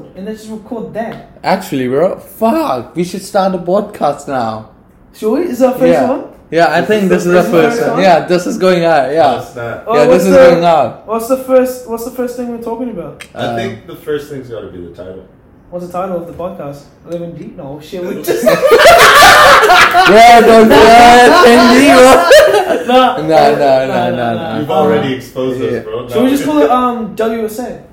and 0.00 0.24
let's 0.24 0.40
just 0.46 0.52
record 0.52 0.94
that. 0.94 1.38
Actually, 1.42 1.88
bro, 1.88 2.18
fuck, 2.18 2.94
we 2.96 3.04
should 3.04 3.22
start 3.22 3.54
a 3.54 3.58
podcast 3.58 4.26
now. 4.28 4.70
Should 5.14 5.32
we? 5.32 5.40
Is 5.42 5.58
that 5.60 5.78
first 5.78 5.92
yeah. 5.92 6.08
one? 6.08 6.28
Yeah, 6.50 6.66
I 6.70 6.80
This 6.80 6.88
think 6.88 7.02
is 7.04 7.08
this 7.10 7.24
the 7.24 7.38
is 7.38 7.44
the 7.46 7.50
first 7.50 7.68
first 7.76 7.80
one? 7.82 7.90
one. 7.92 8.02
Yeah, 8.02 8.26
this 8.26 8.46
is 8.46 8.58
going 8.58 8.84
out. 8.84 9.10
Yeah, 9.12 9.34
What's 9.36 9.52
that? 9.54 9.84
Oh, 9.86 9.94
yeah, 9.94 10.06
what's 10.06 10.24
this 10.24 10.26
is 10.26 10.30
the- 10.32 10.36
going 10.50 10.64
out. 10.64 11.06
What's 11.06 11.28
the 11.28 11.36
first? 11.38 11.88
What's 11.88 12.04
the 12.04 12.10
first 12.10 12.36
thing 12.36 12.48
we're 12.50 12.62
talking 12.62 12.90
about? 12.90 13.24
I 13.34 13.46
Um, 13.46 13.56
think 13.56 13.86
the 13.86 13.96
first 13.96 14.28
thing's 14.30 14.48
got 14.50 14.60
to 14.60 14.68
be 14.70 14.80
the 14.84 14.94
title. 14.94 15.24
What's 15.70 15.86
the 15.86 15.92
title 15.92 16.16
of 16.18 16.26
the 16.26 16.34
podcast? 16.34 16.84
Living 17.06 17.34
deep? 17.34 17.56
No 17.56 17.80
shit. 17.80 18.02
We 18.04 18.22
just 18.28 18.44
Yeah, 18.44 20.40
don't 20.40 20.64
do 20.64 20.68
that. 20.74 22.84
no, 22.86 23.16
No, 23.16 23.26
no, 23.26 23.86
no, 23.86 24.16
no, 24.16 24.34
no. 24.36 24.58
You've 24.60 24.70
already 24.70 25.14
exposed 25.14 25.60
yeah. 25.60 25.68
us, 25.78 25.84
bro. 25.84 26.08
Should 26.08 26.22
we 26.24 26.30
just 26.30 26.44
call 26.44 26.58
it 26.62 26.70
um 26.70 27.16
WSA? 27.16 27.84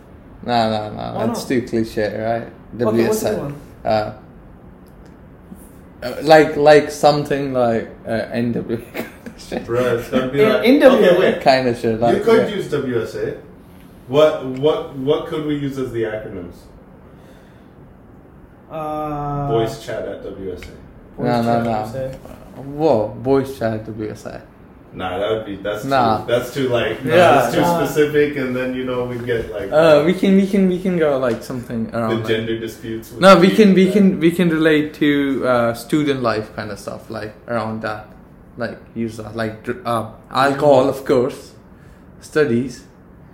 No, 0.44 0.70
no, 0.70 0.90
no. 0.92 1.14
Why 1.14 1.28
That's 1.28 1.42
not? 1.42 1.48
too 1.48 1.62
cliche, 1.64 2.18
right? 2.22 2.54
Okay, 2.86 3.08
what's 3.08 3.24
the 3.24 3.32
WSL. 3.32 3.38
one? 3.38 3.62
Uh, 3.84 4.14
uh, 6.04 6.16
like 6.24 6.56
like 6.56 6.92
something 6.92 7.54
like 7.54 7.90
uh, 8.06 8.28
NW 8.32 9.08
shit. 9.38 9.66
Bro, 9.66 9.98
it's 10.00 10.10
gonna 10.10 10.32
be 10.32 10.46
like. 10.46 10.66
in 10.66 10.80
W- 10.80 11.06
okay, 11.06 11.20
wait. 11.20 11.42
kind 11.42 11.68
of 11.68 11.78
shit. 11.78 12.00
Like, 12.00 12.18
you 12.18 12.24
could 12.24 12.50
yeah. 12.50 12.56
use 12.56 12.68
WSA. 12.70 13.42
What 14.08 14.46
what 14.46 14.96
what 14.98 15.28
could 15.28 15.46
we 15.46 15.56
use 15.56 15.78
as 15.78 15.92
the 15.92 16.04
acronyms? 16.04 16.56
Uh, 18.70 19.48
Voice 19.48 19.84
chat 19.86 20.08
at 20.08 20.24
WSA. 20.24 20.76
voice 21.18 21.26
No, 21.26 21.42
no, 21.42 21.64
chat, 21.64 21.66
no. 21.66 21.72
WSA. 21.72 22.16
Whoa, 22.66 23.10
boys 23.10 23.58
chat 23.58 23.86
WSI. 23.86 24.42
Nah, 24.92 25.20
that 25.20 25.30
would 25.32 25.46
be 25.46 25.56
that's 25.58 25.86
Nah. 25.86 26.26
too 26.26 26.32
that's 26.32 26.54
too 26.54 26.68
like 26.70 27.06
nah, 27.06 27.14
Yeah, 27.16 27.32
that's 27.36 27.54
too 27.54 27.62
nah. 27.62 27.86
specific, 27.86 28.38
and 28.38 28.56
then 28.56 28.74
you 28.74 28.86
know 28.86 29.06
we 29.06 29.18
get 29.20 29.52
like 29.54 29.70
Uh, 29.72 30.02
we 30.06 30.14
can 30.14 30.36
we 30.36 30.48
can 30.48 30.68
we 30.68 30.80
can 30.82 30.98
go 30.98 31.18
like 31.20 31.44
something 31.44 31.86
the 31.92 31.98
around. 31.98 32.18
like- 32.20 32.28
gender 32.28 32.58
disputes. 32.60 33.14
No, 33.20 33.38
we 33.38 33.50
can 33.52 33.74
we 33.76 33.86
that- 33.86 33.94
can 33.94 34.20
we 34.20 34.32
can 34.32 34.50
relate 34.50 34.94
to 34.96 35.46
uh, 35.46 35.74
student 35.76 36.24
life 36.24 36.48
kind 36.56 36.72
of 36.72 36.80
stuff 36.80 37.10
like 37.10 37.34
around 37.48 37.82
that, 37.84 38.08
like 38.58 38.78
use 38.96 39.18
that 39.18 39.36
like 39.36 39.62
uh, 39.86 40.06
alcohol 40.32 40.90
of 40.90 41.06
course, 41.06 41.54
studies. 42.22 42.86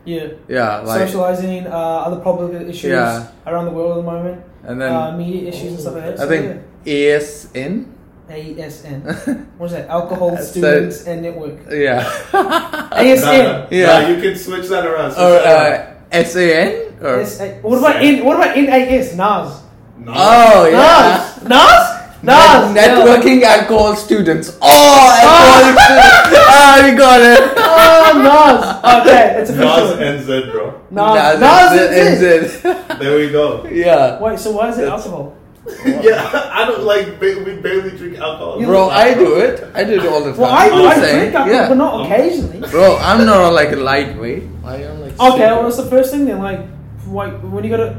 Yeah. 0.06 0.28
Yeah, 0.48 0.81
like 0.86 1.08
Socializing, 1.08 1.66
uh, 1.66 2.06
other 2.06 2.20
public 2.22 2.52
issues 2.70 2.92
Yeah. 2.92 3.26
around 3.48 3.66
the 3.66 3.72
world 3.72 3.98
at 3.98 4.06
the 4.06 4.11
moment, 4.11 4.38
and 4.67 4.80
then 4.81 4.92
uh, 4.94 5.11
media 5.17 5.50
issues 5.50 5.72
and 5.72 5.80
stuff 5.80 5.95
like 5.95 6.16
that. 6.16 6.20
I 6.20 6.28
think 6.28 6.44
ASN. 6.45 6.59
yeah. 6.86 6.94
ASN. 7.17 7.86
What 8.28 9.68
is 9.68 9.72
that? 9.73 9.88
Alcohol, 9.90 10.36
So- 10.38 10.44
students, 10.44 11.06
and 11.08 11.22
network. 11.22 11.59
Yeah. 11.72 12.04
Nah, 12.34 12.90
ASN. 12.92 13.44
nah, 13.44 13.67
Yeah. 13.70 13.86
nah, 14.02 14.08
you 14.09 14.17
can 14.22 14.36
switch 14.36 14.67
that 14.70 14.86
around. 14.86 15.12
switch 15.12 15.22
or 15.23 15.36
uh, 15.45 16.23
SAN 16.23 16.67
or 17.02 17.26
SA. 17.26 17.45
What 17.62 17.78
about 17.80 18.04
in? 18.04 18.26
What 18.26 18.38
about 18.38 18.58
NAS? 18.58 19.14
NAS. 19.16 19.62
No. 20.00 20.12
oh 20.16 20.67
yeah. 20.70 20.78
NAS. 20.80 21.44
NAS. 21.44 21.84
NAS. 22.23 22.73
Net- 22.73 22.98
networking 22.98 23.44
alcohol 23.44 23.95
students. 23.95 24.58
Oh, 24.62 24.66
alcoholic 24.66 25.78
students. 25.78 26.50
Ah, 26.50 26.82
we 26.84 26.92
got 26.98 27.22
it. 27.22 27.44
Oh, 27.58 28.10
NAS. 28.26 28.60
Okay, 29.06 29.23
it's 29.42 29.52
Nas 29.52 29.60
official. 29.60 30.04
and 30.04 30.17
Z, 30.26 30.52
bro. 30.52 30.66
NAS. 30.92 31.39
Nas, 31.39 31.39
NAS 31.39 31.72
is 31.73 32.22
is 32.22 32.22
it. 32.23 32.66
it. 32.66 33.00
There 33.00 33.16
we 33.17 33.30
go. 33.32 33.66
Yeah. 33.70 34.20
Wait, 34.20 34.39
so 34.39 34.52
why 34.52 34.70
is 34.70 34.78
it 34.80 34.89
That's- 34.89 35.06
alcohol? 35.06 35.34
yeah, 35.85 36.49
I 36.53 36.66
don't 36.66 36.83
like. 36.83 37.19
Ba- 37.19 37.41
we 37.44 37.55
barely 37.58 37.97
drink 37.97 38.17
alcohol. 38.19 38.61
Bro, 38.61 38.89
I 38.89 39.13
do 39.16 39.38
it. 39.39 39.63
I 39.73 39.83
do 39.83 39.94
it 39.94 40.05
all 40.05 40.23
the 40.23 40.31
time. 40.31 40.39
Well, 40.41 40.52
I, 40.52 40.67
I'm 40.69 40.85
I 40.85 40.95
drink 40.99 41.33
alcohol, 41.33 41.47
yeah. 41.52 41.67
but 41.69 41.75
not 41.77 42.05
occasionally. 42.05 42.59
Bro, 42.69 42.97
I'm 43.02 43.25
not 43.25 43.52
like 43.53 43.71
a 43.71 43.75
lightweight. 43.77 44.43
I 44.63 44.75
am 44.83 45.02
like. 45.02 45.13
Okay, 45.19 45.31
super- 45.31 45.38
well, 45.39 45.63
what's 45.63 45.77
the 45.77 45.89
first 45.89 46.11
thing 46.11 46.25
then? 46.25 46.39
Like, 46.39 46.61
like 47.08 47.33
when 47.41 47.63
you 47.63 47.69
go 47.71 47.77
to 47.77 47.97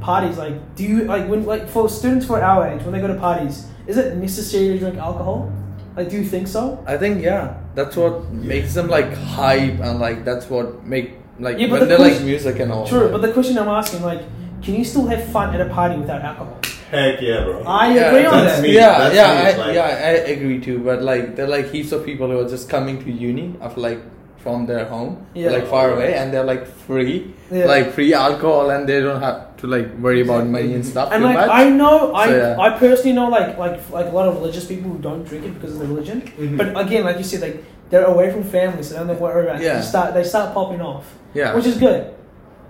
parties, 0.00 0.38
like, 0.38 0.54
do 0.76 0.84
you 0.84 1.04
like 1.04 1.28
when 1.28 1.44
like 1.44 1.68
for 1.68 1.88
students 1.88 2.26
for 2.26 2.40
our 2.40 2.68
age 2.68 2.82
when 2.82 2.92
they 2.92 3.00
go 3.00 3.08
to 3.08 3.18
parties, 3.18 3.66
is 3.88 3.96
it 3.96 4.16
necessary 4.16 4.68
to 4.68 4.78
drink 4.78 4.96
alcohol? 4.96 5.52
Like, 5.96 6.10
do 6.10 6.16
you 6.16 6.24
think 6.24 6.46
so? 6.46 6.82
I 6.86 6.96
think 6.96 7.22
yeah, 7.22 7.58
that's 7.74 7.96
what 7.96 8.30
makes 8.30 8.74
them 8.74 8.86
like 8.86 9.12
hype 9.14 9.80
and 9.80 9.98
like 9.98 10.24
that's 10.24 10.48
what 10.48 10.84
make 10.86 11.14
like 11.40 11.58
Yeah, 11.58 11.66
but 11.66 11.80
when 11.80 11.88
the 11.88 11.96
they 11.96 12.02
like 12.02 12.12
question- 12.12 12.26
music 12.26 12.60
and 12.60 12.70
all. 12.70 12.86
True, 12.86 13.10
but 13.10 13.20
the 13.20 13.32
question 13.32 13.58
I'm 13.58 13.68
asking, 13.68 14.02
like, 14.02 14.22
can 14.62 14.74
you 14.76 14.84
still 14.84 15.06
have 15.08 15.24
fun 15.32 15.52
at 15.54 15.60
a 15.60 15.68
party 15.74 15.96
without 15.98 16.22
alcohol? 16.22 16.56
Heck 16.90 17.20
yeah, 17.20 17.44
bro. 17.44 17.62
I 17.66 17.94
Yeah, 17.94 18.00
agree 18.10 18.26
on 18.26 18.44
that. 18.44 18.62
me. 18.62 18.74
yeah, 18.74 18.98
That's 18.98 19.14
yeah, 19.14 19.34
me, 19.34 19.40
I, 19.62 19.66
like- 19.66 19.74
yeah, 19.74 20.08
I 20.10 20.10
agree 20.34 20.60
too. 20.60 20.78
But 20.80 21.02
like, 21.02 21.36
there 21.36 21.44
are 21.46 21.48
like 21.48 21.70
heaps 21.70 21.92
of 21.92 22.04
people 22.04 22.28
who 22.30 22.38
are 22.40 22.48
just 22.48 22.68
coming 22.68 23.02
to 23.04 23.10
uni 23.10 23.54
of 23.60 23.76
like 23.76 24.00
from 24.38 24.66
their 24.66 24.86
home, 24.86 25.26
Yeah. 25.34 25.50
like 25.50 25.66
far 25.66 25.92
away, 25.92 26.14
and 26.14 26.32
they're 26.32 26.44
like 26.44 26.66
free, 26.66 27.32
Yeah. 27.50 27.66
like 27.66 27.92
free 27.92 28.12
alcohol, 28.14 28.70
and 28.70 28.88
they 28.88 29.00
don't 29.00 29.20
have 29.20 29.56
to 29.58 29.66
like 29.66 29.86
worry 29.98 30.22
about 30.22 30.46
money 30.46 30.72
and 30.74 30.84
stuff 30.84 31.10
And 31.12 31.20
too 31.20 31.26
like 31.28 31.36
much. 31.36 31.50
I 31.50 31.68
know, 31.68 32.14
I 32.14 32.26
So, 32.28 32.36
yeah. 32.36 32.56
I 32.58 32.70
personally 32.78 33.12
know 33.12 33.28
like 33.28 33.58
like 33.58 33.78
like 33.92 34.06
a 34.06 34.14
lot 34.18 34.26
of 34.28 34.34
religious 34.40 34.64
people 34.66 34.90
who 34.90 34.98
don't 34.98 35.22
drink 35.28 35.44
it 35.44 35.52
because 35.54 35.74
of 35.74 35.80
their 35.80 35.88
religion. 35.88 36.22
Mhm. 36.38 36.56
But 36.56 36.68
again, 36.84 37.04
like 37.04 37.18
you 37.18 37.24
said, 37.24 37.42
like 37.42 37.62
they're 37.90 38.04
away 38.14 38.32
from 38.32 38.42
family, 38.44 38.82
so 38.82 38.94
they 38.94 39.04
don't 39.06 39.20
worry 39.20 39.44
about 39.46 39.60
it. 39.60 39.64
Yeah. 39.64 39.76
They 39.76 39.82
start 39.82 40.14
they 40.14 40.24
start 40.24 40.54
popping 40.54 40.80
off, 40.80 41.04
yeah, 41.34 41.54
which 41.54 41.66
is 41.66 41.76
good. 41.76 42.06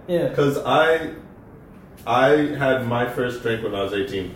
Yeah. 0.09 0.29
Because 0.29 0.59
I, 0.67 1.11
I 2.07 2.29
had 2.57 2.87
my 2.87 3.09
first 3.09 3.43
drink 3.43 3.63
when 3.63 3.75
I 3.75 3.83
was 3.83 3.93
eighteen, 3.93 4.35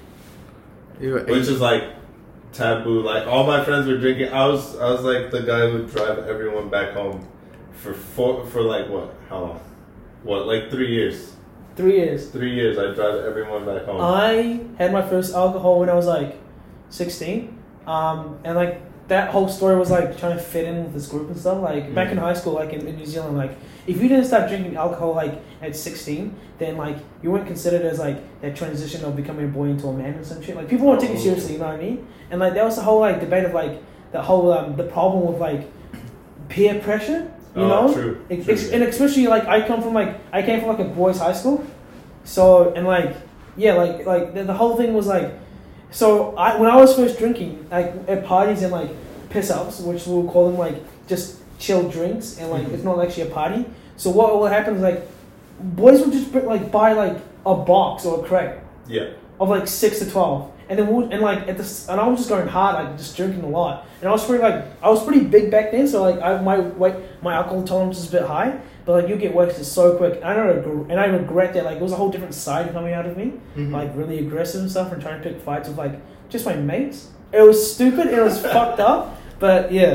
You 1.00 1.12
were 1.14 1.20
which 1.24 1.48
is 1.48 1.60
like 1.60 1.84
taboo. 2.52 3.00
Like 3.02 3.26
all 3.26 3.44
my 3.46 3.64
friends 3.64 3.86
were 3.86 3.96
drinking. 3.98 4.32
I 4.32 4.46
was, 4.46 4.76
I 4.78 4.90
was 4.90 5.02
like 5.02 5.30
the 5.30 5.42
guy 5.42 5.68
who 5.68 5.78
would 5.78 5.90
drive 5.90 6.18
everyone 6.28 6.68
back 6.68 6.92
home 6.92 7.26
for 7.72 7.94
four, 7.94 8.46
for 8.46 8.62
like 8.62 8.88
what? 8.88 9.14
How 9.28 9.40
long? 9.40 9.60
What? 10.22 10.46
Like 10.46 10.70
three 10.70 10.92
years. 10.94 11.34
Three 11.76 11.96
years. 11.96 12.30
Three 12.30 12.54
years. 12.54 12.78
I 12.78 12.94
drive 12.94 13.24
everyone 13.24 13.64
back 13.66 13.84
home. 13.86 14.00
I 14.00 14.60
had 14.78 14.92
my 14.92 15.02
first 15.02 15.34
alcohol 15.34 15.80
when 15.80 15.88
I 15.90 15.94
was 15.94 16.06
like 16.06 16.38
16. 16.90 17.58
Um, 17.86 18.38
and 18.44 18.54
like 18.56 18.80
that 19.08 19.30
whole 19.30 19.48
story 19.48 19.76
was 19.76 19.90
like 19.90 20.16
trying 20.18 20.36
to 20.36 20.42
fit 20.42 20.66
in 20.66 20.84
with 20.84 20.94
this 20.94 21.08
group 21.08 21.28
and 21.28 21.36
stuff. 21.38 21.60
Like 21.60 21.94
back 21.94 22.10
in 22.12 22.16
Mhm. 22.18 22.22
high 22.22 22.34
school, 22.34 22.52
like 22.54 22.72
in, 22.72 22.86
in 22.86 22.96
New 22.96 23.04
Zealand, 23.06 23.36
like 23.36 23.56
if 23.86 24.00
you 24.00 24.08
didn't 24.08 24.24
start 24.24 24.48
drinking 24.48 24.76
alcohol 24.76 25.14
like 25.14 25.34
at 25.62 25.76
16, 25.76 26.34
then 26.58 26.76
like 26.76 26.96
you 27.22 27.30
weren't 27.30 27.46
considered 27.46 27.82
as 27.82 27.98
like 27.98 28.18
that 28.40 28.56
transition 28.56 29.04
of 29.04 29.14
becoming 29.16 29.44
a 29.46 29.48
boy 29.48 29.64
into 29.66 29.86
a 29.88 29.92
man 29.92 30.14
and 30.14 30.26
some 30.26 30.42
shit. 30.42 30.56
Like 30.56 30.68
people 30.68 30.86
won't 30.86 31.00
take 31.00 31.10
you 31.10 31.16
Oh. 31.16 31.20
seriously, 31.20 31.54
you 31.54 31.58
know 31.58 31.66
what 31.66 31.74
I 31.74 31.82
mean? 31.82 32.06
And 32.30 32.40
like 32.40 32.54
that 32.54 32.64
was 32.64 32.76
the 32.76 32.82
whole 32.82 33.00
like 33.00 33.20
debate 33.20 33.44
of 33.44 33.52
like 33.54 33.82
the 34.12 34.22
whole 34.22 34.52
um, 34.52 34.76
the 34.76 34.84
problem 34.84 35.26
with 35.30 35.40
like 35.40 35.68
peer 36.48 36.78
pressure. 36.80 37.30
You 37.56 37.62
Oh, 37.62 37.68
know, 37.86 37.92
true, 37.94 38.24
Ex- 38.30 38.46
true, 38.46 38.70
and 38.72 38.82
especially 38.82 39.28
like 39.28 39.44
I 39.46 39.64
come 39.66 39.80
from 39.80 39.94
like 39.94 40.16
I 40.32 40.42
came 40.42 40.58
from 40.60 40.70
like 40.70 40.80
a 40.80 40.84
boys' 40.90 41.18
high 41.18 41.32
school, 41.34 41.64
so 42.24 42.72
and 42.74 42.84
like 42.86 43.16
yeah, 43.56 43.74
like 43.74 44.04
like 44.06 44.34
the, 44.34 44.42
the 44.44 44.54
whole 44.54 44.76
thing 44.76 44.92
was 44.92 45.06
like, 45.06 45.32
so 45.92 46.34
I 46.36 46.58
when 46.60 46.68
I 46.68 46.74
was 46.76 46.96
first 46.96 47.16
drinking 47.18 47.68
like 47.70 47.92
at 48.08 48.24
parties 48.24 48.62
and 48.62 48.72
like 48.72 48.90
piss 49.30 49.50
ups, 49.52 49.78
which 49.80 50.04
we'll 50.06 50.28
call 50.28 50.48
them 50.50 50.58
like 50.58 50.82
just 51.06 51.38
chill 51.64 51.82
drinks 51.96 52.26
and 52.38 52.46
like 52.50 52.64
Mhm. 52.66 52.74
it's 52.74 52.84
not 52.84 52.96
actually 53.04 53.24
a 53.30 53.32
party. 53.40 53.64
So 53.96 54.10
what 54.10 54.26
will 54.38 54.46
happen 54.58 54.72
is 54.76 54.82
like 54.82 55.00
boys 55.60 56.00
would 56.00 56.12
just 56.12 56.34
like 56.54 56.70
buy 56.70 56.92
like 56.92 57.16
a 57.46 57.54
box 57.54 58.04
or 58.04 58.20
a 58.20 58.22
crate 58.28 58.54
yeah. 58.86 59.08
of 59.40 59.48
like 59.48 59.66
six 59.68 59.98
to 60.00 60.06
twelve, 60.10 60.50
and 60.68 60.78
then 60.78 60.86
we'll, 60.92 61.10
and 61.12 61.20
like 61.20 61.40
at 61.48 61.56
this, 61.60 61.88
and 61.88 62.00
I 62.00 62.06
was 62.08 62.18
just 62.20 62.28
going 62.34 62.48
hard, 62.48 62.72
like 62.80 62.96
just 62.98 63.16
drinking 63.16 63.44
a 63.44 63.48
lot, 63.60 63.86
and 64.00 64.08
I 64.08 64.12
was 64.12 64.24
pretty 64.26 64.42
like 64.42 64.58
I 64.82 64.88
was 64.94 65.02
pretty 65.06 65.24
big 65.36 65.50
back 65.50 65.70
then, 65.72 65.86
so 65.86 66.02
like 66.08 66.20
I, 66.20 66.40
my 66.50 66.58
weight, 66.82 66.96
my 67.22 67.34
alcohol 67.34 67.62
tolerance 67.62 67.98
is 67.98 68.08
a 68.08 68.12
bit 68.18 68.22
high, 68.34 68.50
but 68.84 68.92
like 68.98 69.08
you 69.08 69.16
get 69.16 69.32
wasted 69.34 69.64
so 69.64 69.96
quick, 69.96 70.14
I 70.24 70.34
don't 70.34 70.48
regret, 70.56 70.86
and 70.90 70.98
I 71.00 71.06
regret 71.06 71.54
that, 71.54 71.64
like 71.68 71.76
it 71.76 71.82
was 71.82 71.92
a 71.92 71.96
whole 72.00 72.10
different 72.10 72.34
side 72.34 72.72
coming 72.72 72.92
out 72.98 73.06
of 73.06 73.16
me, 73.16 73.34
Mhm. 73.56 73.72
like 73.72 73.90
really 73.94 74.18
aggressive 74.18 74.60
and 74.62 74.70
stuff, 74.70 74.92
and 74.92 75.00
trying 75.00 75.22
to 75.22 75.28
pick 75.28 75.40
fights 75.40 75.68
with 75.68 75.78
like 75.78 75.94
just 76.28 76.44
my 76.46 76.54
mates. 76.56 77.08
It 77.32 77.42
was 77.42 77.58
stupid, 77.74 78.06
it 78.08 78.22
was 78.22 78.36
fucked 78.56 78.80
up, 78.80 79.16
but 79.38 79.70
yeah, 79.72 79.94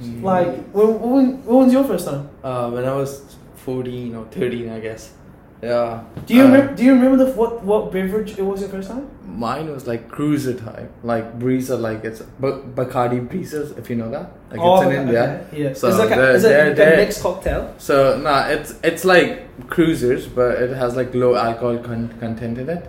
Mm. 0.00 0.22
like 0.22 0.48
when, 0.72 1.00
when, 1.00 1.44
when 1.44 1.56
was 1.64 1.72
your 1.72 1.84
first 1.84 2.06
time? 2.06 2.28
uh, 2.44 2.70
when 2.70 2.84
I 2.84 2.92
was 2.94 3.36
14 3.56 4.14
or 4.14 4.24
13, 4.26 4.70
I 4.70 4.80
guess. 4.80 5.12
Yeah. 5.60 6.04
Do 6.26 6.34
you 6.34 6.42
Uh, 6.42 6.46
remember? 6.46 6.74
Do 6.76 6.84
you 6.84 6.92
remember 6.94 7.24
the 7.24 7.32
what 7.32 7.64
what 7.64 7.90
beverage 7.90 8.38
it 8.38 8.42
was 8.42 8.60
your 8.60 8.68
first 8.70 8.88
time? 8.90 9.08
Mine 9.26 9.68
was 9.72 9.88
like 9.88 10.08
cruiser 10.08 10.54
type, 10.54 10.88
like 11.02 11.36
breezer, 11.40 11.78
like 11.80 12.04
it's 12.04 12.20
B- 12.40 12.60
Bacardi 12.76 13.18
breezers, 13.28 13.72
if 13.76 13.90
you 13.90 13.96
know 13.96 14.08
that. 14.10 14.30
Like 14.52 14.60
Oh, 14.60 14.74
it's 14.76 14.82
in 14.82 14.88
okay, 14.92 15.00
India. 15.02 15.24
okay, 15.48 15.62
Yeah. 15.64 15.72
So 15.72 15.88
it's 15.88 15.98
like 15.98 16.12
a, 16.12 16.30
is 16.34 16.44
it 16.44 16.48
they're- 16.48 16.70
a 16.70 16.74
they're- 16.76 16.96
mixed 16.96 17.22
cocktail? 17.24 17.74
So 17.78 18.18
nah, 18.18 18.46
it's 18.46 18.74
it's 18.84 19.04
like 19.04 19.68
cruisers, 19.68 20.28
but 20.28 20.62
it 20.62 20.76
has 20.76 20.94
like 20.94 21.12
low 21.12 21.34
alcohol 21.34 21.78
con- 21.78 22.14
content 22.20 22.58
in 22.58 22.68
it. 22.76 22.88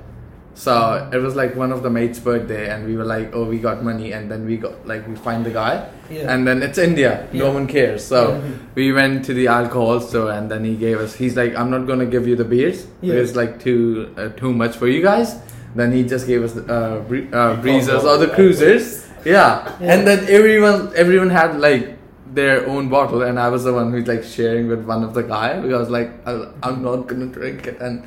So 0.59 1.07
it 1.13 1.19
was 1.23 1.37
like 1.37 1.55
one 1.55 1.71
of 1.71 1.83
the 1.83 1.89
mates' 1.89 2.19
birthday, 2.19 2.69
and 2.69 2.85
we 2.85 2.97
were 2.99 3.05
like, 3.05 3.29
oh, 3.33 3.45
we 3.45 3.59
got 3.59 3.81
money, 3.81 4.11
and 4.11 4.29
then 4.29 4.45
we 4.45 4.57
got 4.57 4.85
like 4.85 5.07
we 5.07 5.15
find 5.15 5.45
the 5.45 5.51
guy, 5.51 5.87
Yeah. 6.11 6.33
and 6.33 6.45
then 6.45 6.61
it's 6.61 6.77
India, 6.77 7.11
no 7.31 7.45
Yeah. 7.45 7.53
one 7.59 7.65
cares. 7.65 8.03
So 8.03 8.41
we 8.75 8.91
went 8.91 9.23
to 9.27 9.33
the 9.33 9.47
alcohol 9.47 10.01
store, 10.01 10.31
and 10.33 10.51
then 10.51 10.65
he 10.65 10.75
gave 10.75 10.99
us. 11.05 11.15
He's 11.15 11.37
like, 11.37 11.55
I'm 11.55 11.71
not 11.71 11.87
gonna 11.87 12.05
give 12.15 12.27
you 12.27 12.35
the 12.35 12.43
beers. 12.43 12.83
Yeah. 12.99 13.13
It's 13.23 13.37
like 13.39 13.55
too 13.63 14.11
uh, 14.17 14.27
too 14.41 14.51
much 14.51 14.75
for 14.75 14.87
you 14.91 15.01
guys. 15.01 15.37
Then 15.79 15.93
he 15.95 16.03
just 16.03 16.27
gave 16.27 16.43
us 16.43 16.57
uh, 16.57 17.03
bre- 17.07 17.31
uh, 17.31 17.55
breezers 17.63 18.03
or 18.03 18.17
the 18.17 18.27
cruisers. 18.27 19.07
Yeah. 19.23 19.63
Yeah. 19.79 19.93
and 19.95 20.07
then 20.07 20.27
everyone 20.27 20.91
everyone 20.95 21.29
had 21.41 21.55
like 21.69 21.95
their 22.35 22.67
own 22.67 22.89
bottle, 22.89 23.21
and 23.23 23.39
I 23.39 23.47
was 23.47 23.63
the 23.63 23.71
one 23.81 23.93
who's 23.95 24.07
like 24.11 24.23
sharing 24.37 24.67
with 24.67 24.83
one 24.83 25.03
of 25.07 25.13
the 25.13 25.23
guy 25.23 25.59
because 25.67 25.89
like 25.89 26.11
I, 26.27 26.51
I'm 26.63 26.83
not 26.83 27.07
gonna 27.07 27.27
drink 27.27 27.65
it, 27.65 27.79
and 27.79 28.03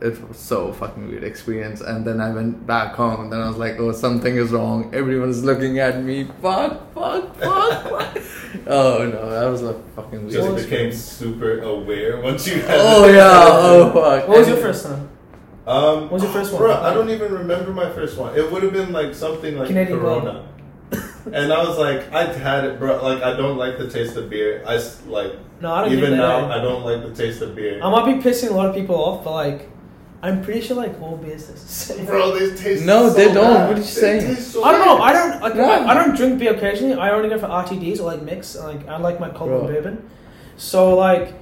it 0.00 0.28
was 0.28 0.38
so 0.38 0.72
fucking 0.72 1.08
weird 1.08 1.24
experience. 1.24 1.80
And 1.80 2.04
then 2.04 2.20
I 2.20 2.32
went 2.32 2.66
back 2.66 2.94
home. 2.94 3.20
And 3.24 3.32
then 3.32 3.40
I 3.40 3.48
was 3.48 3.56
like, 3.56 3.78
oh, 3.78 3.92
something 3.92 4.36
is 4.36 4.50
wrong. 4.52 4.94
Everyone's 4.94 5.44
looking 5.44 5.78
at 5.78 6.02
me. 6.02 6.24
Fuck, 6.42 6.94
fuck, 6.94 7.36
fuck, 7.36 7.82
fuck. 7.88 8.22
Oh 8.66 9.06
no, 9.06 9.30
that 9.30 9.46
was 9.50 9.62
a 9.62 9.74
fucking 9.94 10.26
weird. 10.26 10.32
Just 10.32 10.48
became 10.48 10.86
experience. 10.88 10.96
super 10.98 11.60
aware 11.60 12.20
once 12.20 12.46
you 12.48 12.60
had. 12.60 12.78
Oh 12.80 13.06
yeah. 13.06 13.42
Oh 13.46 13.92
fuck. 13.92 14.28
What 14.28 14.38
was 14.38 14.48
your 14.48 14.56
first 14.56 14.86
time? 14.86 15.10
Um, 15.66 16.02
What 16.02 16.12
was 16.12 16.22
your 16.22 16.32
first 16.32 16.52
one? 16.52 16.62
Bro, 16.62 16.74
I 16.82 16.94
don't 16.94 17.10
even 17.10 17.32
remember 17.32 17.72
my 17.72 17.90
first 17.92 18.16
one. 18.16 18.36
It 18.38 18.50
would 18.50 18.62
have 18.62 18.72
been 18.72 18.92
like 18.92 19.14
something 19.14 19.58
like 19.58 19.66
Canadian 19.68 19.98
Corona. 19.98 20.48
And 21.32 21.52
I 21.52 21.64
was 21.66 21.78
like, 21.78 22.12
I 22.12 22.24
had 22.32 22.64
it, 22.64 22.78
bro. 22.78 23.02
Like, 23.02 23.22
I 23.22 23.36
don't 23.36 23.56
like 23.56 23.78
the 23.78 23.88
taste 23.90 24.16
of 24.16 24.28
beer. 24.30 24.62
I 24.66 24.80
like 25.06 25.32
No, 25.60 25.72
I 25.72 25.84
don't 25.84 25.92
even 25.92 26.16
now. 26.16 26.50
I 26.50 26.58
don't 26.60 26.84
like 26.84 27.02
the 27.02 27.14
taste 27.14 27.42
of 27.42 27.54
beer. 27.54 27.80
I 27.82 27.90
might 27.90 28.06
be 28.06 28.22
pissing 28.22 28.50
a 28.50 28.54
lot 28.54 28.66
of 28.68 28.74
people 28.74 28.96
off, 28.96 29.24
but 29.24 29.32
like, 29.32 29.70
I'm 30.22 30.42
pretty 30.42 30.60
sure 30.62 30.76
like 30.76 31.00
all 31.00 31.16
beers 31.16 31.46
taste 31.46 31.62
the 31.62 31.72
same. 31.72 32.06
Bro, 32.06 32.38
they 32.38 32.54
taste 32.56 32.84
No, 32.84 33.08
so 33.08 33.14
they 33.14 33.26
don't. 33.32 33.54
bad. 33.54 33.68
What 33.68 33.76
are 33.76 33.80
you 33.80 33.84
They 33.84 33.90
saying? 33.90 34.36
so 34.36 34.64
I 34.64 34.72
don't 34.72 34.84
know. 34.86 34.98
I 34.98 35.12
don't 35.12 35.40
like. 35.42 35.54
No. 35.56 35.64
I, 35.64 35.90
I 35.90 35.94
don't 35.94 36.16
drink 36.16 36.38
beer 36.38 36.54
occasionally. 36.54 36.94
I 36.94 37.10
only 37.10 37.28
go 37.28 37.38
for 37.38 37.46
RTDs 37.46 38.00
or 38.00 38.04
like 38.04 38.22
mix. 38.22 38.56
Like 38.56 38.86
I 38.88 38.96
like 38.98 39.20
my 39.20 39.28
cold 39.30 39.50
Bro. 39.50 39.66
bourbon. 39.66 40.08
So 40.56 40.96
like, 40.96 41.34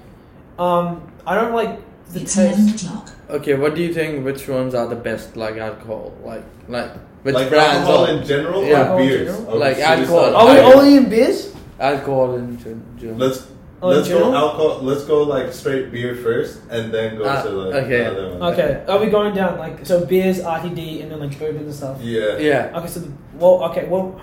um, 0.58 1.10
I 1.26 1.34
don't 1.36 1.54
like 1.54 1.78
the 2.12 2.20
It's 2.22 2.34
taste. 2.34 2.86
Okay, 3.30 3.54
what 3.54 3.74
do 3.74 3.82
you 3.82 3.94
think? 3.94 4.24
Which 4.24 4.46
ones 4.48 4.74
are 4.74 4.86
the 4.86 4.96
best? 4.96 5.36
Like 5.36 5.56
alcohol, 5.56 6.12
like 6.24 6.42
like 6.68 6.90
which 7.24 7.34
like 7.34 7.48
brands? 7.48 7.88
alcohol 7.88 8.04
in 8.06 8.24
general 8.24 8.64
Yeah. 8.64 8.92
or 8.92 8.98
beers? 8.98 9.36
general? 9.36 9.58
Like 9.58 9.78
alcohol. 9.78 10.36
Are 10.36 10.54
we 10.54 10.60
only 10.60 10.96
in 10.96 11.08
beers? 11.08 11.52
alcohol 11.80 12.36
in 12.36 12.56
gen- 12.56 13.18
Let's 13.18 13.48
Oh, 13.82 13.88
let's 13.88 14.08
go 14.08 14.32
alcohol. 14.32 14.80
Let's 14.80 15.04
go 15.04 15.24
like 15.24 15.52
straight 15.52 15.92
beer 15.92 16.14
first, 16.16 16.60
and 16.70 16.88
then 16.94 17.18
go 17.18 17.24
Ah, 17.28 17.42
to 17.42 17.50
like 17.50 17.84
okay. 17.84 17.98
the 18.04 18.10
other 18.12 18.38
one. 18.38 18.52
Okay. 18.54 18.82
Are 18.88 18.98
we 18.98 19.10
going 19.10 19.34
down 19.34 19.58
like 19.58 19.84
so 19.84 20.06
beers, 20.06 20.40
RTD, 20.40 21.02
and 21.02 21.10
then 21.10 21.20
like 21.20 21.38
bourbon 21.38 21.64
and 21.68 21.74
stuff? 21.74 22.00
Yeah. 22.00 22.38
yeah. 22.38 22.72
Okay. 22.78 22.86
So 22.88 23.00
the, 23.00 23.12
well, 23.36 23.62
okay. 23.68 23.84
Well, 23.86 24.18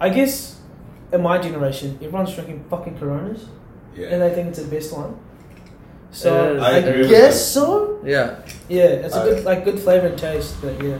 I 0.00 0.08
guess 0.08 0.58
in 1.12 1.22
my 1.22 1.38
generation, 1.38 1.98
everyone's 2.02 2.34
drinking 2.34 2.64
fucking 2.68 2.98
Coronas, 2.98 3.46
and 3.94 4.18
they 4.22 4.34
think 4.34 4.48
it's 4.48 4.58
the 4.58 4.66
best 4.66 4.90
one. 4.92 5.18
So 6.14 6.58
I, 6.58 6.70
I 6.70 6.70
agree 6.78 7.00
with 7.02 7.10
guess 7.10 7.34
that. 7.34 7.40
so. 7.60 8.00
Yeah. 8.04 8.40
Yeah, 8.68 8.84
it's 9.04 9.14
a 9.16 9.20
I- 9.20 9.24
good 9.28 9.44
like 9.44 9.64
good 9.64 9.78
flavor 9.80 10.06
and 10.06 10.18
taste, 10.18 10.54
but 10.62 10.80
yeah. 10.82 10.98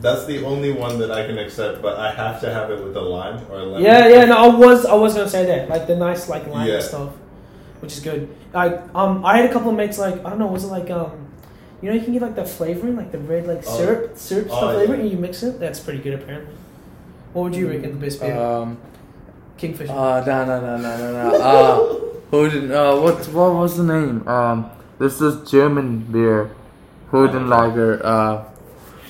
That's 0.00 0.26
the 0.26 0.44
only 0.44 0.72
one 0.72 0.98
that 0.98 1.10
I 1.10 1.24
can 1.26 1.38
accept, 1.38 1.80
but 1.82 1.96
I 1.98 2.10
have 2.12 2.40
to 2.42 2.52
have 2.52 2.70
it 2.70 2.82
with 2.82 2.96
a 2.96 3.00
lime 3.00 3.40
or 3.50 3.58
a 3.60 3.64
lemon. 3.64 3.82
Yeah, 3.82 4.08
yeah. 4.08 4.24
No, 4.26 4.36
I 4.36 4.48
was 4.54 4.84
I 4.84 4.94
was 4.94 5.14
gonna 5.14 5.28
say 5.28 5.46
that 5.46 5.68
like 5.68 5.86
the 5.86 5.96
nice 5.96 6.28
like 6.28 6.46
lime 6.48 6.68
Yeah. 6.68 6.80
stuff, 6.80 7.10
which 7.80 7.92
is 7.94 8.00
good. 8.00 8.28
Like 8.52 8.82
um, 8.94 9.24
I 9.24 9.36
had 9.38 9.48
a 9.48 9.52
couple 9.52 9.70
of 9.70 9.76
mates 9.76 9.98
like 9.98 10.16
I 10.24 10.30
don't 10.30 10.38
know, 10.38 10.46
was 10.48 10.64
it 10.64 10.68
like 10.68 10.90
um, 10.90 11.12
you 11.80 11.88
know 11.88 11.94
you 11.94 12.02
can 12.02 12.12
get 12.12 12.22
like 12.22 12.34
the 12.36 12.44
flavoring 12.44 12.96
like 12.96 13.12
the 13.12 13.18
red 13.18 13.46
like 13.46 13.62
Oh. 13.66 13.76
syrup 13.78 14.16
syrup 14.18 14.48
Oh, 14.50 14.56
stuff 14.56 14.74
flavor 14.74 14.94
yeah. 14.96 15.00
and 15.02 15.10
you 15.10 15.16
mix 15.16 15.42
it. 15.44 15.60
That's 15.60 15.78
pretty 15.80 16.00
good 16.00 16.14
apparently. 16.14 16.54
What 17.32 17.42
would 17.44 17.54
you 17.56 17.68
reckon 17.68 17.98
the 17.98 18.04
best 18.06 18.20
beer? 18.20 18.36
Um. 18.36 18.78
Kingfisher. 19.58 19.92
Uh, 19.92 20.22
no, 20.26 20.44
no, 20.44 20.60
no, 20.60 20.76
no, 20.76 20.96
no, 20.98 21.12
no. 21.30 21.40
Uh, 21.40 22.05
Hoden. 22.30 22.70
Uh, 22.70 23.00
what, 23.00 23.26
what 23.28 23.54
was 23.54 23.76
the 23.76 23.84
name? 23.84 24.26
Um, 24.28 24.70
this 24.98 25.20
is 25.20 25.48
German 25.50 26.00
beer. 26.10 26.50
Hoden 27.12 27.48
Lager. 27.48 28.00
Uh, 28.04 28.44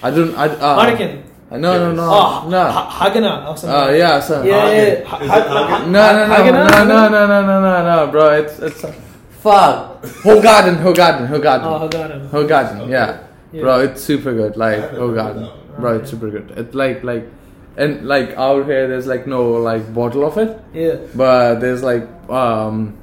I 0.02 0.10
don't. 0.10 0.34
I. 0.36 0.46
Uh, 0.48 0.84
Heineken. 0.84 1.22
No, 1.48 1.58
no, 1.58 1.92
no, 1.92 2.02
Oh, 2.02 2.48
no. 2.50 2.64
Ha- 2.70 3.08
Hagener 3.08 3.48
or 3.48 3.56
something. 3.56 3.70
Uh, 3.80 3.88
yeah, 3.92 4.18
so. 4.20 4.42
yeah, 4.42 4.68
yeah. 4.68 4.74
Hagen. 4.74 5.02
yeah. 5.02 5.08
Ha- 5.08 5.18
Is 5.22 5.28
Ha- 5.30 5.36
it 5.38 5.46
Ha- 5.48 5.66
Hagen? 5.78 5.92
No, 5.92 6.12
no, 6.12 6.26
no, 6.26 6.84
no, 6.84 7.08
no, 7.08 7.08
no, 7.08 7.26
no, 7.26 7.46
no, 7.46 7.60
no, 7.60 8.06
no, 8.06 8.12
bro. 8.12 8.30
It's 8.32 8.58
it's. 8.58 8.84
Uh, 8.84 8.92
fuck. 9.30 10.02
Hoegaarden, 10.26 10.76
Hoegaarden, 10.82 11.28
Hoegaarden. 11.28 11.64
Oh, 11.64 11.88
Hagener. 11.88 12.28
Hoegaarden. 12.30 12.80
Okay. 12.82 12.90
Yeah. 12.90 13.22
Yeah. 13.52 13.62
Bro, 13.62 13.80
it's 13.80 14.02
super 14.02 14.34
good. 14.34 14.56
Like 14.56 14.78
I 14.78 14.80
haven't 14.80 14.98
oh 14.98 15.06
heard 15.08 15.14
god, 15.16 15.36
that 15.36 15.42
one. 15.42 15.80
bro, 15.80 15.96
it's 15.98 16.10
super 16.10 16.30
good. 16.30 16.50
It's 16.56 16.74
like 16.74 17.04
like, 17.04 17.28
and 17.76 18.06
like 18.06 18.30
out 18.36 18.66
here, 18.66 18.88
there's 18.88 19.06
like 19.06 19.26
no 19.28 19.52
like 19.52 19.94
bottle 19.94 20.26
of 20.26 20.36
it, 20.36 20.60
Yeah. 20.74 20.96
but 21.14 21.60
there's 21.60 21.82
like 21.82 22.06
um 22.28 22.98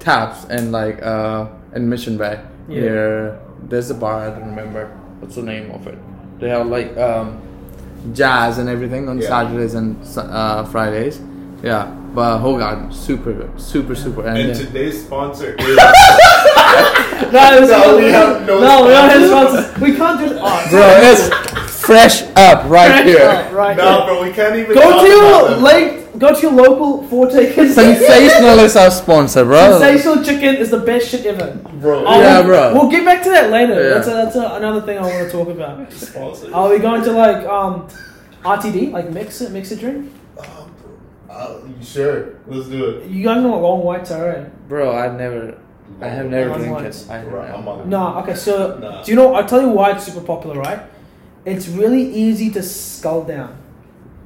taps 0.00 0.44
and 0.50 0.72
like 0.72 1.00
uh 1.02 1.46
in 1.74 1.88
Mission 1.88 2.16
Bay. 2.18 2.40
Yeah. 2.68 2.80
Here, 2.80 3.40
there's 3.68 3.90
a 3.90 3.94
bar. 3.94 4.26
I 4.26 4.30
don't 4.30 4.48
remember 4.48 4.86
what's 5.20 5.36
the 5.36 5.42
name 5.42 5.70
of 5.70 5.86
it. 5.86 5.98
They 6.40 6.48
have 6.48 6.66
like 6.66 6.96
um 6.96 7.40
jazz 8.14 8.58
and 8.58 8.68
everything 8.68 9.08
on 9.08 9.18
Yeah. 9.20 9.28
Saturdays 9.28 9.74
and 9.74 9.96
uh, 10.16 10.64
Fridays. 10.64 11.20
Yeah, 11.62 11.84
but 12.14 12.38
Hoegaarden, 12.40 12.92
super 12.94 13.50
super 13.58 13.94
super. 13.94 14.22
And, 14.26 14.38
And 14.38 14.48
yeah. 14.48 14.54
today's 14.66 15.04
sponsor 15.04 15.54
is 15.58 15.76
No, 17.32 17.56
it 17.56 17.60
was 17.60 17.70
No, 17.70 17.96
we 17.98 18.04
have 18.10 18.46
no 18.46 18.60
no, 18.60 18.82
we 18.86 18.90
don't 18.90 19.10
have 19.10 19.28
sponsors. 19.28 19.66
sponsors. 19.66 19.82
We 19.82 19.96
can't 19.96 20.18
do 20.20 20.26
it. 20.34 20.38
Oh, 20.40 20.66
bro, 20.70 20.82
it's 21.10 21.80
fresh 21.84 22.22
up 22.36 22.68
right 22.70 22.88
Fresh 22.90 23.04
here. 23.04 23.28
up, 23.28 23.52
right 23.52 23.76
no, 23.76 23.84
here. 23.98 24.06
bro. 24.06 24.22
We 24.22 24.32
can't 24.32 24.56
even 24.56 24.74
Go 24.74 24.80
to 24.80 24.88
about 24.88 25.06
your 25.06 25.56
late, 25.58 25.99
go 26.20 26.34
to 26.34 26.40
your 26.40 26.52
local 26.52 27.02
Forte. 27.08 27.52
Sensational 27.54 28.58
is 28.60 28.76
our 28.76 28.90
sponsor, 28.90 29.44
bro. 29.44 29.78
Sensational 29.80 30.22
chicken 30.22 30.54
is 30.56 30.70
the 30.70 30.78
best 30.78 31.08
shit 31.08 31.26
ever. 31.26 31.56
bro. 31.80 32.04
Oh, 32.06 32.20
Yeah, 32.20 32.38
we'll, 32.38 32.46
bro. 32.46 32.72
We'll 32.74 32.90
get 32.90 33.04
back 33.04 33.22
to 33.24 33.30
that 33.30 33.50
later. 33.50 33.82
Yeah. 33.82 33.94
That's, 33.94 34.06
a, 34.08 34.10
that's 34.10 34.36
a, 34.36 34.46
another 34.56 34.82
thing 34.82 34.98
I 34.98 35.02
want 35.02 35.26
to 35.26 35.30
talk 35.30 35.48
about. 35.48 35.92
Sponsor. 35.92 36.54
Are 36.54 36.68
we 36.70 36.78
going 36.78 37.02
to 37.04 37.12
like 37.12 37.44
um, 37.46 37.88
RTD, 38.44 38.92
like 38.92 39.10
mix 39.10 39.40
it, 39.40 39.50
mix 39.50 39.70
a 39.72 39.76
drink? 39.76 40.12
Oh, 40.38 40.70
bro. 41.26 41.34
Uh, 41.34 41.60
sure, 41.82 42.38
let's 42.46 42.68
do 42.68 42.84
it. 42.90 43.08
You 43.10 43.24
guys 43.24 43.42
know 43.42 43.50
what 43.50 43.62
long 43.62 43.82
whites 43.82 44.10
are, 44.10 44.26
right? 44.28 44.68
Bro, 44.68 44.94
I 44.96 45.08
never, 45.16 45.58
I 46.00 46.08
have 46.08 46.26
never 46.26 46.50
Long 46.50 46.58
drank 46.60 46.74
ones. 46.74 47.04
it. 47.04 47.10
I 47.10 47.24
Bro, 47.24 47.40
I'm 47.42 47.48
have 47.54 47.68
on 47.68 47.80
it. 47.80 47.86
No, 47.86 48.18
okay. 48.18 48.34
So 48.34 48.78
Nah. 48.78 49.02
do 49.02 49.10
you 49.10 49.16
know? 49.16 49.34
I'll 49.34 49.46
tell 49.46 49.60
you 49.62 49.68
why 49.70 49.92
it's 49.92 50.04
super 50.04 50.24
popular, 50.24 50.56
right? 50.60 50.80
It's 51.44 51.66
really 51.68 52.02
easy 52.12 52.50
to 52.50 52.62
skull 52.62 53.24
down, 53.24 53.56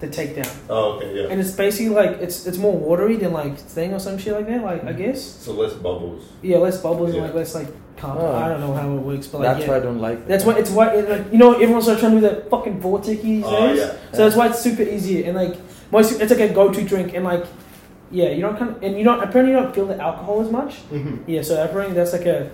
to 0.00 0.08
take 0.10 0.34
down, 0.36 0.52
Oh, 0.68 0.92
okay, 0.94 1.14
yeah. 1.22 1.28
and 1.30 1.40
it's 1.40 1.52
basically 1.52 1.88
like 1.94 2.12
it's 2.20 2.46
it's 2.46 2.58
more 2.58 2.76
watery 2.76 3.16
than 3.16 3.32
like 3.32 3.56
thing 3.56 3.94
or 3.94 3.98
some 3.98 4.18
shit 4.18 4.32
like 4.34 4.46
that. 4.48 4.62
Like 4.62 4.84
I 4.84 4.92
guess. 4.92 5.22
So 5.22 5.52
less 5.52 5.72
bubbles. 5.74 6.24
Yeah, 6.42 6.58
less 6.58 6.80
bubbles 6.80 7.14
and 7.14 7.22
like 7.22 7.34
less 7.34 7.54
like 7.54 7.68
carb. 7.96 8.16
Oh. 8.18 8.34
I 8.34 8.48
don't 8.48 8.60
know 8.60 8.74
how 8.74 8.92
it 8.92 9.00
works, 9.00 9.26
but 9.28 9.40
like 9.40 9.48
That's 9.54 9.60
yeah. 9.66 9.70
why 9.70 9.76
I 9.76 9.80
don't 9.80 10.00
like. 10.00 10.26
That's 10.26 10.44
why 10.44 10.58
it's 10.58 10.70
why 10.70 10.94
it, 10.94 11.08
like, 11.08 11.32
you 11.32 11.38
know 11.38 11.52
everyone's 11.54 11.86
like 11.86 11.98
trying 12.00 12.12
to 12.16 12.20
do 12.20 12.26
that 12.28 12.50
fucking 12.50 12.80
vortex 12.80 13.22
these 13.22 13.44
Oh, 13.46 13.68
days. 13.68 13.78
yeah. 13.78 13.92
So 14.12 14.18
that's 14.24 14.36
why 14.36 14.48
it's 14.48 14.60
super 14.60 14.82
easy 14.82 15.24
and 15.24 15.36
like 15.36 15.56
most 15.92 16.20
it's 16.20 16.30
like 16.32 16.40
a 16.50 16.52
go 16.52 16.72
to 16.72 16.82
drink 16.82 17.14
and 17.14 17.24
like 17.24 17.46
yeah 18.10 18.28
you 18.30 18.40
don't 18.42 18.58
kind 18.58 18.70
of 18.76 18.82
and 18.82 18.98
you 18.98 19.04
don't 19.04 19.20
apparently 19.22 19.54
you 19.54 19.60
don't 19.60 19.74
feel 19.74 19.86
the 19.86 19.98
alcohol 20.00 20.40
as 20.42 20.50
much. 20.50 20.82
Mm-hmm. 20.90 21.30
Yeah, 21.30 21.42
so 21.42 21.62
apparently 21.62 21.94
that's 21.94 22.12
like 22.12 22.26
a 22.26 22.50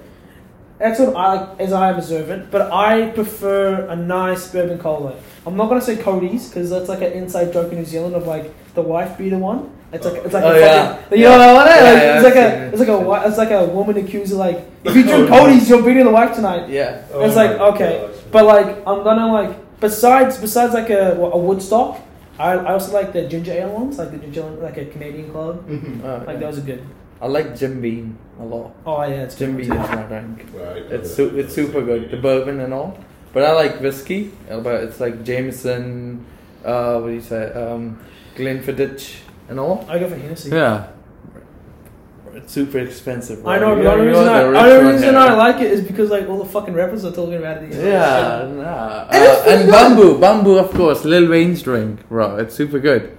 that's 0.81 0.99
what 0.99 1.15
I 1.15 1.35
like 1.35 1.61
as 1.61 1.73
I 1.73 1.91
observe 1.91 2.31
it. 2.31 2.51
But 2.51 2.73
I 2.73 3.11
prefer 3.11 3.87
a 3.89 3.95
nice 3.97 4.51
bourbon 4.51 4.79
cola. 4.79 5.15
I'm 5.47 5.57
not 5.57 5.69
gonna 5.69 5.81
say 5.81 5.97
Cody's 5.97 6.49
because 6.49 6.71
that's 6.71 6.89
like 6.89 7.03
an 7.03 7.13
inside 7.13 7.53
joke 7.53 7.71
in 7.73 7.79
New 7.79 7.85
Zealand 7.85 8.15
of 8.15 8.27
like 8.27 8.47
the 8.75 8.83
wife 8.83 9.17
beater 9.19 9.39
one. 9.39 9.71
It's 9.93 10.05
like 10.07 10.25
it's 10.25 10.35
like 10.35 10.45
Oh, 10.45 10.53
a 10.55 10.61
yeah. 10.61 10.95
fucking, 10.97 11.19
you 11.19 11.25
know 11.25 11.55
what 11.55 11.67
I 11.69 11.75
mean? 11.75 11.85
Yeah, 11.85 11.91
Like, 11.93 12.03
yeah, 12.03 12.17
it's 12.17 12.25
like 12.25 12.37
I've 12.37 12.61
a 12.63 12.69
it's 12.71 12.79
like 12.81 12.89
a 12.89 12.99
wi- 13.09 13.25
it's 13.29 13.39
like 13.39 13.51
a 13.51 13.65
woman 13.67 13.97
accused 13.99 14.33
of 14.33 14.39
like 14.39 14.59
if 14.85 14.95
you 14.97 15.03
drink 15.03 15.29
Oh. 15.31 15.35
Cody's 15.35 15.69
you're 15.69 15.83
beating 15.83 16.05
the 16.05 16.11
wife 16.11 16.35
tonight. 16.35 16.69
Yeah. 16.69 17.03
It's 17.15 17.37
like, 17.37 17.53
okay, 17.75 18.09
But 18.31 18.45
like 18.47 18.67
I'm 18.87 19.03
gonna 19.03 19.33
like 19.33 19.81
besides 19.81 20.39
besides 20.39 20.75
like 20.75 20.91
a 20.91 21.13
a 21.21 21.37
Woodstock, 21.39 21.99
I, 22.39 22.53
I 22.53 22.73
also 22.75 22.93
like 22.93 23.13
the 23.13 23.27
ginger 23.29 23.53
ale 23.53 23.73
ones, 23.73 23.99
like 23.99 24.13
the 24.13 24.19
ginger 24.19 24.43
like 24.63 24.77
a 24.79 24.85
Canadian 24.87 25.31
club. 25.33 25.67
Mm-hmm. 25.69 26.05
Uh, 26.07 26.25
Like 26.27 26.39
those 26.41 26.59
are 26.59 26.63
good. 26.73 26.83
I 27.23 27.27
like 27.27 27.57
Jim 27.57 27.81
Beam 27.83 28.17
a 28.41 28.45
lot. 28.45 28.75
Oh 28.87 29.03
yeah, 29.03 29.23
it's 29.25 29.35
Jim 29.37 29.57
good. 29.57 29.69
Beam 29.69 29.73
is 29.79 29.89
my 29.91 30.03
drink. 30.05 30.47
Right. 30.55 30.77
It's 30.91 31.15
su- 31.15 31.37
it's 31.39 31.55
super 31.55 31.83
good. 31.83 32.11
The 32.11 32.17
bourbon 32.17 32.61
and 32.61 32.73
all. 32.73 32.99
But 33.33 33.45
I 33.45 33.53
like 33.53 33.81
whiskey. 33.81 34.33
But 34.49 34.85
it's 34.85 35.01
like 35.01 35.23
Jameson. 35.25 36.25
Uh, 36.65 36.99
what 37.01 37.09
do 37.09 37.15
you 37.15 37.21
say? 37.21 37.53
Um, 37.53 38.01
Glenfiddich 38.37 39.19
and 39.49 39.61
all. 39.61 39.85
I 39.89 39.99
go 39.99 40.09
for 40.09 40.17
Hennessy. 40.17 40.51
Yeah. 40.51 40.89
It's 42.33 42.53
super 42.53 42.79
expensive. 42.79 43.45
I 43.47 43.59
know. 43.59 43.75
The 43.75 43.83
You're- 43.83 43.93
only 43.93 44.05
you're 44.07 44.13
reason, 44.21 44.29
I, 44.29 44.39
the 44.39 44.45
the 44.47 44.51
rich 44.53 44.61
only 44.63 44.85
one 44.85 44.95
reason. 44.95 45.17
I 45.17 45.35
like 45.35 45.57
it 45.57 45.73
is 45.73 45.83
because 45.83 46.11
like 46.11 46.29
all 46.29 46.39
the 46.39 46.45
fucking 46.49 46.75
rappers 46.75 47.05
are 47.05 47.11
talking 47.13 47.35
about 47.35 47.63
it. 47.63 47.73
Yeah, 47.75 48.49
nah. 48.55 49.09
And 49.11 49.27
Uh, 49.27 49.43
pretty 49.43 49.63
and 49.65 49.71
Bumbu, 49.73 50.19
Bumbu, 50.21 50.59
of 50.61 50.71
course. 50.71 51.05
Lil 51.05 51.29
Wayne's 51.29 51.63
drink, 51.63 52.09
bro. 52.09 52.37
It's 52.37 52.55
super 52.55 52.79
good. 52.79 53.17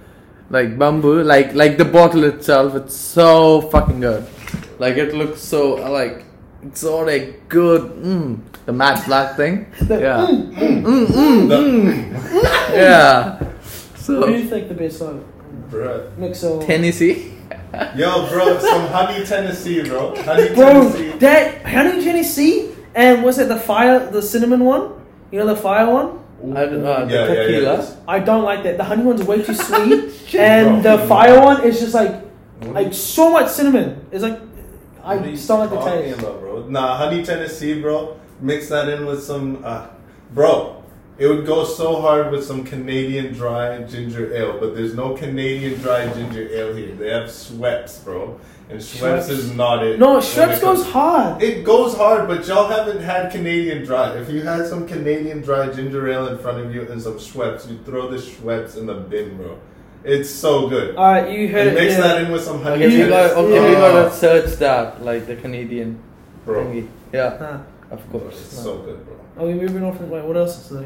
Like 0.52 0.76
Bumbu, 0.76 1.24
like 1.24 1.54
like 1.54 1.78
the 1.78 1.86
bottle 1.86 2.24
itself. 2.24 2.74
It's 2.76 2.94
so 2.94 3.62
fucking 3.72 4.00
good. 4.00 4.26
Like 4.78 4.96
it 5.00 5.14
looks 5.14 5.40
so 5.40 5.76
like 5.90 6.24
it's 6.62 6.80
so 6.80 6.98
like 7.00 7.48
good. 7.48 7.88
Mm, 8.04 8.38
the 8.66 8.72
matte 8.72 9.00
black 9.06 9.36
thing. 9.36 9.64
Yeah, 9.88 10.28
Mm, 10.28 10.84
mm, 10.84 11.48
mm. 11.48 12.12
yeah. 12.76 13.38
What 14.06 14.26
do 14.28 14.36
you 14.36 14.44
think 14.44 14.68
the 14.68 14.74
best 14.74 15.00
one? 15.00 15.24
Bruh. 15.70 16.12
Mix 16.18 16.44
of 16.44 16.66
Tennessee. 16.66 17.32
Yo, 17.96 18.28
bro, 18.28 18.58
some 18.58 18.86
honey 18.88 19.24
Tennessee, 19.24 19.82
bro. 19.88 20.14
Honey 20.22 20.54
bro. 20.54 20.92
Tennessee. 20.92 21.10
That 21.18 21.64
honey 21.64 22.04
Tennessee 22.04 22.74
and 22.94 23.24
was 23.24 23.38
it 23.38 23.48
the 23.48 23.56
fire 23.58 24.04
the 24.10 24.20
cinnamon 24.20 24.64
one? 24.68 24.92
You 25.30 25.38
know 25.40 25.46
the 25.46 25.56
fire 25.56 25.88
one? 25.88 26.21
I 26.42 26.64
don't 26.66 26.82
know. 26.82 27.06
The 27.06 27.14
Yeah, 27.14 27.26
yeah, 27.32 27.34
tequila. 27.46 27.74
yeah. 27.78 27.94
I 28.08 28.18
don't 28.18 28.42
like 28.44 28.62
that. 28.64 28.76
The 28.76 28.84
honey 28.84 29.04
one's 29.04 29.22
way 29.22 29.42
too 29.42 29.54
sweet, 29.54 30.34
and 30.34 30.82
bro. 30.82 30.96
the 30.98 31.06
fire 31.06 31.40
one 31.40 31.62
is 31.64 31.78
just 31.80 31.94
like 31.94 32.12
What 32.60 32.74
like 32.74 32.94
so 32.94 33.30
much 33.32 33.48
cinnamon. 33.50 34.06
It's 34.10 34.22
like 34.22 34.40
I 35.04 35.16
what 35.16 35.24
are 35.24 35.28
you 35.28 35.36
just 35.36 35.48
don't 35.48 35.60
like 35.60 35.70
the 35.70 35.80
taste. 35.90 36.18
about, 36.18 36.40
bro? 36.40 36.66
Nah, 36.68 36.96
honey 36.96 37.24
Tennessee, 37.24 37.80
bro. 37.80 38.16
mix 38.40 38.68
that 38.70 38.88
in 38.88 39.06
with 39.06 39.22
some, 39.22 39.62
uh, 39.64 39.86
bro. 40.34 40.81
It 41.18 41.26
would 41.26 41.46
go 41.46 41.64
so 41.64 42.00
hard 42.00 42.32
with 42.32 42.44
some 42.44 42.64
Canadian 42.64 43.32
dry 43.34 43.80
ginger 43.82 44.34
ale, 44.34 44.58
but 44.58 44.74
there's 44.74 44.94
no 44.94 45.14
Canadian 45.14 45.78
dry 45.80 46.06
ginger 46.12 46.48
ale 46.50 46.74
here. 46.74 46.94
They 46.94 47.10
have 47.10 47.24
Schweppes, 47.28 48.02
bro, 48.02 48.40
and 48.70 48.80
Schweppes, 48.80 49.26
Schweppes. 49.26 49.28
is 49.28 49.54
not 49.54 49.84
it. 49.84 49.98
No, 49.98 50.16
Schweppes 50.18 50.56
it 50.56 50.60
goes 50.62 50.86
hard. 50.86 51.42
It 51.42 51.64
goes 51.64 51.94
hard, 51.96 52.26
but 52.28 52.46
y'all 52.48 52.66
haven't 52.68 53.00
had 53.02 53.30
Canadian 53.30 53.84
dry. 53.84 54.16
If 54.16 54.30
you 54.30 54.40
had 54.42 54.66
some 54.66 54.86
Canadian 54.88 55.42
dry 55.42 55.68
ginger 55.70 56.08
ale 56.08 56.28
in 56.28 56.38
front 56.38 56.58
of 56.64 56.74
you 56.74 56.82
and 56.90 57.00
some 57.00 57.18
Schweppes, 57.18 57.70
you 57.70 57.78
throw 57.84 58.08
the 58.10 58.16
Schweppes 58.16 58.76
in 58.78 58.86
the 58.86 58.94
bin, 58.94 59.36
bro. 59.36 59.58
It's 60.04 60.30
so 60.30 60.68
good. 60.68 60.96
Alright, 60.96 61.30
you 61.30 61.46
heard 61.48 61.68
And 61.68 61.76
it. 61.76 61.80
mix 61.80 61.92
yeah. 61.94 62.00
that 62.00 62.22
in 62.22 62.32
with 62.32 62.42
some 62.42 62.60
honey. 62.62 62.86
Okay, 62.86 63.02
we 63.04 63.08
got, 63.08 63.34
Tennis. 63.34 63.36
okay, 63.36 63.60
we 63.70 63.76
Oh, 63.76 63.80
gotta 63.92 64.10
search 64.12 64.58
that, 64.58 65.04
like 65.04 65.26
the 65.26 65.36
Canadian 65.36 66.00
bro. 66.44 66.64
thingy. 66.64 66.88
Yeah, 67.12 67.36
Huh. 67.38 67.58
of 67.92 68.00
It's 68.00 68.08
course. 68.10 68.48
so 68.50 68.78
good, 68.78 69.04
bro. 69.06 69.14
Are 69.38 69.46
we 69.46 69.54
moving 69.54 69.84
on 69.84 69.96
from 69.96 70.10
like 70.10 70.24
what 70.24 70.36
else 70.36 70.58
is 70.70 70.80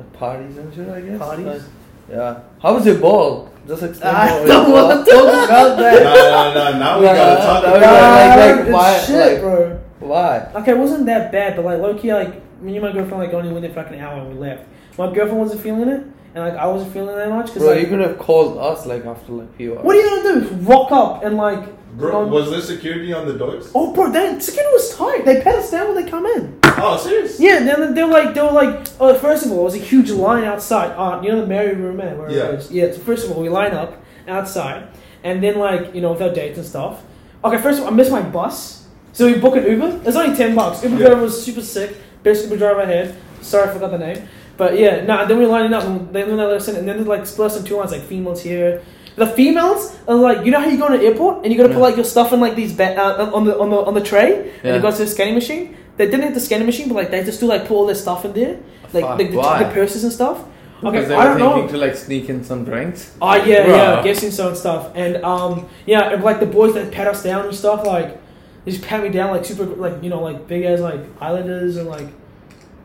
like? 0.00 0.12
Parties 0.12 0.56
and 0.56 0.74
shit, 0.74 0.88
I 0.88 1.00
guess. 1.00 1.18
Parties? 1.18 1.46
Like, 1.46 1.62
yeah. 2.10 2.40
How 2.60 2.74
was 2.74 2.86
your 2.86 2.98
ball? 2.98 3.50
Just 3.68 3.82
explain. 3.82 4.14
I 4.14 4.44
don't 4.46 4.70
was. 4.72 4.82
want 4.82 5.06
to 5.06 5.12
talk 5.12 5.24
about 5.44 5.76
no, 5.78 5.82
that. 5.84 6.54
no, 6.54 6.72
no. 6.72 6.78
Now 6.78 6.98
we 6.98 7.06
Nah, 7.06 7.14
gotta 7.14 7.40
talk 7.42 7.64
about 7.64 7.80
nah. 7.80 7.86
it. 7.86 8.38
like- 8.38 8.56
like, 8.56 8.60
it's 8.66 8.70
why- 8.72 8.98
shit, 8.98 9.32
like- 9.32 9.40
bro. 9.40 9.80
Why? 10.00 10.48
Okay, 10.56 10.72
it 10.72 10.78
wasn't 10.78 11.06
that 11.06 11.30
bad, 11.30 11.56
but 11.56 11.64
like 11.66 11.78
low 11.78 11.94
key, 11.94 12.12
like 12.12 12.40
me 12.62 12.76
and 12.76 12.84
my 12.84 12.90
girlfriend 12.92 13.22
like 13.22 13.34
only 13.34 13.50
went 13.52 13.62
there 13.62 13.70
for 13.72 13.82
like 13.82 13.92
an 13.92 14.00
hour 14.00 14.18
and 14.20 14.28
we 14.32 14.34
left. 14.40 14.64
My 14.98 15.06
girlfriend 15.12 15.38
wasn't 15.38 15.60
feeling 15.60 15.88
it, 15.88 16.00
and 16.34 16.44
like 16.44 16.54
I 16.54 16.66
wasn't 16.66 16.92
feeling 16.94 17.10
it 17.14 17.16
that 17.18 17.28
much. 17.28 17.48
Cause 17.52 17.58
Bro, 17.58 17.72
like, 17.72 17.80
you 17.82 17.86
could 17.86 18.00
have 18.00 18.18
called 18.18 18.56
us 18.58 18.86
like 18.86 19.04
after 19.04 19.32
like 19.32 19.54
few 19.56 19.76
hours. 19.76 19.84
what 19.84 19.94
are 19.94 20.00
you 20.00 20.22
gonna 20.24 20.40
do? 20.40 20.54
Rock 20.66 20.90
up 20.90 21.22
and 21.22 21.36
like, 21.36 21.68
Bro, 21.96 22.22
um, 22.22 22.30
was 22.30 22.50
there 22.50 22.60
security 22.60 23.12
on 23.12 23.26
the 23.26 23.34
doors? 23.34 23.70
oh, 23.74 23.92
bro, 23.92 24.10
that 24.12 24.42
security 24.42 24.72
was 24.72 24.94
tight. 24.96 25.24
They 25.24 25.42
pat 25.42 25.56
us 25.56 25.70
down 25.70 25.92
when 25.94 26.04
they 26.04 26.10
come 26.10 26.24
in. 26.26 26.58
Oh, 26.64 26.96
serious? 26.96 27.38
Yeah, 27.40 27.58
then 27.64 27.94
they're 27.94 28.06
like, 28.06 28.32
they 28.34 28.40
were 28.42 28.52
like, 28.52 28.86
oh, 29.00 29.14
first 29.18 29.44
of 29.44 29.52
all, 29.52 29.60
it 29.60 29.64
was 29.64 29.74
a 29.74 29.78
huge 29.78 30.10
line 30.10 30.44
outside. 30.44 30.92
Uh, 30.92 31.20
you 31.22 31.30
know 31.30 31.40
the 31.40 31.46
Mary 31.46 31.74
Room, 31.74 31.96
man, 31.96 32.16
where 32.18 32.30
Yeah. 32.30 32.44
it 32.48 32.54
is. 32.60 32.70
Yeah. 32.70 32.92
So 32.92 32.98
first 33.00 33.26
of 33.26 33.32
all, 33.32 33.42
we 33.42 33.48
line 33.48 33.72
up 33.72 34.02
outside, 34.28 34.88
and 35.24 35.42
then 35.42 35.58
like, 35.58 35.94
you 35.94 36.00
know, 36.00 36.12
with 36.12 36.22
our 36.22 36.32
dates 36.32 36.58
and 36.58 36.66
stuff. 36.66 37.02
Okay, 37.44 37.58
first 37.60 37.78
of 37.78 37.86
all, 37.86 37.92
I 37.92 37.96
missed 37.96 38.12
my 38.12 38.22
bus, 38.22 38.86
so 39.12 39.26
we 39.26 39.34
book 39.38 39.56
an 39.56 39.64
Uber. 39.66 40.02
It's 40.04 40.16
only 40.16 40.36
ten 40.36 40.54
bucks. 40.54 40.82
Uber 40.84 40.96
Yeah. 40.96 41.06
driver 41.08 41.22
was 41.22 41.42
super 41.42 41.60
sick. 41.62 41.96
Best 42.22 42.44
Uber 42.44 42.56
driver 42.56 42.82
I 42.82 42.86
had. 42.86 43.14
Sorry, 43.40 43.68
I 43.68 43.72
forgot 43.72 43.90
the 43.90 43.98
name. 43.98 44.28
But 44.56 44.78
yeah, 44.78 45.04
nah. 45.04 45.24
Then 45.24 45.38
we 45.38 45.46
lining 45.46 45.72
up, 45.72 45.84
and 45.84 46.12
then 46.12 46.36
they 46.36 46.42
us 46.44 46.68
in, 46.68 46.76
and 46.76 46.86
then 46.86 46.98
they 46.98 47.04
like 47.04 47.26
split 47.26 47.46
us 47.50 47.58
in 47.58 47.64
two 47.64 47.76
lines, 47.76 47.92
like 47.92 48.02
females 48.02 48.42
here. 48.42 48.82
The 49.16 49.26
females 49.26 49.96
are 50.08 50.14
like, 50.14 50.44
you 50.44 50.50
know 50.50 50.60
how 50.60 50.66
you 50.66 50.78
go 50.78 50.88
to 50.88 50.94
an 50.94 51.00
airport 51.00 51.44
and 51.44 51.52
you 51.52 51.56
gotta 51.58 51.68
put 51.70 51.78
Yeah. 51.78 51.82
like 51.84 51.96
your 51.96 52.04
stuff 52.04 52.32
in 52.32 52.40
like 52.40 52.54
these 52.56 52.72
ba- 52.72 52.96
uh, 52.96 53.30
on 53.34 53.44
the 53.44 53.58
on 53.58 53.70
the 53.70 53.76
on 53.76 53.94
the 53.94 54.00
tray, 54.00 54.34
and 54.34 54.64
Yeah. 54.64 54.76
it 54.76 54.82
goes 54.82 54.96
to 54.98 55.04
the 55.04 55.10
scanning 55.10 55.34
machine. 55.34 55.76
They 55.96 56.06
didn't 56.06 56.22
have 56.22 56.34
the 56.34 56.40
scanning 56.40 56.66
machine, 56.66 56.88
but 56.88 56.94
like 56.94 57.10
they 57.10 57.22
just 57.24 57.40
do 57.40 57.46
like 57.46 57.66
put 57.66 57.74
all 57.74 57.86
their 57.86 57.94
stuff 57.94 58.24
in 58.24 58.32
there, 58.32 58.56
like, 58.92 59.04
Fuck, 59.04 59.18
the, 59.18 59.24
why? 59.36 59.62
the 59.62 59.70
purses 59.70 60.04
and 60.04 60.12
stuff. 60.12 60.38
Okay, 60.82 60.92
Because 60.92 61.08
they 61.08 61.14
I 61.14 61.32
were 61.32 61.38
don't 61.38 61.48
thinking 61.56 61.66
know. 61.66 61.72
to 61.72 61.86
like 61.86 61.94
sneak 61.96 62.30
in 62.30 62.42
some 62.42 62.64
drinks. 62.64 63.12
Oh 63.20 63.34
yeah, 63.34 63.66
Bruh. 63.66 63.68
yeah, 63.68 64.02
guessing 64.02 64.30
so 64.30 64.48
and 64.48 64.56
stuff. 64.56 64.88
And 64.94 65.22
um, 65.24 65.66
yeah, 65.84 66.10
and, 66.12 66.22
like 66.24 66.40
the 66.40 66.46
boys 66.46 66.72
that 66.74 66.90
pat 66.90 67.06
us 67.06 67.22
down 67.22 67.44
and 67.44 67.54
stuff, 67.54 67.84
like 67.84 68.16
they 68.64 68.70
just 68.72 68.82
pat 68.84 69.02
me 69.02 69.10
down 69.10 69.30
like 69.32 69.44
super, 69.44 69.64
like 69.66 70.02
you 70.02 70.08
know, 70.08 70.22
like 70.22 70.46
big 70.48 70.64
as 70.64 70.80
like 70.80 71.00
Islanders 71.20 71.76
and 71.76 71.86
like 71.88 72.06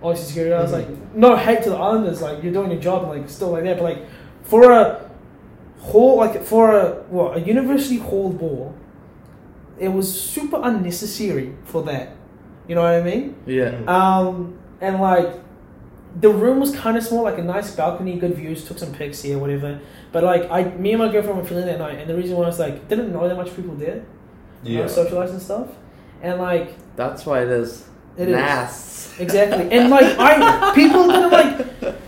all 0.02 0.12
these 0.14 0.24
security 0.28 0.52
guys. 0.54 0.74
Like 0.74 0.88
no 1.16 1.38
hate 1.38 1.64
to 1.64 1.70
the 1.70 1.78
Islanders, 1.78 2.22
like 2.22 2.44
you're 2.44 2.52
doing 2.52 2.70
your 2.72 2.82
job 2.82 3.04
and 3.04 3.12
like 3.22 3.30
still 3.30 3.52
like 3.52 3.64
that, 3.64 3.78
but 3.78 3.84
like 3.84 4.00
for 4.44 4.72
a 4.74 5.05
hall, 5.92 6.18
like 6.18 6.44
for 6.44 6.78
a 6.80 6.86
what 7.10 7.38
a 7.38 7.42
university 7.42 7.98
hall 7.98 8.32
ball, 8.32 8.76
it 9.80 9.90
was 9.90 10.08
super 10.34 10.60
unnecessary 10.64 11.56
for 11.66 11.84
that. 11.84 12.08
You 12.68 12.76
know 12.76 12.82
what 12.84 12.94
I 12.94 13.04
mean? 13.04 13.36
Yeah. 13.46 13.78
Um, 13.88 14.58
and 14.82 15.00
like 15.02 15.32
the 16.20 16.30
room 16.30 16.60
was 16.60 16.72
kind 16.76 16.98
of 16.98 17.04
small, 17.04 17.24
like 17.24 17.38
a 17.38 17.44
nice 17.44 17.76
balcony, 17.76 18.18
good 18.18 18.36
views. 18.36 18.66
Took 18.68 18.80
some 18.80 18.94
pics 18.94 19.22
here, 19.22 19.38
whatever. 19.38 19.80
But 20.12 20.24
like 20.24 20.50
I, 20.50 20.64
me 20.76 20.92
and 20.94 21.00
my 21.04 21.12
girlfriend 21.12 21.38
were 21.40 21.46
feeling 21.46 21.66
that 21.68 21.80
night, 21.80 22.00
and 22.00 22.10
the 22.10 22.16
reason 22.16 22.36
why 22.38 22.44
I 22.44 22.48
was 22.48 22.60
like 22.60 22.88
didn't 22.88 23.12
know 23.12 23.28
that 23.28 23.36
much 23.36 23.56
people 23.56 23.76
there, 23.76 24.04
Yeah. 24.64 24.82
uh, 24.82 24.88
socialize 24.88 25.32
and 25.32 25.42
stuff, 25.42 25.68
and 26.22 26.40
like 26.40 26.70
That's 26.96 27.26
why 27.26 27.42
it 27.44 27.50
is. 27.50 27.86
It 28.18 28.30
is. 28.30 28.36
Nas. 28.36 29.14
exactly, 29.20 29.70
and 29.78 29.90
like 29.96 30.18
I 30.18 30.74
people 30.74 31.08
didn't 31.08 31.32
like. 31.32 31.96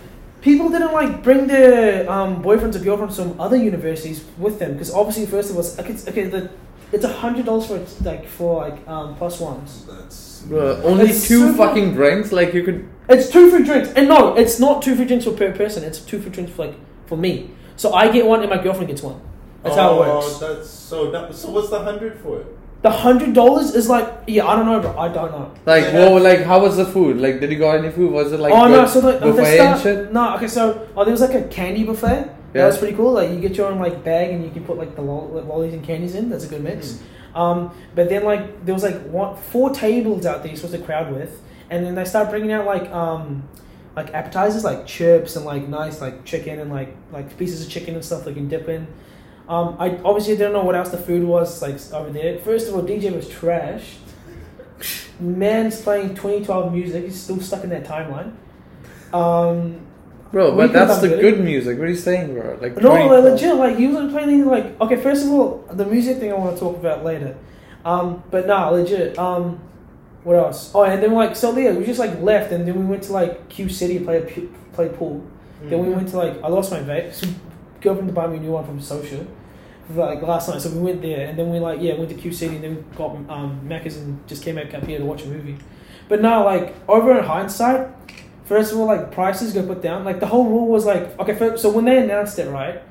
People 0.49 0.69
didn't 0.69 0.93
like 0.93 1.13
bring 1.27 1.47
their 1.47 2.09
um, 2.09 2.41
boyfriends 2.41 2.75
or 2.75 2.79
girlfriends 2.79 3.17
from 3.19 3.39
other 3.45 3.57
universities 3.57 4.23
with 4.37 4.59
them 4.59 4.71
because 4.73 4.91
obviously 4.93 5.25
first 5.25 5.49
of 5.49 5.55
all, 5.57 5.61
it's- 5.65 5.77
okay, 5.79 5.89
it's- 5.93 6.07
okay, 6.07 6.25
the, 6.35 6.49
it's 6.93 7.03
a 7.03 7.11
hundred 7.23 7.45
dollars 7.45 7.65
for 7.67 7.77
like 8.09 8.25
for 8.37 8.51
like 8.65 8.87
um, 8.87 9.15
plus 9.17 9.41
ones. 9.41 9.85
That's 9.85 10.41
Bro, 10.47 10.81
only 10.83 11.09
It's 11.09 11.27
two 11.27 11.39
super- 11.47 11.57
fucking 11.57 11.93
drinks. 11.95 12.31
Like 12.31 12.53
you 12.53 12.63
could. 12.63 12.87
It's 13.09 13.29
two 13.29 13.49
free 13.51 13.63
drinks, 13.65 13.89
and 13.97 14.07
no, 14.07 14.35
it's 14.35 14.57
not 14.59 14.81
two 14.81 14.95
free 14.95 15.03
drinks 15.05 15.25
for 15.25 15.31
per 15.31 15.51
person. 15.51 15.83
It's 15.83 15.99
two 15.99 16.19
free 16.21 16.31
drinks 16.31 16.51
for 16.53 16.67
like 16.67 16.75
for 17.07 17.17
me. 17.17 17.51
So 17.75 17.93
I 17.93 18.09
get 18.09 18.25
one, 18.25 18.39
and 18.41 18.49
my 18.49 18.57
girlfriend 18.63 18.87
gets 18.87 19.01
one. 19.01 19.19
That's 19.63 19.75
how 19.75 20.01
it 20.01 20.07
Oh, 20.07 20.15
works. 20.15 20.37
That's 20.39 20.69
so. 20.69 21.11
That, 21.11 21.35
so 21.35 21.49
what's 21.51 21.69
the 21.69 21.79
hundred 21.83 22.19
for 22.21 22.39
it? 22.41 22.56
The 22.83 22.91
hundred 22.91 23.33
dollars 23.33 23.73
is 23.73 23.89
like 23.89 24.07
yeah, 24.27 24.45
I 24.45 24.55
don't 24.55 24.65
know, 24.65 24.79
bro. 24.79 24.97
I 24.97 25.07
don't 25.07 25.31
know. 25.31 25.51
Like, 25.65 25.85
Yeah. 25.85 26.09
whoa, 26.09 26.17
like, 26.17 26.43
how 26.43 26.61
was 26.61 26.77
the 26.77 26.85
food? 26.85 27.17
Like, 27.17 27.39
did 27.39 27.51
you 27.51 27.57
got 27.57 27.77
any 27.77 27.89
food? 27.89 28.11
Was 28.11 28.31
it 28.31 28.39
like 28.39 28.53
oh 28.53 28.67
no, 28.67 28.85
so 28.85 29.01
the, 29.01 29.13
buffet 29.19 29.43
they 29.43 29.59
and 29.59 29.81
shit? 29.81 30.13
No, 30.13 30.35
okay, 30.35 30.47
so 30.47 30.87
oh, 30.95 31.03
there 31.03 31.11
was 31.11 31.21
like 31.21 31.33
a 31.33 31.47
candy 31.47 31.83
buffet. 31.83 32.29
That 32.53 32.65
was 32.67 32.77
pretty 32.77 32.95
cool. 32.95 33.13
Like 33.13 33.29
you 33.31 33.39
get 33.39 33.55
your 33.55 33.67
own 33.67 33.79
like 33.79 34.03
bag, 34.03 34.31
and 34.31 34.43
you 34.43 34.51
can 34.51 34.63
put 34.63 34.77
like 34.77 34.95
the 34.95 35.01
like, 35.01 35.45
lollies 35.45 35.73
and 35.73 35.83
candies 35.83 36.15
in. 36.15 36.29
That's 36.29 36.45
a 36.45 36.47
good 36.47 36.63
mix. 36.63 37.01
Um, 37.35 37.71
but 37.93 38.09
then 38.09 38.23
like 38.23 38.65
there 38.65 38.73
was 38.73 38.83
like 38.83 38.99
one 39.07 39.35
four 39.37 39.69
tables 39.69 40.25
out 40.25 40.41
there 40.41 40.47
you're 40.47 40.55
supposed 40.55 40.75
to 40.75 40.81
crowd 40.81 41.13
with, 41.13 41.41
and 41.69 41.85
then 41.85 41.95
they 41.95 42.05
start 42.05 42.29
bringing 42.29 42.51
out 42.51 42.65
like 42.65 42.89
um 42.91 43.47
like 43.95 44.13
appetizers 44.13 44.63
like 44.63 44.85
chips 44.85 45.35
and 45.35 45.45
like 45.45 45.67
nice 45.67 46.01
like 46.01 46.23
chicken 46.23 46.59
and 46.59 46.71
like 46.71 46.95
like 47.11 47.35
pieces 47.37 47.65
of 47.65 47.71
chicken 47.71 47.95
and 47.95 48.05
stuff 48.05 48.25
they 48.25 48.33
can 48.33 48.47
dip 48.47 48.69
in. 48.69 48.87
Um, 49.49 49.77
I 49.79 49.97
obviously 50.03 50.35
didn't 50.35 50.53
know 50.53 50.63
what 50.63 50.75
else 50.75 50.89
the 50.89 50.97
food 50.97 51.23
was 51.23 51.61
like 51.61 51.79
over 51.93 52.09
there. 52.09 52.39
First 52.39 52.67
of 52.67 52.75
all, 52.75 52.81
DJ 52.81 53.15
was 53.15 53.29
trash. 53.29 53.95
Man's 55.19 55.81
playing 55.81 56.09
2012 56.09 56.73
music. 56.73 57.05
He's 57.05 57.19
still 57.19 57.39
stuck 57.39 57.63
in 57.63 57.69
that 57.69 57.85
timeline. 57.85 58.33
Um, 59.13 59.87
Bro, 60.31 60.57
but 60.57 60.73
that's 60.73 60.99
the 60.99 61.07
good 61.07 61.21
good. 61.35 61.39
music. 61.39 61.77
What 61.77 61.87
are 61.87 61.89
you 61.89 61.95
saying, 61.95 62.33
bro? 62.33 62.57
Like, 62.61 62.75
no, 62.81 62.91
like, 62.91 63.23
legit. 63.23 63.55
Like 63.55 63.77
he 63.77 63.87
wasn't 63.87 64.11
playing 64.11 64.29
anything 64.29 64.49
like. 64.49 64.79
Okay, 64.81 64.97
first 64.97 65.25
of 65.25 65.31
all, 65.31 65.65
the 65.71 65.85
music 65.85 66.17
thing 66.17 66.31
I 66.31 66.35
want 66.35 66.55
to 66.55 66.59
talk 66.59 66.75
about 66.75 67.05
later. 67.05 67.37
Um, 67.85 68.21
but 68.29 68.45
nah, 68.45 68.69
legit. 68.69 69.17
Um, 69.17 69.61
what 70.25 70.35
else? 70.35 70.71
Oh, 70.75 70.83
and 70.83 71.01
then 71.01 71.13
like 71.13 71.37
so 71.37 71.57
yeah, 71.57 71.71
we 71.71 71.85
just 71.85 71.99
like 71.99 72.19
left, 72.21 72.51
and 72.51 72.67
then 72.67 72.77
we 72.77 72.85
went 72.85 73.03
to 73.03 73.13
like 73.13 73.47
Q 73.47 73.69
City 73.69 73.99
to 73.99 74.03
play 74.03 74.17
a 74.17 74.21
pu- 74.25 74.53
play 74.73 74.89
pool. 74.89 75.25
Then 75.63 75.79
we 75.79 75.89
went 75.93 76.09
to 76.09 76.17
like 76.17 76.43
I 76.43 76.49
lost 76.49 76.71
my 76.71 76.79
vape. 76.79 77.13
So 77.13 77.27
girlfriend 77.79 78.09
to 78.09 78.13
buy 78.13 78.27
me 78.27 78.37
a 78.37 78.39
new 78.41 78.51
one 78.51 78.65
from 78.65 78.81
Social. 78.81 79.25
Like 79.89 80.21
last 80.21 80.49
night, 80.49 80.61
so 80.61 80.69
we 80.69 80.79
went 80.79 81.01
there, 81.01 81.27
and 81.27 81.39
then 81.39 81.49
we 81.49 81.59
like 81.59 81.79
yeah 81.81 81.93
went 81.95 82.09
to 82.09 82.15
Q 82.15 82.31
City, 82.33 82.55
and 82.55 82.63
then 82.63 82.75
we 82.75 82.97
got 82.97 83.11
um 83.29 83.61
Macca's 83.65 83.95
and 83.97 84.25
just 84.27 84.43
came 84.43 84.55
back 84.55 84.73
up 84.73 84.85
here 84.85 84.99
to 84.99 85.05
watch 85.05 85.23
a 85.23 85.27
movie. 85.27 85.57
But 86.09 86.21
now 86.21 86.43
like 86.43 86.75
over 86.89 87.17
in 87.17 87.23
hindsight, 87.23 87.87
first 88.45 88.73
of 88.73 88.79
all 88.79 88.85
like 88.87 89.11
prices 89.11 89.53
got 89.53 89.65
put 89.67 89.81
down. 89.81 90.03
Like 90.03 90.19
the 90.19 90.27
whole 90.27 90.45
rule 90.45 90.67
was 90.67 90.85
like 90.85 91.17
okay, 91.19 91.33
first, 91.35 91.61
so 91.61 91.69
when 91.69 91.85
they 91.85 91.97
announced 91.99 92.37
it 92.37 92.49
right, 92.49 92.81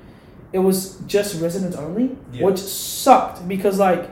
it 0.55 0.61
was 0.61 0.97
just 1.07 1.41
residents 1.43 1.77
only, 1.77 2.17
Yeah. 2.33 2.45
which 2.47 2.59
sucked 2.59 3.47
because 3.47 3.79
like 3.79 4.09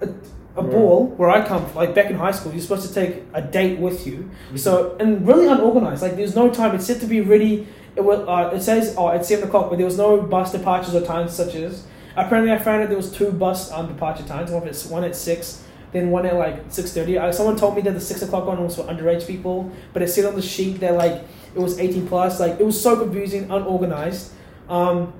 a, 0.00 0.06
a 0.06 0.62
Right. 0.62 0.70
ball 0.72 1.06
where 1.16 1.30
I 1.30 1.46
come 1.46 1.64
from, 1.66 1.76
like 1.76 1.94
back 1.94 2.10
in 2.10 2.16
high 2.16 2.32
school, 2.32 2.50
you're 2.52 2.60
supposed 2.62 2.88
to 2.88 2.92
take 2.92 3.22
a 3.32 3.40
date 3.42 3.78
with 3.78 4.06
you. 4.06 4.28
Mm-hmm. 4.48 4.56
So 4.56 4.96
and 4.98 5.26
really 5.26 5.46
unorganized. 5.46 6.02
Like 6.02 6.16
there's 6.16 6.34
no 6.34 6.50
time. 6.50 6.74
It's 6.74 6.86
set 6.86 7.00
to 7.00 7.06
be 7.06 7.20
ready. 7.20 7.68
It 7.96 8.04
was. 8.04 8.20
Uh, 8.20 8.54
it 8.54 8.60
says 8.62 8.94
oh 8.96 9.08
at 9.08 9.24
seven 9.26 9.48
o'clock, 9.48 9.68
but 9.70 9.76
there 9.76 9.84
was 9.86 9.98
no 9.98 10.20
bus 10.22 10.52
departures 10.52 10.94
or 10.94 11.02
times 11.04 11.32
such 11.32 11.54
as. 11.54 11.86
Apparently, 12.16 12.52
I 12.52 12.58
found 12.58 12.82
out 12.82 12.88
there 12.88 12.96
was 12.96 13.10
two 13.12 13.30
bus 13.32 13.70
um, 13.72 13.86
departure 13.88 14.24
times. 14.24 14.50
One 14.50 14.66
at 14.66 14.76
one 14.82 15.04
at 15.04 15.14
six, 15.16 15.64
then 15.92 16.10
one 16.10 16.26
at 16.26 16.34
like 16.34 16.64
six 16.68 16.92
thirty. 16.92 17.18
Uh, 17.18 17.32
someone 17.32 17.56
told 17.56 17.76
me 17.76 17.82
that 17.82 17.92
the 17.94 18.00
six 18.00 18.22
o'clock 18.22 18.46
one 18.46 18.62
was 18.62 18.76
for 18.76 18.82
underage 18.84 19.26
people, 19.26 19.70
but 19.92 20.02
it 20.02 20.08
said 20.08 20.24
on 20.24 20.34
the 20.34 20.42
sheet 20.42 20.80
that 20.80 20.94
like 20.94 21.22
it 21.54 21.58
was 21.58 21.78
eighteen 21.78 22.06
plus. 22.06 22.40
Like 22.40 22.58
it 22.60 22.64
was 22.66 22.80
so 22.80 22.96
confusing, 22.98 23.44
unorganized. 23.50 24.32
Um, 24.68 25.12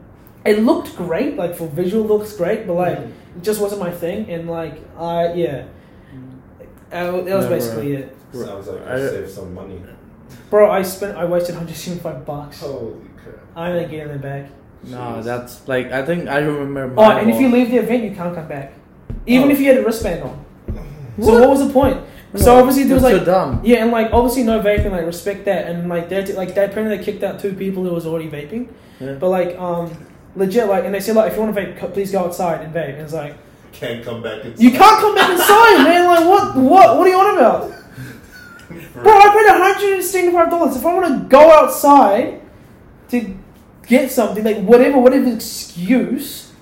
it 0.44 0.60
looked 0.60 0.96
great, 0.96 1.36
like 1.36 1.54
for 1.54 1.66
visual 1.68 2.04
looks 2.04 2.36
great, 2.36 2.66
but 2.66 2.74
like 2.74 2.98
it 2.98 3.42
just 3.42 3.60
wasn't 3.60 3.80
my 3.80 3.90
thing. 3.90 4.28
And 4.30 4.48
like 4.48 4.80
I 4.96 5.32
yeah, 5.34 5.66
uh, 6.92 7.12
that 7.12 7.24
was 7.24 7.24
Never. 7.26 7.48
basically 7.48 7.92
it. 7.94 8.16
Sounds 8.32 8.68
like 8.68 8.86
I- 8.86 8.94
I 8.94 8.98
saved 8.98 9.30
some 9.30 9.54
money. 9.54 9.82
Bro, 10.50 10.70
I 10.70 10.82
spent 10.82 11.16
I 11.16 11.24
wasted 11.24 11.54
175 11.56 12.24
bucks. 12.26 12.60
Holy 12.60 12.94
crap! 13.22 13.36
I'm 13.56 13.74
gonna 13.74 13.88
get 13.88 14.06
it 14.08 14.20
back. 14.22 14.46
No, 14.84 14.96
Jeez. 14.98 15.24
that's 15.24 15.68
like 15.68 15.92
I 15.92 16.04
think 16.04 16.28
I 16.28 16.38
remember. 16.38 16.94
Oh, 16.98 17.06
my 17.08 17.20
and 17.20 17.30
if 17.30 17.40
you 17.40 17.48
leave 17.50 17.70
the 17.70 17.78
event, 17.78 18.04
you 18.04 18.12
can't 18.12 18.34
come 18.34 18.48
back, 18.48 18.72
even 19.26 19.48
Oh. 19.48 19.52
if 19.52 19.60
you 19.60 19.66
had 19.66 19.78
a 19.78 19.84
wristband 19.84 20.22
on. 20.22 20.44
So 21.20 21.38
what 21.40 21.50
was 21.50 21.66
the 21.66 21.72
point? 21.72 22.00
So 22.36 22.56
obviously 22.58 22.84
there 22.84 22.94
was 22.94 23.02
like 23.02 23.16
so 23.16 23.24
dumb. 23.24 23.60
yeah, 23.64 23.82
and 23.82 23.90
like 23.90 24.12
obviously 24.12 24.42
no 24.44 24.60
vaping. 24.62 24.90
Like 24.92 25.04
respect 25.04 25.44
that, 25.46 25.66
and 25.68 25.88
like 25.88 26.08
they 26.08 26.24
like 26.32 26.54
they 26.54 26.64
apparently 26.64 26.96
they 26.96 27.04
kicked 27.04 27.22
out 27.24 27.40
two 27.40 27.52
people 27.52 27.82
who 27.84 27.90
was 27.92 28.06
already 28.06 28.28
vaping. 28.30 28.68
Yeah. 29.00 29.14
But 29.14 29.28
like 29.30 29.58
um 29.58 29.90
legit 30.36 30.68
like, 30.68 30.84
and 30.84 30.94
they 30.94 31.00
said 31.00 31.16
like 31.16 31.30
if 31.32 31.36
you 31.36 31.42
want 31.42 31.54
to 31.56 31.60
vape, 31.60 31.92
please 31.92 32.12
go 32.12 32.20
outside 32.24 32.62
and 32.62 32.72
vape. 32.72 32.92
And 32.94 33.02
it's 33.02 33.12
like 33.12 33.34
Can't 33.72 34.02
come 34.04 34.22
back. 34.22 34.44
Inside. 34.44 34.62
you 34.62 34.70
can't 34.70 35.00
come 35.00 35.14
back 35.14 35.30
inside, 35.30 35.84
man. 35.84 36.06
Like 36.06 36.24
what 36.26 36.56
what 36.56 36.96
what 36.98 37.06
are 37.06 37.10
you 37.10 37.18
on 37.18 37.36
about? 37.36 37.72
Bro, 39.02 39.12
I 39.12 39.28
paid 39.32 39.48
hundred 39.48 39.94
and 39.94 40.04
seventy-five 40.04 40.50
dollars. 40.50 40.76
If 40.76 40.84
I 40.84 40.94
want 40.94 41.06
to 41.08 41.28
go 41.28 41.50
outside 41.50 42.40
to 43.08 43.36
get 43.86 44.10
something, 44.10 44.44
like 44.44 44.58
whatever, 44.58 44.98
whatever 44.98 45.32
excuse, 45.32 46.52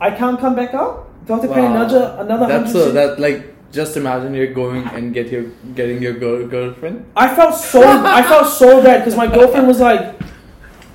I 0.00 0.10
can't 0.10 0.38
come 0.40 0.54
back 0.54 0.74
up. 0.74 1.08
Do 1.26 1.34
I 1.34 1.36
have 1.36 1.48
to 1.48 1.54
pay 1.54 1.64
another 1.64 2.16
another 2.18 2.46
That's 2.46 2.72
so 2.72 2.92
that 2.92 3.20
like 3.20 3.54
just 3.70 3.96
imagine 3.96 4.34
you're 4.34 4.52
going 4.52 4.86
and 4.88 5.14
get 5.14 5.28
your 5.28 5.44
getting 5.74 6.02
your 6.02 6.14
girl, 6.14 6.46
girlfriend. 6.46 7.06
I 7.16 7.34
felt 7.34 7.54
so 7.54 7.82
I 7.82 8.22
felt 8.22 8.48
so 8.48 8.82
bad 8.82 8.98
because 8.98 9.16
my 9.16 9.26
girlfriend 9.26 9.66
was 9.66 9.80
like, 9.80 10.20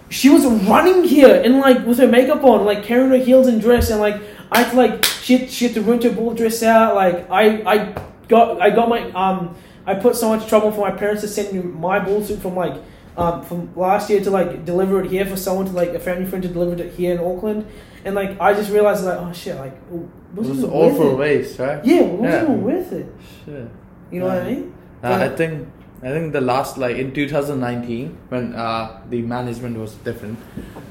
she 0.09 0.29
was 0.29 0.45
running 0.45 1.03
here 1.03 1.41
and 1.43 1.59
like 1.59 1.85
with 1.85 1.97
her 1.99 2.07
makeup 2.07 2.43
on, 2.43 2.65
like 2.65 2.83
carrying 2.83 3.09
her 3.09 3.17
heels 3.17 3.47
and 3.47 3.61
dress, 3.61 3.89
and 3.89 3.99
like 3.99 4.21
I 4.51 4.63
had 4.63 4.71
to 4.71 4.77
like 4.77 5.05
she 5.05 5.37
had, 5.37 5.49
she 5.49 5.65
had 5.65 5.73
to 5.75 5.81
rent 5.81 6.03
her 6.03 6.11
ball 6.11 6.33
dress 6.33 6.61
out. 6.63 6.95
Like 6.95 7.29
I 7.31 7.61
I 7.65 8.03
got 8.27 8.61
I 8.61 8.69
got 8.69 8.89
my 8.89 9.09
um 9.11 9.55
I 9.87 9.95
put 9.95 10.15
so 10.15 10.29
much 10.29 10.47
trouble 10.47 10.71
for 10.71 10.81
my 10.81 10.91
parents 10.91 11.21
to 11.23 11.27
send 11.27 11.51
me 11.53 11.59
my 11.63 11.97
ball 11.99 12.21
suit 12.23 12.39
from 12.41 12.55
like. 12.55 12.75
Um, 13.17 13.41
from 13.43 13.73
last 13.75 14.11
year 14.11 14.21
to 14.21 14.29
like 14.29 14.63
deliver 14.63 15.01
it 15.03 15.09
here 15.09 15.25
for 15.25 15.35
someone 15.35 15.65
to 15.65 15.71
like 15.71 15.89
a 15.95 15.99
family 15.99 16.27
friend 16.29 16.43
to 16.43 16.49
deliver 16.49 16.79
it 16.83 16.93
here 16.93 17.13
in 17.15 17.17
Auckland, 17.19 17.65
and 18.05 18.13
like 18.13 18.39
I 18.39 18.53
just 18.53 18.69
realized 18.69 19.03
like 19.05 19.17
oh 19.17 19.33
shit 19.33 19.55
like 19.57 19.73
It 19.91 20.07
was 20.35 20.49
was 20.49 20.63
it 20.63 20.69
all 20.69 20.93
for 20.93 21.15
waste, 21.15 21.57
right? 21.57 21.83
Yeah, 21.83 22.01
wasn't 22.03 22.21
Yeah. 22.29 22.43
even 22.43 22.63
worth 22.63 22.91
it. 22.93 23.07
Shit. 23.43 23.67
You 24.11 24.19
know 24.19 24.27
what 24.27 24.37
I 24.37 24.49
Yeah. 24.49 24.55
mean? 24.55 24.73
Uh, 25.03 25.19
I 25.25 25.29
think 25.35 25.67
I 26.03 26.09
think 26.13 26.31
the 26.31 26.41
last 26.41 26.77
like 26.77 26.97
in 26.97 27.11
2019 27.11 28.15
when 28.29 28.53
uh, 28.53 29.01
the 29.09 29.23
management 29.23 29.79
was 29.79 29.95
different, 30.05 30.37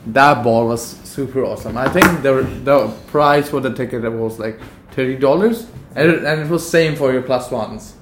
that 0.09 0.43
ball 0.43 0.67
was 0.67 0.83
super 1.05 1.45
awesome. 1.45 1.77
I 1.79 1.89
think 1.89 2.23
the 2.23 2.43
the 2.65 2.89
price 3.07 3.49
for 3.51 3.61
the 3.61 3.73
ticket 3.73 4.03
was 4.13 4.41
like 4.41 4.59
thirty 4.91 5.15
dollars, 5.17 5.67
and 5.95 6.11
and 6.27 6.41
it 6.43 6.49
was 6.51 6.69
same 6.69 6.97
for 6.97 7.13
your 7.13 7.23
plus 7.23 7.53
ones, 7.53 7.95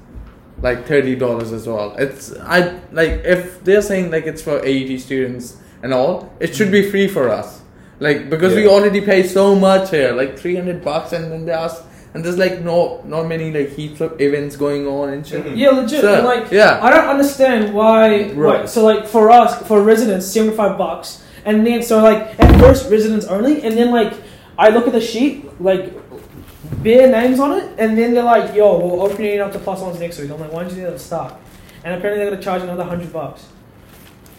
like 0.61 0.87
thirty 0.87 1.15
dollars 1.15 1.53
as 1.53 1.67
well. 1.67 1.95
It's 1.99 2.35
I 2.39 2.81
like 2.93 3.23
if 3.25 3.63
they're 3.65 3.83
saying 3.83 4.11
like 4.11 4.27
it's 4.27 4.43
for 4.43 4.65
AET 4.65 5.01
students 5.01 5.57
and 5.83 5.93
all, 5.93 6.33
it 6.41 6.55
should 6.55 6.71
be 6.71 6.91
free 6.91 7.09
for 7.09 7.29
us. 7.29 7.63
Like 8.01 8.31
because 8.31 8.55
we 8.55 8.67
already 8.67 9.01
pay 9.01 9.23
so 9.27 9.55
much 9.55 9.91
here, 9.91 10.13
like 10.13 10.39
three 10.39 10.57
hundred 10.57 10.85
bucks, 10.85 11.13
and 11.13 11.31
then 11.31 11.45
they 11.45 11.53
ask, 11.53 11.83
and 12.13 12.25
there's 12.25 12.39
like 12.39 12.61
no 12.61 13.03
not 13.07 13.29
many 13.29 13.53
like 13.53 13.71
heaps 13.71 14.01
of 14.01 14.21
events 14.21 14.57
going 14.57 14.87
on 14.87 15.11
and 15.11 15.27
shit. 15.27 15.45
Mhm. 15.45 15.57
Yeah, 15.57 15.71
legit. 15.71 16.01
So, 16.01 16.15
and, 16.15 16.25
like 16.27 16.51
yeah. 16.51 16.81
I 16.83 16.91
don't 16.91 17.09
understand 17.09 17.73
why. 17.73 18.33
Right. 18.33 18.37
Right. 18.37 18.69
So 18.69 18.85
like 18.85 19.07
for 19.07 19.31
us, 19.31 19.67
for 19.69 19.83
residents, 19.83 20.27
seventy 20.27 20.57
five 20.57 20.77
bucks, 20.77 21.23
and 21.45 21.65
then 21.67 21.83
so 21.83 22.03
like 22.03 22.39
at 22.41 22.59
first 22.61 22.91
residents 22.91 23.27
only, 23.27 23.63
and 23.63 23.77
then 23.79 23.93
like 23.93 24.13
I 24.59 24.71
look 24.71 24.87
at 24.87 24.93
the 24.93 25.01
sheet, 25.01 25.61
like 25.61 25.94
bare 26.83 27.09
names 27.11 27.41
on 27.41 27.53
it, 27.59 27.71
and 27.79 27.97
then 27.99 28.15
they're 28.15 28.23
like, 28.23 28.55
"Yo, 28.55 28.79
we're 28.79 29.05
opening 29.05 29.35
it 29.35 29.41
up 29.41 29.53
to 29.53 29.59
plus 29.59 29.81
ones 29.81 29.99
next 30.01 30.19
week." 30.19 30.31
I'm 30.31 30.41
like, 30.41 30.53
"Why 30.53 30.63
did 30.65 30.73
you 30.73 30.77
do 30.77 30.83
that 30.83 30.89
at 30.89 30.93
the 30.95 31.05
start?" 31.05 31.35
And 31.85 31.95
apparently 31.95 32.23
they're 32.25 32.31
gonna 32.33 32.43
charge 32.43 32.63
another 32.63 32.85
hundred 32.85 33.13
bucks 33.13 33.45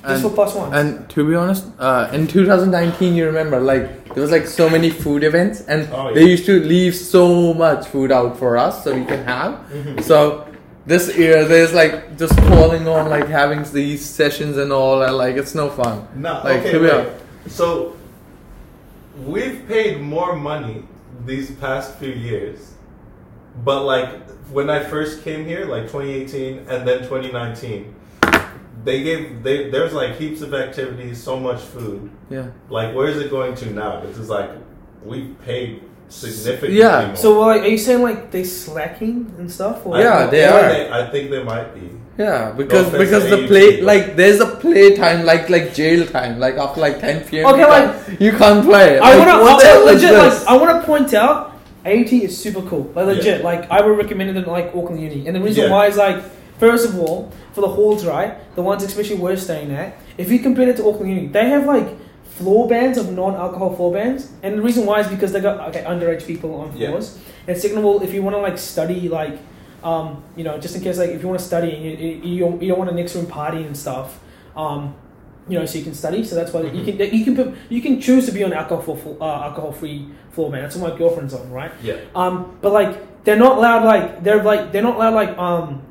just 0.08 0.22
for 0.22 0.28
And, 0.28 0.36
plus 0.36 0.56
ones. 0.56 0.74
and 0.76 1.10
to 1.10 1.28
be 1.28 1.36
honest, 1.36 1.66
uh, 1.80 2.08
in 2.12 2.28
2019, 2.28 3.16
you 3.16 3.26
remember, 3.26 3.60
like 3.60 4.14
there 4.14 4.22
was 4.22 4.32
like 4.32 4.48
so 4.48 4.70
many 4.70 4.90
food 4.90 5.24
events, 5.24 5.62
and 5.68 5.88
Oh, 5.94 6.14
they 6.14 6.24
used 6.26 6.46
to 6.48 6.60
leave 6.60 6.96
so 6.96 7.54
much 7.54 7.88
food 7.88 8.12
out 8.12 8.38
for 8.38 8.58
us 8.58 8.84
so 8.84 8.94
we 8.96 9.06
can 9.06 9.24
have. 9.26 9.60
Mhm. 9.74 10.02
So 10.04 10.46
this 10.88 11.16
year, 11.18 11.46
there's 11.46 11.74
like 11.74 12.18
just 12.18 12.36
calling 12.44 12.88
on 12.88 13.10
like 13.10 13.28
having 13.28 13.64
these 13.74 14.04
sessions 14.06 14.58
and 14.58 14.72
all, 14.72 15.02
and 15.04 15.16
like 15.18 15.36
it's 15.36 15.56
no 15.56 15.70
fun. 15.70 16.08
No, 16.16 16.34
Like, 16.44 16.60
okay, 16.60 16.72
here 16.72 16.80
we 16.82 16.88
wait. 16.88 17.08
So 17.48 17.94
we've 19.26 19.68
paid 19.68 20.02
more 20.02 20.36
money 20.36 20.84
these 21.26 21.52
past 21.52 21.96
few 21.96 22.12
years, 22.12 22.74
but 23.64 23.84
like 23.84 24.10
when 24.52 24.70
I 24.70 24.84
first 24.84 25.24
came 25.24 25.46
here, 25.46 25.66
like 25.66 25.84
2018 25.84 26.68
and 26.70 26.88
then 26.88 27.00
2019, 27.00 27.96
they 28.84 29.02
gave 29.04 29.44
they 29.44 29.70
there's 29.70 29.94
like 29.94 30.16
heaps 30.18 30.42
of 30.42 30.54
activities, 30.54 31.22
so 31.24 31.40
much 31.40 31.62
food. 31.62 32.10
Yeah. 32.30 32.48
Like 32.70 32.94
where 32.96 33.08
is 33.08 33.18
it 33.18 33.30
going 33.32 33.56
to 33.56 33.70
now? 33.72 34.02
It's 34.04 34.18
just 34.18 34.30
like 34.30 34.52
we 35.04 35.30
paid 35.46 35.82
significantly 36.10 36.78
Yeah, 36.80 37.08
more. 37.08 37.16
so 37.16 37.40
like, 37.40 37.62
are 37.64 37.68
you 37.68 37.78
saying 37.78 38.04
like 38.04 38.30
they 38.32 38.44
slacking 38.44 39.34
and 39.40 39.52
stuff? 39.52 39.86
Or 39.86 39.98
Yeah, 40.00 40.20
think- 40.20 40.32
they 40.32 40.46
I 40.46 40.52
are. 40.60 40.70
think 40.70 40.92
I 40.92 41.10
think 41.12 41.32
they 41.32 41.44
might 41.44 41.74
be. 41.74 41.90
Yeah, 42.18 42.52
because 42.52 42.88
offense 42.88 43.04
because 43.04 43.30
the 43.30 43.46
play 43.48 43.76
but- 43.78 43.84
like 43.84 44.16
there's 44.16 44.40
a 44.40 44.46
play 44.48 44.96
time 44.96 45.26
like 45.26 45.50
like 45.50 45.74
jail 45.74 46.06
time 46.08 46.40
like 46.40 46.56
after 46.56 46.80
like 46.80 47.00
10 47.00 47.26
p.m. 47.28 47.46
Okay, 47.48 47.60
you, 47.60 47.68
like- 47.68 48.06
can't, 48.06 48.22
you 48.22 48.32
can't 48.32 48.66
play. 48.66 49.00
I 49.00 49.16
Like, 49.16 49.28
want 49.28 49.30
to 49.32 49.44
what 49.44 49.64
the 49.64 49.92
legit 49.94 50.14
like 50.14 50.48
I 50.48 50.58
want 50.58 50.80
to 50.80 50.86
point 50.86 51.14
out 51.14 51.52
AT 51.86 52.12
is 52.14 52.38
super 52.38 52.62
cool. 52.62 52.90
Like 52.96 53.06
legit, 53.08 53.40
Yeah. 53.40 53.44
like 53.44 53.70
I 53.70 53.82
would 53.86 53.98
recommend 53.98 54.30
it 54.30 54.38
in 54.38 54.46
like 54.46 54.68
Auckland 54.68 55.02
Uni. 55.02 55.28
And 55.28 55.36
the 55.36 55.42
reason 55.42 55.66
Yeah. 55.66 55.72
why 55.72 55.88
is 55.88 55.98
like 55.98 56.24
first 56.58 56.88
of 56.88 56.98
all 56.98 57.32
for 57.54 57.62
the 57.62 57.68
halls, 57.68 58.06
right? 58.06 58.32
The 58.56 58.62
ones 58.62 58.82
especially 58.84 59.18
we're 59.18 59.36
staying 59.36 59.72
at. 59.74 59.98
If 60.18 60.32
you 60.32 60.40
compare 60.40 60.70
it 60.70 60.78
to 60.78 60.88
Auckland 60.88 61.10
Uni, 61.14 61.28
they 61.28 61.50
have 61.50 61.66
like 61.66 61.88
floor 62.38 62.68
bands 62.68 62.98
of 62.98 63.12
non-alcohol 63.12 63.76
floor 63.76 63.92
bands, 63.94 64.30
and 64.44 64.58
the 64.58 64.62
reason 64.62 64.86
why 64.86 65.00
is 65.02 65.08
because 65.08 65.32
they 65.34 65.42
got 65.42 65.60
okay 65.70 65.84
underage 65.84 66.26
people 66.26 66.56
on 66.56 66.72
Yeah. 66.78 66.90
floors. 66.90 67.18
And 67.48 67.58
second 67.58 67.78
of 67.80 67.86
all, 67.86 68.02
if 68.02 68.14
you 68.14 68.24
want 68.24 68.36
to 68.38 68.42
like 68.42 68.58
study 68.58 69.10
like. 69.10 69.38
Um, 69.86 70.24
you 70.36 70.44
know, 70.44 70.58
just 70.58 70.76
in 70.76 70.82
case, 70.82 70.98
like, 70.98 71.12
if 71.12 71.22
you 71.22 71.28
want 71.28 71.40
to 71.40 71.46
study 71.46 71.72
and 71.76 71.84
you, 71.86 71.92
you, 71.92 72.22
you 72.34 72.40
don't, 72.44 72.62
you 72.62 72.68
don't 72.70 72.80
want 72.80 72.90
a 72.90 72.94
next 72.94 73.16
room 73.16 73.28
party 73.28 73.62
and 73.64 73.78
stuff, 73.78 74.20
um, 74.58 74.96
you 75.48 75.60
know, 75.60 75.66
so 75.66 75.78
you 75.78 75.84
can 75.84 75.94
study. 75.94 76.24
So 76.24 76.34
that's 76.34 76.52
why 76.52 76.62
you 76.62 76.82
Mhm. 76.82 76.98
can 76.98 77.14
you 77.14 77.24
can 77.24 77.36
put, 77.36 77.54
you 77.70 77.82
can 77.82 78.02
choose 78.02 78.26
to 78.26 78.32
be 78.32 78.44
on 78.44 78.52
alcohol 78.52 78.98
uh, 79.22 79.44
alcohol 79.48 79.72
free 79.72 80.08
floor 80.32 80.50
man. 80.50 80.64
That's 80.64 80.76
what 80.76 80.92
my 80.92 80.98
girlfriend's 80.98 81.36
on, 81.36 81.52
right? 81.52 81.72
Yeah. 81.84 81.98
Um, 82.16 82.58
but 82.64 82.74
like 82.74 83.24
they're 83.26 83.38
not 83.38 83.58
allowed 83.60 83.84
like 83.86 84.24
they're 84.24 84.42
like 84.42 84.72
they're 84.72 84.82
not 84.82 84.96
allowed 84.96 85.14
like 85.14 85.38
um, 85.38 85.84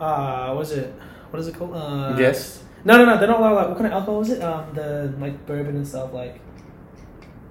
uh, 0.00 0.52
what 0.52 0.62
is 0.66 0.72
it? 0.72 0.92
What 1.30 1.40
is 1.40 1.48
it 1.48 1.54
called? 1.56 1.74
Uh, 1.74 2.16
yes. 2.18 2.62
No, 2.84 2.98
no, 2.98 3.04
no. 3.06 3.16
They're 3.18 3.28
not 3.28 3.40
allowed 3.40 3.54
like 3.56 3.68
what 3.68 3.78
kind 3.78 3.86
of 3.86 3.92
alcohol 3.92 4.20
is 4.20 4.30
it? 4.30 4.42
Um, 4.42 4.64
the 4.74 5.14
like 5.18 5.46
bourbon 5.46 5.76
and 5.76 5.88
stuff 5.88 6.12
like 6.12 6.40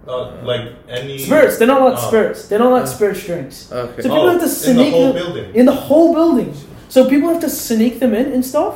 Uh, 0.10 0.32
like 0.43 0.62
any 0.89 1.19
spirits. 1.19 1.58
They're 1.60 1.67
not 1.67 1.82
allowed 1.82 2.00
Oh. 2.00 2.08
spirits. 2.08 2.48
They're 2.48 2.60
not 2.60 2.72
allowed 2.72 2.82
Uh. 2.84 2.98
spirits 2.98 3.24
drinks. 3.26 3.72
Okay. 3.72 4.02
So 4.02 4.10
people 4.10 4.28
have 4.30 4.39
to 4.39 4.45
in 4.45 4.50
the 4.50 4.50
sneak 4.50 4.93
whole 4.93 5.13
them- 5.13 5.15
building. 5.15 5.56
in 5.56 5.65
the 5.67 5.72
whole 5.88 6.13
building. 6.13 6.54
So 6.89 7.08
people 7.08 7.30
have 7.30 7.41
to 7.41 7.50
sneak 7.50 8.00
them 8.00 8.13
in 8.15 8.32
and 8.34 8.43
stuff. 8.43 8.76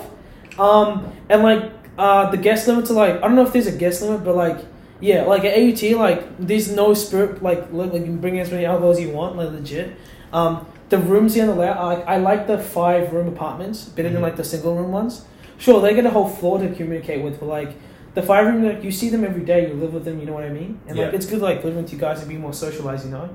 Um, 0.60 1.08
and 1.30 1.42
like 1.42 1.64
uh, 1.98 2.30
the 2.30 2.38
guest 2.38 2.68
limit 2.68 2.86
to 2.86 2.94
like 2.94 3.16
I 3.18 3.22
don't 3.22 3.36
know 3.36 3.44
if 3.44 3.54
there's 3.54 3.68
a 3.68 3.72
guest 3.72 4.02
limit, 4.04 4.24
but 4.24 4.36
like 4.36 4.58
yeah, 5.00 5.24
like 5.24 5.44
at 5.44 5.58
AUT, 5.58 5.96
like 5.96 6.24
there's 6.40 6.72
no 6.72 6.94
spirit 6.94 7.42
like 7.44 7.74
look 7.74 7.92
like 7.92 8.02
you 8.02 8.08
can 8.14 8.18
bring 8.18 8.40
as 8.40 8.52
many 8.52 8.66
alcohol 8.66 8.92
as 8.92 9.00
you 9.00 9.10
want, 9.10 9.36
like 9.36 9.52
legit. 9.52 9.94
Um, 10.32 10.66
the 10.90 10.98
rooms 11.00 11.34
here 11.34 11.44
in 11.46 11.50
the 11.50 11.56
left, 11.56 11.80
I 11.80 11.84
like 11.86 12.08
I 12.08 12.18
like 12.18 12.48
the 12.48 12.58
five 12.60 13.12
room 13.14 13.28
apartments 13.28 13.86
better 13.86 14.10
than 14.10 14.20
Mhm. 14.20 14.24
like 14.28 14.36
the 14.36 14.44
single 14.44 14.76
room 14.76 14.92
ones. 14.92 15.26
Sure, 15.58 15.82
they 15.82 15.94
get 15.96 16.06
a 16.06 16.10
whole 16.12 16.28
floor 16.28 16.60
to 16.60 16.68
communicate 16.70 17.24
with, 17.24 17.40
but 17.40 17.48
like 17.50 17.72
the 18.14 18.22
five 18.22 18.46
room, 18.46 18.64
like 18.64 18.84
you 18.84 18.92
see 18.92 19.10
them 19.10 19.24
every 19.24 19.44
day, 19.44 19.68
you 19.68 19.74
live 19.74 19.94
with 19.94 20.06
them, 20.06 20.20
you 20.20 20.26
know 20.26 20.34
what 20.34 20.44
I 20.44 20.50
mean? 20.50 20.80
And 20.88 20.98
like 20.98 21.14
it's 21.14 21.26
good 21.26 21.42
like 21.42 21.64
living 21.64 21.82
with 21.82 21.92
you 21.92 22.00
guys 22.00 22.20
and 22.20 22.30
be 22.30 22.38
more 22.38 22.54
socialized, 22.54 23.06
you 23.06 23.12
know. 23.12 23.30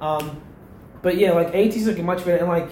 Um, 0.00 0.40
but 1.02 1.16
yeah, 1.16 1.32
like 1.32 1.54
AT's 1.54 1.86
looking 1.86 2.04
much 2.06 2.24
better, 2.24 2.38
and 2.38 2.48
like 2.48 2.68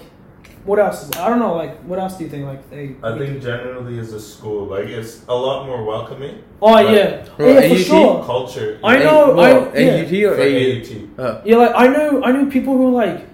what 0.64 0.78
else? 0.78 1.14
I 1.16 1.28
don't 1.28 1.38
know, 1.38 1.54
like 1.54 1.78
what 1.82 1.98
else 1.98 2.16
do 2.16 2.24
you 2.24 2.30
think? 2.30 2.46
Like 2.46 2.68
they. 2.70 2.96
I 3.02 3.16
think 3.18 3.42
generally 3.42 3.98
as 3.98 4.12
a 4.12 4.20
school, 4.20 4.66
like 4.66 4.86
it's 4.86 5.24
a 5.28 5.34
lot 5.34 5.66
more 5.66 5.84
welcoming. 5.84 6.42
Oh 6.60 6.72
Like- 6.72 6.88
yeah, 6.96 7.24
Bro, 7.36 7.46
oh, 7.46 7.52
yeah 7.52 7.60
for 7.68 7.74
AUT? 7.74 7.78
sure. 7.80 8.24
Culture. 8.24 8.80
I 8.82 8.98
know, 8.98 9.32
A- 9.38 9.42
I- 9.42 9.52
what, 9.58 9.78
yeah. 9.78 9.96
AUT 9.96 10.12
or 10.24 10.34
for 10.36 10.42
AU? 10.42 10.80
AUT. 10.80 11.08
Uh, 11.18 11.40
Yeah, 11.44 11.56
like 11.56 11.72
I 11.74 11.86
know, 11.88 12.22
I 12.24 12.32
know 12.32 12.46
people 12.50 12.76
who 12.76 12.90
like, 12.92 13.26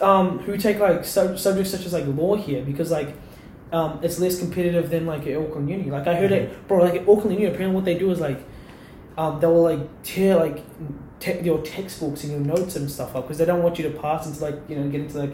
um, 0.00 0.38
who 0.40 0.56
take 0.56 0.78
like 0.78 1.04
sub- 1.04 1.38
subjects 1.38 1.70
such 1.72 1.84
as 1.86 1.92
like 1.92 2.04
law 2.06 2.36
here 2.36 2.62
because 2.64 2.90
like, 2.90 3.14
um, 3.74 3.98
it's 4.02 4.18
less 4.20 4.38
competitive 4.38 4.88
than 4.90 5.04
like 5.06 5.26
at 5.26 5.36
Auckland 5.36 5.68
Uni. 5.68 5.90
Like 5.90 6.06
I 6.06 6.14
heard 6.14 6.32
it, 6.32 6.68
bro. 6.68 6.82
Like 6.84 6.94
at 7.00 7.08
Auckland 7.08 7.32
Uni, 7.32 7.46
apparently 7.46 7.74
what 7.74 7.84
they 7.84 7.98
do 7.98 8.10
is 8.10 8.20
like, 8.20 8.40
um, 9.18 9.40
they 9.40 9.46
will 9.46 9.62
like 9.62 9.80
tear 10.02 10.36
like 10.36 10.58
te- 11.20 11.40
your 11.40 11.58
textbooks 11.62 12.22
and 12.24 12.32
your 12.32 12.40
notes 12.40 12.76
and 12.76 12.90
stuff 12.90 13.14
up 13.16 13.24
because 13.24 13.38
they 13.38 13.44
don't 13.44 13.62
want 13.62 13.78
you 13.78 13.84
to 13.90 13.98
pass 13.98 14.26
into 14.26 14.40
like 14.42 14.56
you 14.68 14.76
know 14.76 14.88
get 14.90 15.00
into 15.02 15.18
like 15.18 15.32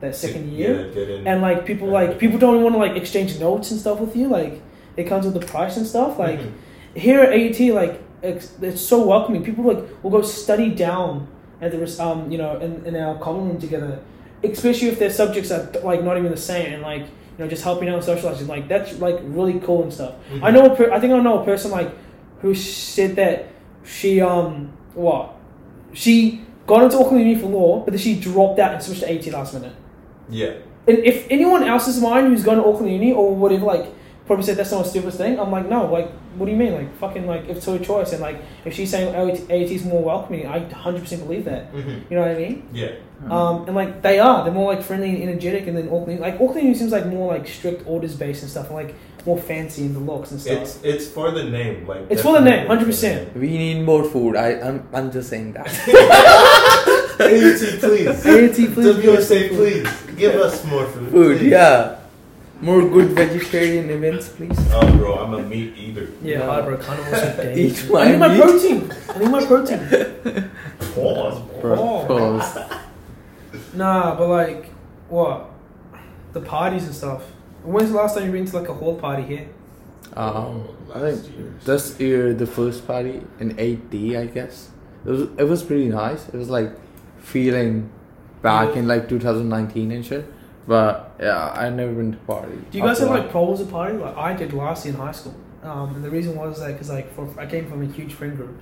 that 0.00 0.16
second 0.16 0.52
year. 0.52 0.90
Yeah, 0.94 1.02
in. 1.16 1.26
And 1.26 1.42
like 1.42 1.66
people 1.66 1.88
like 1.88 2.18
people 2.18 2.38
don't 2.38 2.62
want 2.62 2.74
to 2.74 2.78
like 2.78 2.96
exchange 2.96 3.38
notes 3.38 3.70
and 3.70 3.78
stuff 3.80 4.00
with 4.00 4.16
you. 4.16 4.28
Like 4.28 4.62
it 4.96 5.04
comes 5.04 5.24
with 5.26 5.34
the 5.34 5.46
price 5.46 5.76
and 5.76 5.86
stuff. 5.86 6.18
Like 6.18 6.40
Mhm. 6.40 6.52
here 6.94 7.20
at 7.20 7.32
AUT, 7.32 7.60
like 7.72 8.00
it's, 8.22 8.52
it's 8.62 8.80
so 8.80 9.06
welcoming. 9.06 9.42
People 9.44 9.64
like 9.64 9.82
will 10.02 10.10
go 10.10 10.22
study 10.22 10.70
down 10.70 11.26
at 11.60 11.72
the 11.72 12.02
um 12.02 12.30
you 12.30 12.38
know 12.38 12.58
in, 12.58 12.84
in 12.86 12.96
our 12.96 13.18
common 13.18 13.48
room 13.48 13.58
together, 13.60 14.00
especially 14.42 14.88
if 14.88 14.98
their 14.98 15.10
subjects 15.10 15.50
are 15.50 15.70
like 15.84 16.02
not 16.02 16.16
even 16.16 16.30
the 16.30 16.44
same 16.52 16.72
and 16.72 16.82
like 16.82 17.04
you 17.38 17.44
know 17.44 17.48
just 17.48 17.62
helping 17.64 17.88
out 17.88 17.96
and 17.96 18.04
socializing. 18.04 18.46
Like 18.46 18.68
that's 18.68 18.98
like 18.98 19.18
really 19.22 19.58
cool 19.60 19.82
and 19.82 19.92
stuff. 19.92 20.14
Mhm. 20.32 20.40
I 20.42 20.50
know 20.50 20.66
a 20.66 20.76
per- 20.76 20.90
I 20.92 21.00
think 21.00 21.12
I 21.12 21.18
know 21.20 21.40
a 21.40 21.44
person 21.44 21.70
like 21.70 21.90
who 22.40 22.54
said 22.54 23.16
that 23.16 23.46
she 23.84 24.20
um 24.20 24.72
what 24.94 25.34
she 25.92 26.42
got 26.66 26.82
into 26.84 26.98
Auckland 26.98 27.26
Uni 27.26 27.40
for 27.40 27.46
law, 27.48 27.80
but 27.80 27.92
then 27.92 27.98
she 27.98 28.18
dropped 28.18 28.58
out 28.58 28.74
and 28.74 28.82
switched 28.82 29.00
to 29.02 29.12
AT 29.12 29.26
last 29.32 29.54
minute. 29.54 29.72
Yeah. 30.28 30.52
And 30.86 30.98
if 30.98 31.26
anyone 31.30 31.62
else 31.64 31.86
is 31.88 32.00
mine 32.00 32.26
who's 32.26 32.42
gone 32.44 32.56
to 32.56 32.64
Auckland 32.64 32.92
Uni 32.92 33.12
or 33.12 33.34
whatever, 33.34 33.66
like 33.66 33.86
probably 34.26 34.44
said 34.44 34.56
that's 34.56 34.70
not 34.72 34.86
a 34.86 34.88
stupid 34.88 35.14
thing. 35.14 35.38
I'm 35.38 35.50
like, 35.50 35.68
no, 35.68 35.86
like, 35.86 36.10
what 36.36 36.46
do 36.46 36.52
you 36.52 36.58
mean? 36.58 36.74
Like, 36.74 36.96
fucking, 36.98 37.26
like, 37.26 37.48
it's 37.48 37.66
her 37.66 37.78
choice. 37.78 38.12
And, 38.12 38.22
like, 38.22 38.40
if 38.64 38.72
she's 38.74 38.90
saying 38.90 39.12
AOT 39.14 39.70
is 39.70 39.84
more 39.84 40.02
welcoming, 40.02 40.46
I 40.46 40.60
100% 40.60 41.18
believe 41.18 41.44
that. 41.46 41.66
hmm 41.66 41.78
You 42.08 42.16
know 42.16 42.20
what 42.22 42.30
I 42.30 42.34
mean? 42.34 42.68
Yeah. 42.72 42.92
Um, 43.28 43.66
and, 43.66 43.74
like, 43.74 44.02
they 44.02 44.18
are. 44.18 44.44
They're 44.44 44.52
more, 44.52 44.72
like, 44.74 44.82
friendly 44.84 45.10
and 45.10 45.22
energetic. 45.22 45.66
And 45.66 45.76
then 45.76 45.88
Auckland, 45.88 46.20
like, 46.20 46.34
Auckland 46.34 46.76
seems 46.76 46.92
like 46.92 47.06
more, 47.06 47.34
like, 47.34 47.46
strict 47.48 47.86
orders 47.86 48.14
based 48.14 48.42
and 48.42 48.50
stuff. 48.50 48.66
And, 48.66 48.76
like, 48.76 48.94
more 49.26 49.38
fancy 49.38 49.84
in 49.84 49.92
the 49.94 50.00
looks 50.00 50.30
and 50.32 50.40
stuff. 50.40 50.62
It's 50.62 50.78
it's 50.82 51.06
for 51.06 51.30
the 51.30 51.44
name, 51.44 51.86
like 51.86 52.06
It's 52.10 52.22
for 52.22 52.32
the 52.32 52.40
name, 52.40 52.66
100%. 52.66 53.34
We 53.34 53.50
need 53.56 53.84
more 53.84 54.02
food. 54.02 54.34
I, 54.34 54.58
I'm, 54.60 54.88
I'm 54.92 55.12
just 55.12 55.30
saying 55.30 55.52
that. 55.52 55.66
AOT, 57.18 57.78
please. 57.80 58.24
AOT, 58.24 58.74
please. 58.74 58.96
WSA, 58.96 59.48
please 59.50 60.16
give 60.16 60.34
us 60.34 60.64
more 60.64 60.86
food. 60.86 61.10
Food, 61.10 61.38
please. 61.38 61.50
yeah. 61.50 61.98
More 62.62 62.80
good 62.88 63.08
vegetarian 63.10 63.90
events, 63.90 64.28
please. 64.28 64.56
Oh, 64.72 64.96
bro, 64.96 65.14
I'm 65.18 65.34
a 65.34 65.42
meat 65.42 65.76
eater. 65.76 66.08
Yeah, 66.22 66.38
No. 66.38 66.46
hard 66.46 66.64
bro, 66.66 66.76
carnival's 66.78 67.18
so 67.20 67.36
dead. 67.36 67.58
Eat 67.58 67.90
I 67.92 68.10
need 68.12 68.18
my 68.18 68.28
my 68.28 68.36
protein. 68.40 68.92
I 69.14 69.18
need 69.18 69.30
my 69.30 69.44
protein. 69.44 69.80
Pause. 70.94 71.38
Bro, 71.60 71.74
Oh. 71.78 72.06
pause. 72.06 72.58
Nah, 73.74 74.14
but 74.16 74.28
like, 74.28 74.66
what? 75.08 75.50
The 76.34 76.40
parties 76.40 76.84
and 76.84 76.94
stuff. 76.94 77.22
When's 77.64 77.90
the 77.90 77.96
last 77.96 78.14
time 78.16 78.26
you 78.26 78.32
been 78.32 78.46
to 78.46 78.56
like 78.58 78.68
a 78.68 78.74
hall 78.74 78.96
party 78.96 79.22
here? 79.24 79.48
Um, 80.14 80.68
I 80.94 81.00
think 81.00 81.36
year's. 81.36 81.64
this 81.64 82.00
year 82.00 82.32
the 82.34 82.46
first 82.46 82.86
party 82.86 83.22
in 83.40 83.56
8D, 83.56 84.16
I 84.16 84.26
guess. 84.26 84.70
It 85.06 85.10
was 85.10 85.22
it 85.38 85.44
was 85.48 85.62
pretty 85.62 85.88
nice. 85.88 86.28
It 86.28 86.34
was 86.34 86.48
like 86.50 86.70
feeling 87.18 87.90
back 88.42 88.76
in 88.76 88.86
like 88.86 89.08
2019 89.08 89.90
and 89.90 90.04
shit. 90.04 90.24
But 90.66 91.14
yeah, 91.20 91.50
I 91.50 91.68
never 91.70 91.92
been 91.92 92.12
to 92.12 92.18
party. 92.18 92.52
Do 92.70 92.78
you 92.78 92.84
guys 92.84 92.98
have 93.00 93.08
like 93.08 93.30
problems 93.30 93.60
at 93.60 93.70
party? 93.70 93.96
Like 93.96 94.16
I 94.16 94.32
did 94.34 94.52
last 94.52 94.84
year 94.84 94.94
in 94.94 95.00
high 95.00 95.12
school. 95.12 95.34
Um, 95.62 95.94
and 95.94 96.04
the 96.04 96.10
reason 96.10 96.36
was 96.36 96.60
that 96.60 96.72
because 96.72 96.88
like 96.90 97.12
for, 97.14 97.28
I 97.38 97.46
came 97.46 97.68
from 97.68 97.82
a 97.82 97.86
huge 97.86 98.12
friend 98.14 98.36
group, 98.36 98.56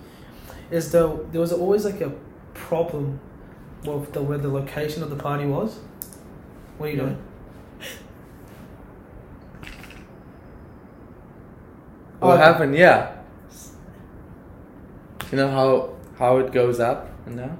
is 0.71 0.91
though 0.93 1.27
there 1.33 1.41
was 1.41 1.53
always 1.53 1.85
like 1.85 2.01
a 2.01 2.13
problem 2.55 3.21
with 3.85 4.13
the 4.13 4.23
where 4.23 4.39
the 4.39 4.49
location 4.49 5.03
of 5.03 5.11
the 5.11 5.17
party 5.17 5.45
was. 5.47 5.79
What 6.79 6.87
are 6.89 6.93
you 6.93 6.97
Yeah. 6.99 7.03
doing? 7.05 7.19
What 12.21 12.35
Oh, 12.35 12.37
happened? 12.37 12.75
Yeah. 12.77 13.13
You 15.31 15.37
know 15.39 15.49
how 15.51 15.91
how 16.19 16.37
it 16.39 16.53
goes 16.53 16.81
up 16.81 17.09
and 17.27 17.37
down, 17.39 17.59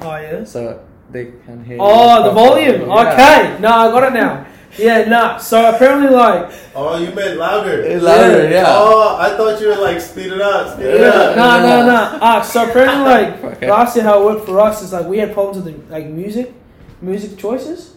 Oh 0.00 0.16
yeah. 0.16 0.44
so 0.44 0.80
they 1.10 1.32
can 1.46 1.64
hear. 1.64 1.78
Oh, 1.80 2.18
you 2.18 2.24
the 2.24 2.30
volume. 2.34 2.80
Yeah. 2.88 3.12
Okay. 3.12 3.60
No, 3.60 3.68
I 3.68 3.90
got 3.90 4.02
it 4.04 4.12
now. 4.14 4.46
Yeah, 4.76 5.08
nah. 5.08 5.38
So 5.38 5.74
apparently, 5.74 6.10
like, 6.10 6.52
Oh, 6.74 6.96
you 6.98 7.10
meant 7.12 7.38
louder. 7.38 7.80
It's 7.82 8.02
louder, 8.04 8.48
yeah. 8.48 8.64
Oh, 8.68 9.16
I 9.18 9.36
thought 9.36 9.60
you 9.60 9.68
were 9.68 9.76
like 9.76 10.00
speed 10.00 10.32
it 10.32 10.40
up, 10.40 10.74
speed 10.74 10.86
it 10.86 11.00
Yeah. 11.00 11.08
up. 11.08 11.36
no, 11.36 11.60
no, 11.66 11.86
no. 11.86 12.18
Ah, 12.22 12.42
so 12.42 12.62
apparently, 12.70 13.04
like 13.04 13.42
Okay. 13.56 13.70
last 13.70 13.96
year, 13.96 14.04
how 14.04 14.20
it 14.20 14.24
worked 14.34 14.46
for 14.46 14.60
us 14.60 14.82
is 14.82 14.92
like 14.92 15.06
we 15.06 15.18
had 15.18 15.32
problems 15.32 15.64
with 15.64 15.74
the 15.88 15.92
like 15.92 16.06
music, 16.06 16.52
music 17.00 17.36
choices, 17.38 17.94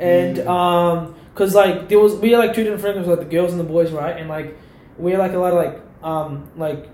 and 0.00 0.38
Mm. 0.38 0.48
um, 0.48 1.14
cause 1.36 1.54
like 1.54 1.88
there 1.88 2.00
was 2.00 2.14
we 2.16 2.32
had 2.32 2.38
like 2.38 2.54
two 2.54 2.64
different 2.64 2.80
friends, 2.82 3.06
like 3.06 3.18
the 3.20 3.24
girls 3.36 3.52
and 3.52 3.60
the 3.60 3.64
boys, 3.64 3.92
right? 3.92 4.16
And 4.16 4.28
like 4.28 4.56
we 4.98 5.12
had 5.12 5.20
like 5.20 5.34
a 5.34 5.38
lot 5.38 5.52
of 5.52 5.58
like 5.58 5.80
um 6.02 6.48
like 6.56 6.88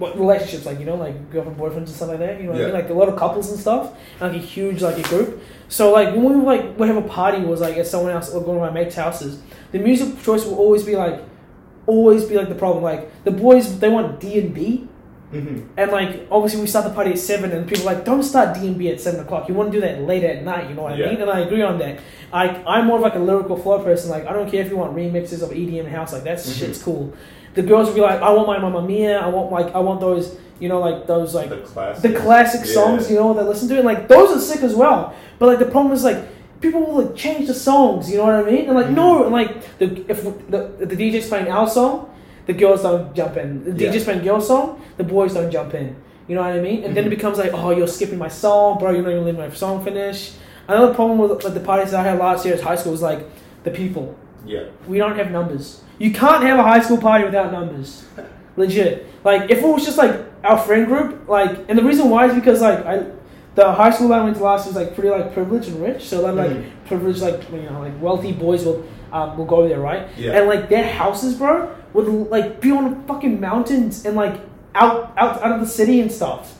what 0.00 0.18
relationships, 0.18 0.66
like 0.66 0.80
you 0.80 0.86
know, 0.86 0.96
like 0.96 1.30
girlfriend 1.30 1.58
boyfriends 1.58 1.76
and 1.76 1.88
stuff 1.90 2.08
like 2.08 2.18
that. 2.18 2.40
You 2.40 2.46
know, 2.46 2.52
what 2.52 2.62
I 2.62 2.64
mean? 2.64 2.74
like 2.74 2.88
a 2.90 2.94
lot 2.94 3.08
of 3.08 3.16
couples 3.16 3.50
and 3.50 3.60
stuff, 3.60 3.92
and, 4.20 4.32
like 4.32 4.42
a 4.42 4.44
huge 4.44 4.82
like 4.82 4.98
a 4.98 5.08
group. 5.08 5.40
So 5.68 5.92
like 5.92 6.08
when 6.14 6.24
we 6.24 6.36
would, 6.36 6.44
like 6.46 6.78
we 6.78 6.86
have 6.88 6.96
a 6.96 7.02
party 7.02 7.40
was 7.44 7.60
like 7.60 7.76
at 7.76 7.86
someone 7.86 8.10
else 8.12 8.30
or 8.34 8.40
one 8.40 8.56
of 8.56 8.62
my 8.62 8.70
mates' 8.70 8.96
houses, 8.96 9.40
the 9.72 9.78
music 9.78 10.20
choice 10.22 10.44
will 10.44 10.56
always 10.56 10.82
be 10.82 10.96
like 10.96 11.20
always 11.86 12.24
be 12.24 12.36
like 12.36 12.48
the 12.48 12.54
problem. 12.54 12.82
Like 12.82 13.24
the 13.24 13.30
boys 13.30 13.78
they 13.78 13.88
want 13.88 14.18
D 14.20 14.38
and 14.40 14.54
B. 14.54 14.88
Mhm. 15.32 15.68
And 15.76 15.92
like 15.92 16.26
obviously 16.28 16.60
we 16.60 16.66
start 16.66 16.86
the 16.86 16.90
party 16.92 17.12
at 17.12 17.18
seven, 17.18 17.52
and 17.52 17.68
people 17.68 17.88
are 17.88 17.94
like 17.94 18.04
don't 18.04 18.22
start 18.24 18.54
D 18.58 18.66
and 18.66 18.76
B 18.78 18.90
at 18.90 19.00
seven 19.00 19.20
o'clock. 19.20 19.48
You 19.48 19.54
want 19.54 19.70
to 19.70 19.76
do 19.78 19.80
that 19.86 20.02
late 20.02 20.24
at 20.24 20.42
night. 20.44 20.68
You 20.68 20.74
know 20.74 20.82
what 20.82 20.98
Yeah. 20.98 21.06
I 21.06 21.10
mean? 21.12 21.20
And 21.20 21.30
I 21.30 21.40
agree 21.40 21.62
on 21.62 21.78
that. 21.78 22.00
I 22.32 22.48
I'm 22.66 22.86
more 22.86 22.96
of 22.96 23.02
like 23.02 23.14
a 23.14 23.20
lyrical 23.20 23.56
flow 23.56 23.78
person. 23.84 24.10
Like 24.10 24.26
I 24.26 24.32
don't 24.32 24.50
care 24.50 24.62
if 24.64 24.70
you 24.70 24.76
want 24.76 24.96
remixes 24.96 25.42
of 25.42 25.50
EDM 25.52 25.86
house. 25.88 26.12
Like 26.12 26.24
that 26.24 26.38
Mhm. 26.38 26.58
shit's 26.58 26.82
cool. 26.82 27.12
The 27.54 27.62
girls 27.62 27.88
will 27.88 27.94
be 27.96 28.00
like, 28.00 28.20
I 28.22 28.30
want 28.30 28.46
my 28.46 28.58
Mamma 28.58 28.82
Mia. 28.82 29.18
I 29.18 29.28
want 29.28 29.50
like 29.52 29.74
I 29.74 29.80
want 29.80 30.00
those. 30.00 30.36
You 30.60 30.68
know, 30.68 30.78
like 30.78 31.06
those 31.06 31.34
like 31.34 31.48
the 31.48 31.56
classic. 31.56 32.02
the 32.12 32.20
classic 32.20 32.60
Yeah. 32.66 32.74
songs, 32.74 33.10
you 33.10 33.16
know, 33.16 33.32
that 33.32 33.44
listen 33.48 33.66
to 33.70 33.78
it. 33.78 33.84
Like 33.84 34.08
those 34.08 34.36
are 34.36 34.38
sick 34.40 34.62
as 34.62 34.74
well. 34.74 35.14
But 35.38 35.46
like 35.46 35.58
the 35.58 35.64
problem 35.64 35.94
is 35.94 36.04
like 36.04 36.18
people 36.60 36.80
will 36.84 37.02
like 37.02 37.16
change 37.16 37.46
the 37.46 37.54
songs. 37.54 38.10
You 38.10 38.18
know 38.18 38.26
what 38.26 38.34
I 38.34 38.42
mean? 38.42 38.66
And 38.66 38.74
like 38.74 38.90
no, 38.90 39.24
and 39.24 39.32
like 39.32 39.78
the 39.78 40.04
if 40.08 40.22
the, 40.50 40.70
the 40.84 40.94
DJ's 40.96 41.28
playing 41.28 41.48
our 41.50 41.66
song, 41.66 42.10
the 42.44 42.52
girls 42.52 42.82
don't 42.82 43.14
jump 43.14 43.38
in. 43.38 43.64
The 43.64 43.84
Yeah. 43.84 43.90
DJ's 43.90 44.04
playing 44.04 44.22
your 44.22 44.40
song, 44.42 44.82
the 44.98 45.04
boys 45.04 45.32
don't 45.32 45.50
jump 45.50 45.72
in. 45.74 45.96
You 46.28 46.34
know 46.36 46.42
what 46.42 46.52
I 46.52 46.60
mean? 46.60 46.84
And 46.84 46.94
then 46.94 47.04
it 47.04 47.08
Mhm. 47.08 47.16
becomes 47.16 47.38
like, 47.38 47.52
oh, 47.54 47.70
you're 47.70 47.88
skipping 47.88 48.18
my 48.18 48.28
song, 48.28 48.78
bro. 48.78 48.90
You're 48.90 49.02
not 49.02 49.12
even 49.12 49.24
letting 49.24 49.40
my 49.40 49.48
song 49.50 49.82
finish. 49.82 50.32
Another 50.68 50.92
problem 50.94 51.16
with 51.18 51.42
like, 51.42 51.54
the 51.54 51.60
parties 51.60 51.90
that 51.92 52.00
I 52.06 52.10
had 52.10 52.18
last 52.18 52.44
year 52.44 52.54
at 52.54 52.60
high 52.60 52.76
school 52.76 52.92
was 52.92 53.00
like 53.02 53.20
the 53.64 53.70
people. 53.70 54.14
Yeah. 54.46 54.64
We 54.88 54.98
don't 54.98 55.16
have 55.16 55.30
numbers. 55.30 55.82
You 55.98 56.12
can't 56.12 56.42
have 56.42 56.58
a 56.58 56.62
high 56.62 56.80
school 56.80 56.98
party 56.98 57.24
without 57.24 57.52
numbers. 57.52 58.04
Legit. 58.56 59.06
Like 59.24 59.50
if 59.50 59.58
it 59.58 59.66
was 59.66 59.84
just 59.84 59.98
like 59.98 60.18
our 60.44 60.58
friend 60.58 60.86
group, 60.86 61.28
like 61.28 61.66
and 61.68 61.78
the 61.78 61.84
reason 61.84 62.08
why 62.10 62.26
is 62.26 62.34
because 62.34 62.60
like 62.60 62.84
I 62.86 63.06
the 63.54 63.72
high 63.72 63.90
school 63.90 64.12
I 64.12 64.22
went 64.22 64.36
to 64.36 64.42
last 64.42 64.66
was 64.66 64.76
like 64.76 64.94
pretty 64.94 65.10
like 65.10 65.32
privileged 65.34 65.68
and 65.68 65.82
rich. 65.82 66.04
So 66.08 66.22
that 66.22 66.34
like 66.34 66.50
Mhm. 66.50 66.70
privileged 66.86 67.20
like 67.20 67.50
you 67.52 67.62
know 67.62 67.80
like 67.80 67.92
wealthy 68.00 68.32
boys 68.32 68.64
will 68.64 68.84
um, 69.12 69.36
will 69.36 69.44
go 69.44 69.68
there, 69.68 69.80
right? 69.80 70.08
Yeah. 70.16 70.32
And 70.38 70.46
like 70.48 70.68
their 70.68 70.86
houses, 70.88 71.34
bro, 71.34 71.68
would 71.92 72.06
like 72.30 72.60
be 72.60 72.70
on 72.70 73.04
fucking 73.06 73.40
mountains 73.40 74.04
and 74.06 74.16
like 74.16 74.40
out 74.74 75.12
out 75.16 75.42
out 75.42 75.52
of 75.52 75.60
the 75.60 75.66
city 75.66 76.00
and 76.00 76.10
stuff. 76.10 76.56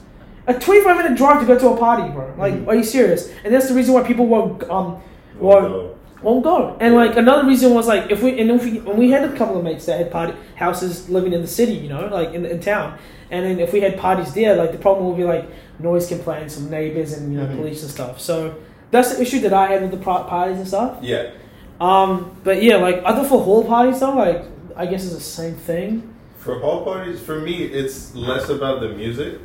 A 0.47 0.53
twenty 0.53 0.81
five 0.83 0.97
minute 0.97 1.17
drive 1.17 1.39
to 1.39 1.45
go 1.47 1.57
to 1.57 1.69
a 1.69 1.77
party, 1.77 2.09
bro. 2.11 2.33
Like, 2.37 2.53
Mhm. 2.53 2.67
are 2.67 2.75
you 2.75 2.83
serious? 2.83 3.31
And 3.43 3.53
that's 3.53 3.67
the 3.69 3.73
reason 3.75 3.93
why 3.93 4.03
people 4.03 4.25
won't 4.27 4.63
um 4.69 4.97
Well, 5.39 5.61
won't 5.61 5.95
won't 6.21 6.43
go. 6.43 6.77
And 6.79 6.95
like 6.95 7.15
another 7.17 7.47
reason 7.47 7.73
was 7.73 7.87
like 7.87 8.11
if 8.11 8.21
we 8.21 8.39
and 8.39 8.51
if 8.51 8.63
we 8.63 8.79
and 8.79 8.97
we 8.97 9.09
had 9.11 9.23
a 9.23 9.35
couple 9.37 9.57
of 9.57 9.63
mates 9.63 9.85
that 9.87 9.97
had 9.99 10.11
party 10.11 10.33
houses 10.55 11.09
living 11.09 11.33
in 11.33 11.41
the 11.41 11.47
city, 11.47 11.73
you 11.73 11.89
know, 11.89 12.07
like 12.07 12.33
in, 12.33 12.45
in 12.45 12.59
town. 12.59 12.97
And 13.31 13.45
then 13.45 13.59
if 13.59 13.71
we 13.73 13.79
had 13.81 13.97
parties 13.97 14.33
there, 14.33 14.55
like 14.55 14.71
the 14.71 14.77
problem 14.77 15.07
would 15.07 15.17
be 15.17 15.23
like 15.23 15.45
noise 15.79 16.07
complaints 16.07 16.55
from 16.55 16.69
neighbors 16.69 17.13
and 17.13 17.31
you 17.33 17.39
know 17.39 17.45
Mhm. 17.47 17.57
police 17.57 17.81
and 17.81 17.91
stuff. 17.91 18.19
So 18.19 18.55
that's 18.91 19.15
the 19.15 19.21
issue 19.21 19.39
that 19.41 19.53
I 19.53 19.67
had 19.71 19.81
with 19.81 19.91
the 19.91 19.97
parties 19.97 20.57
and 20.57 20.67
stuff. 20.67 20.97
Yeah. 21.01 21.31
Um, 21.79 22.31
but 22.43 22.61
yeah, 22.61 22.75
like 22.75 23.01
other 23.05 23.23
for 23.27 23.41
hall 23.43 23.63
parties 23.65 23.99
though, 24.01 24.13
like 24.15 24.43
I 24.75 24.85
guess 24.85 25.03
it's 25.05 25.15
the 25.15 25.19
same 25.21 25.55
thing. 25.55 26.13
For 26.37 26.59
hall 26.59 26.83
parties, 26.83 27.19
for 27.21 27.39
me, 27.39 27.63
it's 27.63 28.13
less 28.15 28.49
about 28.49 28.81
the 28.81 28.89
music, 28.89 29.39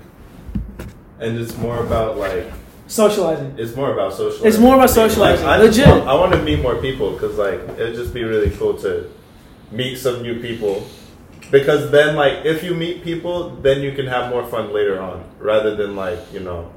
and 1.21 1.39
it's 1.39 1.57
more 1.59 1.79
about 1.85 2.17
like 2.19 2.47
Socializing. 2.87 3.55
it's 3.59 3.75
more 3.75 3.93
about 3.93 4.13
socializing. 4.13 4.47
It's 4.47 4.59
more 4.59 4.75
about 4.75 4.83
Like, 4.89 4.91
socializing, 5.11 5.47
I 5.47 5.57
legit. 5.59 5.87
want, 5.89 6.07
I 6.09 6.15
want 6.15 6.33
to 6.33 6.43
meet 6.43 6.61
more 6.63 6.77
people 6.77 7.13
because 7.13 7.37
like 7.37 7.61
it'd 7.79 7.97
just 7.97 8.15
be 8.15 8.23
really 8.25 8.51
cool 8.51 8.75
to 8.79 9.11
meet 9.73 9.97
some 9.97 10.23
new 10.23 10.41
people. 10.41 10.87
Because 11.51 11.91
then, 11.93 12.17
like, 12.17 12.45
if 12.45 12.65
you 12.65 12.75
meet 12.75 13.05
people, 13.05 13.51
then 13.63 13.81
you 13.81 13.93
can 13.93 14.07
have 14.09 14.31
more 14.31 14.45
fun 14.45 14.73
later 14.73 15.01
on, 15.01 15.25
rather 15.39 15.77
than 15.77 15.95
like 15.95 16.19
you 16.33 16.41
know, 16.41 16.73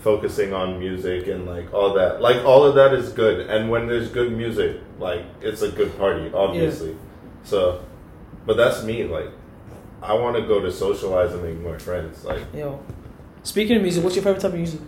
focusing 0.00 0.52
on 0.52 0.78
music 0.78 1.26
and 1.26 1.46
like 1.46 1.72
all 1.74 1.94
that. 1.94 2.20
Like 2.20 2.44
all 2.44 2.64
of 2.64 2.74
that 2.76 2.92
is 2.94 3.10
good, 3.10 3.48
and 3.48 3.68
when 3.70 3.86
there's 3.88 4.08
good 4.08 4.32
music, 4.32 4.78
like 4.98 5.24
it's 5.42 5.62
a 5.62 5.70
good 5.70 5.96
party, 5.98 6.30
obviously. 6.32 6.90
Yeah. 6.90 6.96
So, 7.44 7.84
but 8.46 8.56
that's 8.56 8.82
me. 8.84 9.04
Like, 9.04 9.30
I 10.02 10.14
want 10.14 10.36
to 10.36 10.42
go 10.42 10.60
to 10.60 10.70
socialize 10.70 11.32
and 11.32 11.42
make 11.42 11.58
more 11.60 11.78
friends. 11.78 12.24
Like, 12.24 12.42
Yo. 12.54 12.80
Speaking 13.42 13.76
of 13.76 13.82
music, 13.82 14.04
what's 14.04 14.14
your 14.16 14.22
favorite 14.24 14.40
type 14.42 14.52
of 14.52 14.58
music? 14.58 14.80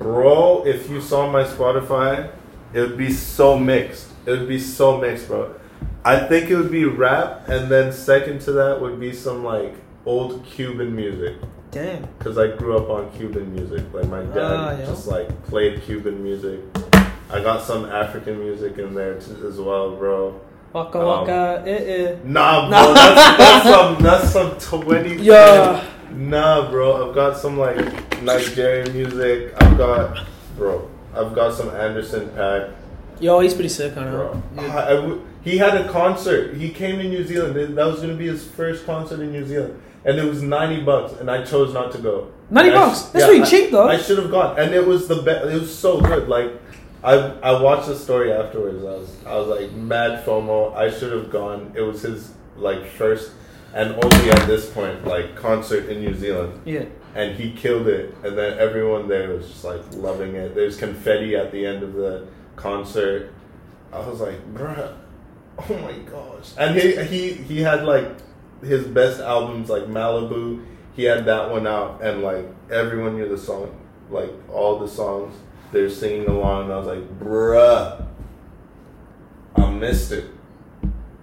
Bro, 0.00 0.64
if 0.66 0.90
you 0.90 1.00
saw 1.00 1.30
my 1.30 1.44
Spotify, 1.44 2.30
it 2.72 2.80
would 2.80 2.96
be 2.98 3.12
so 3.12 3.56
mixed. 3.58 4.08
It 4.26 4.30
would 4.32 4.48
be 4.48 4.58
so 4.58 4.98
mixed, 4.98 5.28
bro. 5.28 5.54
I 6.04 6.18
think 6.18 6.50
it 6.50 6.56
would 6.56 6.70
be 6.72 6.84
rap, 6.86 7.48
and 7.48 7.70
then 7.70 7.92
second 7.92 8.40
to 8.42 8.52
that 8.52 8.80
would 8.80 8.98
be 8.98 9.12
some 9.12 9.44
like 9.44 9.74
old 10.06 10.44
Cuban 10.44 10.96
music. 10.96 11.36
Damn. 11.70 12.02
Because 12.18 12.36
I 12.38 12.48
grew 12.56 12.76
up 12.76 12.88
on 12.90 13.12
Cuban 13.12 13.54
music. 13.54 13.84
Like 13.92 14.08
my 14.08 14.22
dad 14.22 14.38
Ah, 14.38 14.70
yeah. 14.72 14.86
just 14.86 15.06
like 15.06 15.28
played 15.46 15.82
Cuban 15.82 16.22
music. 16.22 16.60
I 17.30 17.40
got 17.40 17.62
some 17.62 17.84
African 17.84 18.40
music 18.40 18.78
in 18.78 18.92
there 18.94 19.16
as 19.18 19.60
well, 19.60 19.94
bro. 19.94 20.40
Waka 20.72 20.98
Um, 20.98 21.04
waka, 21.06 21.62
eh 21.66 21.70
eh. 21.70 22.16
Nah, 22.24 22.68
bro, 22.68 22.94
that's, 22.94 23.38
that's 23.38 23.64
some 23.68 24.02
that's 24.02 24.30
some 24.32 24.80
twenty. 24.80 25.16
Yeah. 25.16 25.84
Nah, 26.12 26.70
bro, 26.70 27.08
I've 27.08 27.14
got 27.14 27.36
some 27.36 27.58
like 27.58 27.76
Nigerian 28.22 28.92
music. 28.92 29.52
I've 29.62 29.78
got, 29.78 30.26
bro, 30.56 30.88
I've 31.14 31.34
got 31.34 31.54
some 31.54 31.70
Anderson 31.70 32.28
.Paak, 32.30 32.72
Yo, 33.20 33.40
he's 33.40 33.52
pretty 33.54 33.68
sick, 33.68 33.94
know. 33.96 34.10
bro. 34.10 34.42
Yeah. 34.64 34.76
I- 34.76 34.86
I 34.90 34.94
w- 34.94 35.20
he 35.42 35.58
had 35.58 35.74
a 35.80 35.88
concert. 35.90 36.54
He 36.56 36.70
came 36.70 36.98
to 36.98 37.04
New 37.04 37.24
Zealand. 37.24 37.54
That 37.76 37.86
was 37.86 38.00
gonna 38.00 38.14
be 38.14 38.26
his 38.26 38.44
first 38.44 38.84
concert 38.86 39.20
in 39.20 39.30
New 39.32 39.44
Zealand, 39.46 39.80
and 40.04 40.18
it 40.18 40.24
was 40.24 40.42
ninety 40.42 40.82
bucks, 40.82 41.12
and 41.20 41.30
I 41.30 41.42
chose 41.44 41.72
not 41.74 41.92
to 41.92 41.98
go. 41.98 42.26
90 42.50 42.70
And 42.70 42.78
bucks? 42.78 42.98
sh- 42.98 43.02
That's 43.12 43.24
yeah, 43.24 43.26
pretty 43.26 43.44
cheap, 43.44 43.70
though. 43.70 43.88
I 43.88 43.96
should 43.98 44.18
have 44.18 44.30
gone, 44.30 44.58
and 44.58 44.74
it 44.74 44.86
was 44.86 45.06
the 45.06 45.16
best. 45.22 45.46
It 45.46 45.60
was 45.60 45.72
so 45.74 46.00
good. 46.00 46.28
Like 46.28 46.50
I 47.04 47.32
I 47.42 47.60
watched 47.60 47.86
the 47.88 47.94
story 47.96 48.32
afterwards. 48.32 48.82
I 48.84 48.88
was 48.90 49.08
I 49.26 49.36
was 49.36 49.46
like 49.48 49.72
mad 49.72 50.24
FOMO. 50.26 50.74
I 50.74 50.90
should 50.90 51.12
have 51.12 51.30
gone. 51.30 51.72
It 51.74 51.82
was 51.82 52.02
his 52.02 52.32
like 52.56 52.86
first 52.86 53.30
and 53.74 53.92
only 54.02 54.30
at 54.30 54.46
this 54.46 54.68
point 54.70 55.06
like 55.06 55.36
concert 55.36 55.88
in 55.88 56.00
New 56.00 56.14
Zealand, 56.14 56.60
Yeah. 56.64 56.84
and 57.14 57.36
he 57.36 57.52
killed 57.52 57.86
it. 57.88 58.14
And 58.24 58.36
then 58.36 58.58
everyone 58.58 59.08
there 59.08 59.30
was 59.30 59.48
just 59.48 59.64
like 59.64 59.80
loving 59.94 60.34
it. 60.34 60.54
There's 60.54 60.76
confetti 60.76 61.36
at 61.36 61.52
the 61.52 61.64
end 61.66 61.82
of 61.82 61.94
the 61.94 62.26
concert. 62.56 63.32
I 63.92 63.98
was 64.00 64.20
like, 64.20 64.38
bruh, 64.54 64.94
oh 65.58 65.76
my 65.78 65.92
gosh! 66.10 66.52
And 66.58 66.76
he 66.78 66.96
he 67.04 67.32
he 67.32 67.60
had 67.60 67.84
like 67.84 68.08
his 68.62 68.84
best 68.86 69.20
albums 69.20 69.68
like 69.70 69.84
Malibu. 69.84 70.64
He 70.94 71.04
had 71.04 71.24
that 71.26 71.50
one 71.50 71.66
out, 71.66 72.02
and 72.02 72.22
like 72.22 72.44
everyone 72.70 73.16
knew 73.16 73.28
the 73.28 73.38
song, 73.38 73.74
like 74.10 74.30
all 74.52 74.78
the 74.78 74.88
songs. 74.88 75.34
They're 75.72 75.88
singing 75.88 76.26
along, 76.28 76.64
and 76.64 76.72
I 76.72 76.76
was 76.78 76.86
like, 76.88 77.20
bruh, 77.20 78.04
I 79.56 79.70
missed 79.70 80.10
it. 80.12 80.24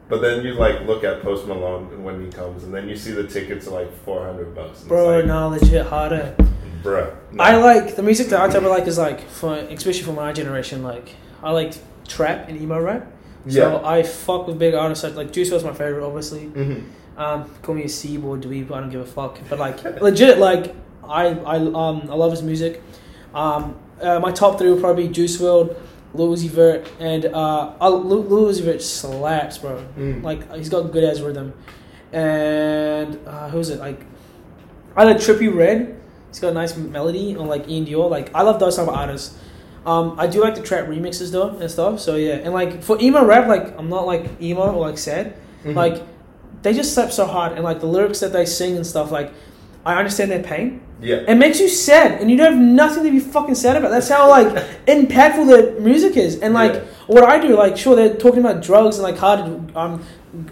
But 0.10 0.22
then 0.22 0.44
you 0.46 0.54
like 0.54 0.86
look 0.88 1.04
at 1.04 1.22
Post 1.22 1.48
Malone 1.48 2.04
when 2.04 2.24
he 2.26 2.32
comes, 2.32 2.64
and 2.64 2.74
then 2.74 2.88
you 2.88 2.96
see 2.96 3.12
the 3.12 3.28
tickets 3.28 3.68
are 3.68 3.72
like 3.72 3.94
four 4.04 4.26
hundred 4.26 4.56
bucks. 4.56 4.82
Bro, 4.84 5.18
like, 5.18 5.26
no, 5.26 5.50
legit 5.50 5.86
harder. 5.86 6.36
Bro, 6.82 7.16
no. 7.34 7.44
I 7.44 7.58
like 7.58 7.96
the 7.96 8.04
music 8.04 8.28
that 8.28 8.40
I 8.40 8.46
of 8.58 8.64
like 8.64 8.88
is 8.88 8.98
like 8.98 9.22
for 9.30 9.54
especially 9.56 10.04
for 10.04 10.14
my 10.14 10.32
generation. 10.32 10.84
Like 10.84 11.16
I 11.44 11.52
like 11.52 11.74
trap 12.08 12.48
and 12.48 12.62
emo 12.62 12.80
rap. 12.82 13.12
So 13.50 13.60
Yeah. 13.82 13.88
I 13.88 14.04
fuck 14.04 14.48
with 14.48 14.60
big 14.60 14.74
artists 14.74 15.04
like, 15.04 15.16
like 15.16 15.32
Juice 15.32 15.50
WRLD's 15.50 15.64
my 15.64 15.74
favorite, 15.74 16.06
obviously. 16.06 16.48
Mhm. 16.48 16.84
Um, 17.18 17.50
call 17.64 17.76
me 17.76 17.84
a 17.84 17.90
seaboard 17.90 18.42
dweeb, 18.42 18.72
I 18.72 18.80
don't 18.80 18.90
give 18.90 19.02
a 19.02 19.06
fuck. 19.06 19.40
But 19.50 19.60
like 19.60 19.84
legit, 20.02 20.38
like 20.38 20.76
I 21.04 21.28
I 21.30 21.58
um 21.58 22.08
I 22.10 22.16
love 22.16 22.32
his 22.32 22.44
music. 22.44 22.82
Um, 23.34 23.76
uh, 24.02 24.20
my 24.20 24.32
top 24.32 24.58
three 24.58 24.70
would 24.72 24.80
probably 24.82 25.08
be 25.08 25.14
Juice 25.14 25.38
WRLD, 25.42 25.76
Uzi 26.16 26.50
Vert, 26.50 26.90
and 27.00 27.26
uh, 27.26 27.74
uh 27.80 27.92
Uzi 27.92 28.64
Vert 28.64 28.82
slaps, 28.82 29.58
bro. 29.58 29.84
Mm. 29.98 30.24
Like 30.24 30.54
he's 30.56 30.70
got 30.70 30.92
good 30.92 31.04
ass 31.04 31.20
rhythm. 31.20 31.54
And 32.12 33.20
uh, 33.28 33.50
who's 33.50 33.70
it? 33.70 33.80
Like 33.80 34.02
I 34.96 35.04
like 35.04 35.18
Trippie 35.18 35.54
Redd. 35.54 36.00
He's 36.30 36.40
got 36.40 36.50
a 36.50 36.54
nice 36.54 36.76
melody 36.76 37.36
on 37.36 37.48
like 37.48 37.68
iann 37.68 37.88
dior. 37.88 38.10
Like 38.10 38.34
I 38.34 38.42
love 38.42 38.60
those 38.60 38.76
type 38.76 38.88
of 38.88 38.94
artists. 38.94 39.38
Um, 39.86 40.16
I 40.20 40.28
do 40.28 40.42
like 40.42 40.56
the 40.56 40.62
trap 40.62 40.88
remixes 40.88 41.32
though 41.32 41.50
and 41.50 41.72
stuff. 41.72 42.00
So 42.00 42.16
yeah, 42.16 42.36
and 42.36 42.54
like 42.54 42.84
for 42.84 43.00
emo 43.02 43.24
rap, 43.26 43.48
like 43.48 43.78
I'm 43.78 43.90
not 43.90 44.06
like 44.06 44.42
emo 44.42 44.74
or 44.74 44.88
like 44.88 44.98
sad. 44.98 45.36
Mhm. 45.64 45.76
Like 45.76 46.04
they 46.62 46.74
just 46.74 46.94
slap 46.94 47.12
so 47.12 47.26
hard, 47.26 47.54
and 47.54 47.64
like 47.64 47.80
the 47.80 47.88
lyrics 47.88 48.20
that 48.20 48.34
they 48.34 48.46
sing 48.46 48.76
and 48.76 48.86
stuff. 48.86 49.12
Like 49.12 49.32
I 49.88 49.96
understand 50.02 50.30
their 50.32 50.44
pain. 50.44 50.82
yeah. 51.10 51.32
It 51.32 51.36
makes 51.36 51.60
you 51.64 51.70
sad, 51.70 52.20
and 52.20 52.30
you 52.30 52.36
don't 52.38 52.52
have 52.54 52.62
nothing 52.84 53.04
to 53.08 53.12
be 53.12 53.20
fucking 53.36 53.56
sad 53.64 53.76
about. 53.78 53.90
That's 53.96 54.10
how 54.10 54.30
like 54.30 54.48
impactful 54.96 55.46
the 55.54 55.80
music 55.90 56.18
is. 56.18 56.40
And 56.44 56.54
like 56.62 56.74
Yeah. 56.74 56.82
what 57.16 57.24
I 57.24 57.36
do, 57.46 57.50
like 57.56 57.78
sure 57.84 57.96
they're 57.96 58.16
talking 58.26 58.42
about 58.46 58.62
drugs 58.70 58.96
and 58.98 59.04
like 59.10 59.18
hard 59.18 59.42
um 59.82 59.94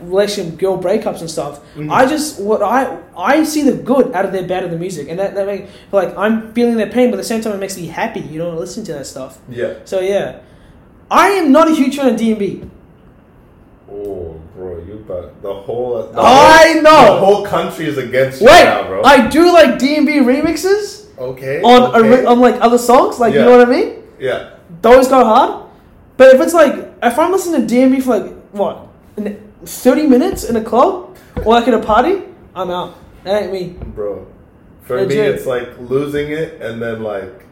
relationship 0.01 0.57
girl 0.57 0.81
breakups 0.81 1.19
and 1.21 1.29
stuff. 1.29 1.59
Mhm. 1.75 1.91
I 1.91 2.05
just 2.05 2.39
what 2.39 2.61
I 2.63 2.97
I 3.17 3.43
see 3.43 3.61
the 3.71 3.73
good 3.91 4.05
out 4.13 4.25
of 4.25 4.31
their 4.31 4.47
bad 4.53 4.63
of 4.63 4.71
the 4.71 4.77
music, 4.85 5.05
and 5.09 5.17
that 5.19 5.35
that 5.35 5.45
make 5.47 5.63
like 5.91 6.15
I'm 6.17 6.53
feeling 6.53 6.77
their 6.77 6.91
pain, 6.97 7.09
but 7.11 7.15
at 7.19 7.23
the 7.25 7.31
same 7.33 7.41
time 7.41 7.53
it 7.53 7.59
makes 7.65 7.77
me 7.77 7.87
happy. 7.87 8.21
You 8.21 8.39
know, 8.39 8.51
listen 8.65 8.83
to 8.85 8.93
that 8.93 9.05
stuff. 9.07 9.39
Yeah. 9.49 9.73
So 9.85 9.99
yeah, 9.99 10.39
I 11.11 11.27
am 11.39 11.51
not 11.51 11.67
a 11.69 11.75
huge 11.75 11.97
fan 11.97 12.07
of 12.13 12.17
D 12.17 12.29
and 12.31 12.39
B. 12.39 12.63
Oh, 13.91 14.41
bro, 14.55 14.83
you 14.83 14.93
about 14.93 15.41
the 15.41 15.53
whole. 15.53 16.01
The 16.07 16.19
I 16.19 16.73
whole, 16.73 16.81
know. 16.81 17.13
The 17.19 17.25
whole 17.25 17.45
country 17.45 17.85
is 17.85 17.97
against 17.97 18.41
you 18.41 18.47
Wait, 18.47 18.63
now, 18.63 18.87
bro. 18.87 19.03
I 19.03 19.27
do 19.27 19.51
like 19.53 19.77
D 19.77 19.95
and 19.95 20.05
B 20.05 20.13
remixes 20.13 21.15
okay. 21.19 21.61
on 21.61 21.95
okay. 21.95 22.25
on 22.25 22.39
like 22.39 22.59
other 22.61 22.79
songs, 22.79 23.19
like 23.19 23.33
Yeah. 23.33 23.41
you 23.41 23.45
know 23.45 23.57
what 23.57 23.67
I 23.67 23.71
mean. 23.71 24.03
yeah. 24.19 24.55
those 24.81 25.07
go 25.07 25.23
hard. 25.23 25.69
But 26.17 26.33
if 26.33 26.41
it's 26.41 26.53
like 26.53 26.93
if 27.03 27.19
I'm 27.19 27.31
listening 27.31 27.61
to 27.61 27.67
D 27.67 27.83
and 27.83 27.91
B 27.91 27.99
for 28.01 28.17
like 28.17 28.33
what, 28.53 28.87
thirty 29.65 30.07
minutes 30.07 30.45
in 30.45 30.55
a 30.55 30.63
club 30.63 31.15
or 31.45 31.53
like 31.53 31.67
at 31.67 31.73
a 31.75 31.81
party, 31.81 32.23
I'm 32.55 32.71
out. 32.71 32.95
That 33.23 33.43
ain't 33.43 33.51
me. 33.53 33.75
Bro, 33.93 34.25
for 34.81 35.05
me, 35.05 35.15
it's 35.15 35.45
like 35.45 35.77
losing 35.79 36.31
it 36.31 36.61
and 36.61 36.81
then 36.81 37.03
like, 37.03 37.44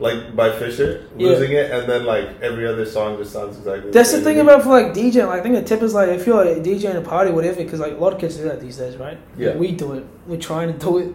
like 0.00 0.36
by 0.36 0.50
Fisher, 0.58 1.04
Yeah. 1.16 1.28
losing 1.28 1.52
it 1.52 1.70
and 1.70 1.88
then 1.88 2.04
like 2.04 2.40
every 2.40 2.66
other 2.66 2.86
song 2.86 3.16
just 3.18 3.32
sounds 3.32 3.56
exactly. 3.58 3.90
That's 3.90 4.10
the 4.10 4.16
same 4.18 4.24
thing 4.24 4.40
about 4.40 4.62
for 4.62 4.68
like 4.70 4.94
DJing. 4.94 5.26
Like, 5.26 5.40
I 5.40 5.42
think 5.42 5.54
the 5.56 5.62
tip 5.62 5.82
is 5.82 5.92
like 5.94 6.08
if 6.10 6.26
you're 6.26 6.44
like 6.44 6.62
DJing 6.62 6.96
a 6.96 7.00
party, 7.00 7.30
whatever, 7.32 7.62
because 7.62 7.80
like 7.80 7.92
a 7.92 7.96
lot 7.96 8.12
of 8.12 8.20
kids 8.20 8.36
do 8.36 8.44
that 8.44 8.60
these 8.60 8.76
days, 8.76 8.96
right? 8.96 9.18
Yeah. 9.36 9.56
We 9.56 9.72
do 9.72 9.94
it. 9.94 10.04
We're 10.26 10.38
trying 10.38 10.72
to 10.72 10.78
do 10.78 10.98
it. 10.98 11.14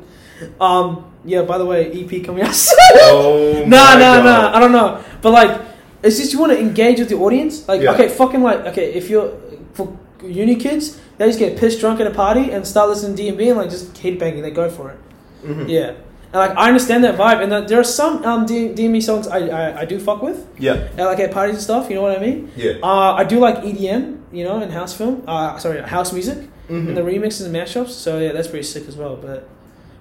Um. 0.59 1.05
Yeah. 1.23 1.43
By 1.43 1.57
the 1.57 1.65
way, 1.65 1.91
EP 1.91 2.23
coming 2.25 2.43
out. 2.43 2.55
Oh 2.95 3.63
Nah, 3.65 3.93
nah, 3.95 3.99
God. 3.99 4.23
nah. 4.25 4.57
I 4.57 4.59
don't 4.59 4.71
know. 4.73 5.01
But 5.21 5.31
like, 5.31 5.61
it's 6.03 6.17
just 6.17 6.33
you 6.33 6.39
want 6.39 6.51
to 6.51 6.59
engage 6.59 6.99
with 6.99 7.09
the 7.09 7.15
audience. 7.15 7.65
Like, 7.67 7.81
Yeah. 7.81 7.93
okay, 7.93 8.09
fucking 8.09 8.41
like, 8.43 8.59
okay, 8.67 8.93
if 8.93 9.09
you're 9.09 9.31
for 9.73 9.97
uni 10.23 10.55
kids, 10.57 10.99
they 11.17 11.27
just 11.27 11.39
get 11.39 11.57
pissed 11.57 11.79
drunk 11.79 11.99
at 12.01 12.07
a 12.07 12.11
party 12.11 12.51
and 12.51 12.67
start 12.67 12.89
listening 12.89 13.15
to 13.15 13.21
D 13.23 13.29
and 13.29 13.37
B 13.37 13.47
and 13.49 13.57
like 13.57 13.69
just 13.69 13.97
head 13.99 14.19
banging. 14.19 14.41
They 14.41 14.51
go 14.51 14.69
for 14.69 14.89
it. 14.91 14.97
Mhm. 15.45 15.69
Yeah. 15.69 15.93
And 16.33 16.39
like 16.39 16.57
I 16.57 16.67
understand 16.67 17.03
that 17.03 17.15
vibe, 17.15 17.43
and 17.43 17.51
that 17.51 17.67
there 17.67 17.79
are 17.79 17.83
some 17.83 18.25
um 18.25 18.45
D- 18.47 18.69
DMB 18.73 19.03
songs 19.03 19.27
I, 19.27 19.39
I 19.47 19.79
I 19.81 19.85
do 19.85 19.99
fuck 19.99 20.21
with, 20.23 20.47
Yeah. 20.57 20.87
and 20.97 21.05
like 21.05 21.19
at 21.19 21.31
parties 21.31 21.55
and 21.55 21.63
stuff. 21.63 21.89
You 21.89 21.95
know 21.97 22.01
what 22.01 22.17
I 22.17 22.21
mean? 22.21 22.49
Yeah. 22.57 22.73
Uh, 22.81 23.13
I 23.13 23.23
do 23.23 23.37
like 23.39 23.57
EDM, 23.63 24.17
you 24.31 24.43
know, 24.43 24.57
and 24.59 24.71
house 24.73 24.93
film. 24.97 25.21
Uh, 25.27 25.57
sorry, 25.59 25.79
house 25.81 26.11
music 26.11 26.39
Mhm. 26.69 26.87
and 26.89 26.97
the 26.97 27.01
remixes 27.01 27.45
and 27.45 27.53
mashups. 27.55 27.89
So 28.05 28.17
yeah, 28.17 28.31
that's 28.31 28.47
pretty 28.47 28.63
sick 28.65 28.87
as 28.87 28.95
well. 28.97 29.15
But 29.15 29.47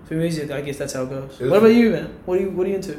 for 0.06 0.14
music, 0.14 0.50
I 0.50 0.62
guess 0.62 0.78
that's 0.78 0.94
how 0.94 1.02
it 1.02 1.10
goes. 1.10 1.38
Is 1.38 1.50
what 1.50 1.58
about 1.58 1.74
you, 1.74 1.90
man? 1.90 2.08
What 2.24 2.38
are 2.38 2.42
you 2.42 2.50
What 2.56 2.66
are 2.66 2.70
you 2.70 2.76
into? 2.76 2.96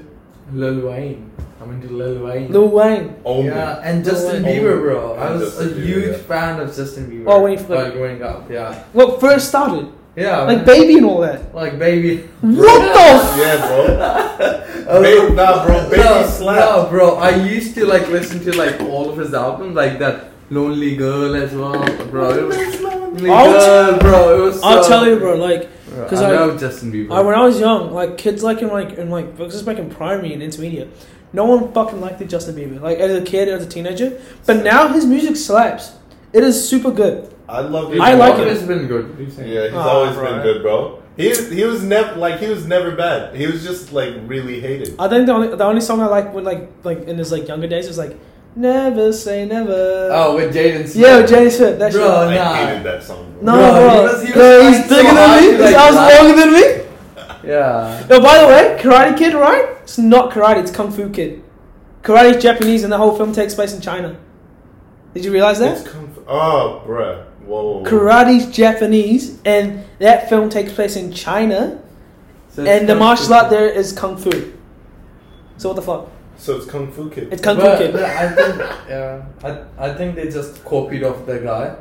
Lil 0.54 0.80
Wayne. 0.88 1.32
I'm 1.62 1.72
into 1.72 1.88
Lil 1.88 2.22
Wayne. 2.26 2.52
Lil 2.52 2.68
Wayne. 2.68 3.16
Only. 3.26 3.48
Yeah, 3.48 3.80
and 3.88 4.04
Justin 4.06 4.44
Wayne. 4.44 4.62
Bieber, 4.62 4.76
bro. 4.82 5.16
I 5.16 5.32
was 5.32 5.42
Justin 5.42 5.68
a 5.70 5.72
Bieber, 5.72 5.86
huge 5.86 6.12
yeah. 6.12 6.28
fan 6.30 6.60
of 6.60 6.68
Justin 6.76 7.04
Bieber. 7.10 7.24
Oh, 7.28 7.42
when 7.44 7.58
he- 7.58 7.64
while 7.64 7.92
growing 7.92 8.22
up, 8.22 8.52
yeah, 8.52 8.84
Well, 8.94 9.18
first 9.18 9.48
started? 9.48 9.88
Yeah, 10.16 10.42
Like 10.44 10.66
baby 10.66 10.98
and 10.98 11.06
all 11.06 11.22
that. 11.22 11.54
like 11.56 11.78
baby. 11.80 12.18
What 12.42 12.82
the? 12.82 13.34
Yeah, 13.42 13.68
bro. 13.68 15.34
Nah, 15.34 15.66
bro, 15.66 15.90
Baby 15.90 16.04
no, 16.04 16.26
slapped. 16.28 16.60
No, 16.84 16.90
bro. 16.90 17.16
I 17.16 17.36
used 17.36 17.74
to 17.76 17.86
like 17.86 18.08
listen 18.10 18.40
to 18.42 18.56
like 18.58 18.80
all 18.82 19.10
of 19.10 19.18
his 19.18 19.34
albums, 19.34 19.76
like 19.76 19.98
that 20.00 20.26
Lonely 20.50 20.96
Girl 20.96 21.34
as 21.36 21.54
well, 21.54 21.84
bro. 22.08 22.30
It 22.32 22.44
was 22.46 22.82
Lonely 22.82 23.30
I'll 23.30 23.52
Girl, 23.52 24.00
bro. 24.00 24.38
It 24.38 24.42
was. 24.42 24.62
I'll 24.62 24.84
tell 24.84 25.08
you, 25.08 25.18
bro. 25.18 25.36
Like, 25.36 25.70
because 25.86 26.22
I, 26.22 26.32
I- 26.34 26.46
love 26.46 26.60
Justin 26.60 26.92
Bieber. 26.92 27.12
I, 27.14 27.22
when 27.22 27.34
I 27.36 27.44
was 27.46 27.60
young, 27.60 27.92
like 27.92 28.18
kids, 28.18 28.44
like 28.44 28.62
in 28.62 28.68
like 28.70 28.92
in 28.94 29.10
like 29.10 29.38
this 29.38 29.56
is 29.56 29.64
back 29.64 29.78
in 29.80 29.90
primary 29.90 30.34
and 30.34 30.44
intermediate. 30.44 30.90
No 31.32 31.46
one 31.46 31.72
fucking 31.74 32.00
liked 32.00 32.20
the 32.20 32.26
Justin 32.26 32.56
Bieber. 32.56 32.80
Like 32.80 33.00
as 33.00 33.12
a 33.18 33.24
kid, 33.24 33.48
as 33.50 33.66
a 33.66 33.70
teenager. 33.70 34.22
But 34.46 34.64
now 34.64 34.90
his 34.90 35.06
music 35.06 35.36
slaps. 35.38 35.94
It 36.34 36.44
is 36.44 36.68
super 36.70 36.92
good. 36.92 37.33
I 37.48 37.60
love 37.62 37.92
He's 37.92 38.02
I 38.02 38.14
like 38.14 38.38
he's 38.48 38.64
been 38.64 38.88
good. 38.88 39.10
What 39.10 39.18
do 39.18 39.24
you 39.24 39.30
think? 39.30 39.48
Yeah, 39.50 39.66
he's 39.66 39.74
Ah, 39.76 39.90
always 39.90 40.16
bro. 40.16 40.26
been 40.32 40.42
good, 40.44 40.62
bro. 40.62 41.00
He 41.18 41.34
he 41.34 41.64
was 41.66 41.84
never 41.84 42.16
like 42.16 42.40
he 42.40 42.48
was 42.50 42.66
never 42.66 42.92
bad. 42.96 43.36
He 43.36 43.46
was 43.48 43.64
just 43.64 43.92
like 43.94 44.14
really 44.26 44.60
hated. 44.60 44.96
I 44.98 45.08
think 45.10 45.26
the 45.28 45.34
only 45.34 45.50
the 45.50 45.64
only 45.64 45.82
song 45.82 46.02
I 46.02 46.08
like 46.08 46.34
when 46.34 46.44
like 46.44 46.70
like 46.84 47.06
in 47.08 47.18
his 47.18 47.32
like 47.32 47.48
younger 47.48 47.68
days 47.68 47.88
was 47.88 47.98
like 47.98 48.18
Never 48.56 49.12
Say 49.12 49.46
Never. 49.46 50.10
Oh, 50.12 50.36
with 50.36 50.54
Jaden 50.56 50.88
Smith. 50.88 50.96
yeah, 50.96 51.18
with 51.18 51.30
Jenny 51.30 51.50
Smith. 51.50 51.80
That 51.80 51.92
Bro, 51.92 52.02
shit. 52.02 52.12
I 52.12 52.36
nah. 52.36 52.54
hated 52.56 52.84
that 52.84 53.04
song. 53.04 53.34
Bro. 53.42 53.42
No, 53.42 53.58
Bro, 53.58 53.72
bro. 53.72 53.92
he 53.98 54.04
was- 54.04 54.22
he 54.24 54.28
was 54.28 54.36
no, 54.36 54.62
he's 54.70 54.78
trying 54.78 54.90
so 54.90 54.96
bigger 54.96 55.10
hard 55.10 55.44
than 55.44 55.52
me. 55.52 55.58
to, 55.58 55.64
His 55.64 55.74
like, 55.74 55.82
arms 55.84 55.96
laugh. 55.96 56.20
longer 56.22 56.36
than 56.42 56.54
me. 56.54 57.50
Yeah. 57.50 58.06
No, 58.10 58.20
by 58.22 58.40
the 58.40 58.48
way, 58.48 58.78
Karate 58.80 59.18
Kid, 59.18 59.34
right? 59.34 59.66
It's 59.84 59.98
not 59.98 60.32
karate. 60.32 60.58
It's 60.62 60.72
Kung 60.72 60.92
Fu 60.92 61.10
Kid. 61.10 61.44
Karate 62.04 62.36
is 62.36 62.42
Japanese, 62.44 62.84
and 62.84 62.92
the 62.94 62.98
whole 62.98 63.16
film 63.18 63.34
takes 63.34 63.54
place 63.54 63.74
in 63.74 63.82
China. 63.82 64.16
Did 65.14 65.26
you 65.26 65.32
realize 65.32 65.60
that? 65.60 65.78
It's 65.80 65.88
comf- 65.88 66.24
oh, 66.28 66.84
bruh. 66.88 67.26
Whoa. 67.46 67.84
Karate's 67.84 68.46
Japanese, 68.56 69.40
and 69.46 69.86
that 70.00 70.30
film 70.30 70.50
takes 70.50 70.74
place 70.74 70.96
in 70.96 71.12
China, 71.12 71.82
So 72.50 72.66
and 72.66 72.88
the 72.88 72.96
martial 72.96 73.34
art 73.34 73.50
there 73.50 73.68
is 73.68 73.92
Kung 73.92 74.18
Fu. 74.18 74.32
So 75.58 75.70
what 75.70 75.76
the 75.76 75.82
fuck? 75.82 76.10
So 76.38 76.58
it's 76.58 76.66
Kung 76.66 76.92
Fu 76.92 77.10
Kid. 77.10 77.32
It's 77.32 77.42
Kung 77.42 77.58
Fu 77.58 77.78
Kid. 77.78 77.94
but 77.94 78.04
I 78.04 78.30
think, 78.30 78.58
yeah, 78.90 79.26
I, 79.44 79.90
I 79.90 79.94
think 79.94 80.16
they 80.16 80.30
just 80.30 80.64
copied 80.66 81.04
off 81.04 81.26
the 81.26 81.40
guy. 81.40 81.76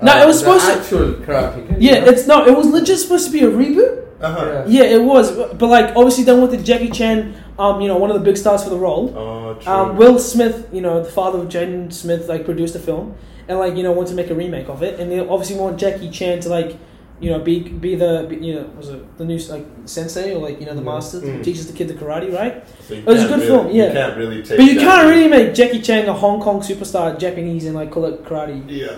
No, 0.00 0.12
Uh, 0.12 0.22
it 0.22 0.26
was 0.26 0.42
the 0.42 0.58
supposed 0.58 0.66
to- 0.66 0.78
actual 0.78 1.12
Karate 1.26 1.66
Kid. 1.68 1.76
Yeah, 1.82 1.94
you 1.96 2.00
know? 2.02 2.06
it's 2.08 2.26
no, 2.26 2.46
it 2.46 2.56
was 2.56 2.66
legit 2.66 2.98
supposed 2.98 3.26
to 3.26 3.32
be 3.32 3.40
a 3.40 3.50
reboot. 3.50 4.02
Uh-huh. 4.20 4.64
Yeah, 4.66 4.82
it 4.82 5.02
was, 5.02 5.30
but 5.30 5.66
like 5.68 5.94
obviously 5.96 6.24
done 6.24 6.40
with 6.42 6.50
the 6.50 6.56
Jackie 6.56 6.90
Chan, 6.90 7.34
um, 7.58 7.80
you 7.80 7.86
know, 7.88 7.96
one 7.96 8.10
of 8.10 8.14
the 8.18 8.22
big 8.24 8.36
stars 8.36 8.64
for 8.64 8.70
the 8.70 8.76
role. 8.78 9.14
Oh, 9.16 9.54
true. 9.60 9.72
Um, 9.72 9.96
Will 9.96 10.18
Smith, 10.18 10.66
you 10.72 10.80
know, 10.80 11.02
the 11.02 11.10
father 11.10 11.38
of 11.38 11.48
Jaden 11.48 11.92
Smith, 11.92 12.28
like 12.28 12.44
produced 12.44 12.72
the 12.74 12.80
film, 12.80 13.14
and 13.48 13.58
like 13.60 13.76
you 13.76 13.82
know, 13.84 13.92
wanted 13.92 14.10
to 14.10 14.14
make 14.16 14.30
a 14.30 14.34
remake 14.34 14.68
of 14.68 14.82
it, 14.82 14.98
and 14.98 15.10
they 15.10 15.20
obviously 15.20 15.56
want 15.56 15.78
Jackie 15.78 16.10
Chan 16.10 16.40
to 16.40 16.48
like, 16.48 16.76
you 17.20 17.30
know, 17.30 17.38
be 17.38 17.60
be 17.60 17.94
the 17.94 18.26
be, 18.28 18.36
you 18.44 18.54
know 18.56 18.66
was 18.76 18.88
it 18.88 19.18
the 19.18 19.24
new 19.24 19.38
like 19.50 19.66
sensei 19.84 20.34
or 20.34 20.38
like 20.40 20.58
you 20.60 20.66
know 20.66 20.74
the 20.74 20.80
Mhm. 20.82 20.84
master 20.96 21.18
Mm. 21.20 21.42
teaches 21.44 21.66
the 21.68 21.72
kid 21.72 21.86
the 21.86 21.94
karate, 21.94 22.32
right? 22.36 22.64
So 22.88 22.94
it 22.94 23.06
was 23.06 23.22
a 23.22 23.28
good 23.28 23.34
really- 23.36 23.46
film, 23.46 23.70
yeah. 23.70 23.86
You 23.86 23.92
can't 23.92 24.16
really 24.16 24.42
take 24.42 24.58
But 24.58 24.66
you 24.66 24.80
can't 24.80 25.08
really 25.08 25.28
make 25.28 25.54
Jackie 25.54 25.80
Chan 25.80 26.08
a 26.08 26.12
Hong 26.12 26.40
Kong 26.40 26.60
superstar 26.60 27.16
Japanese 27.18 27.66
and 27.66 27.74
like 27.76 27.90
call 27.92 28.04
it 28.06 28.24
karate. 28.24 28.62
Yeah. 28.68 28.88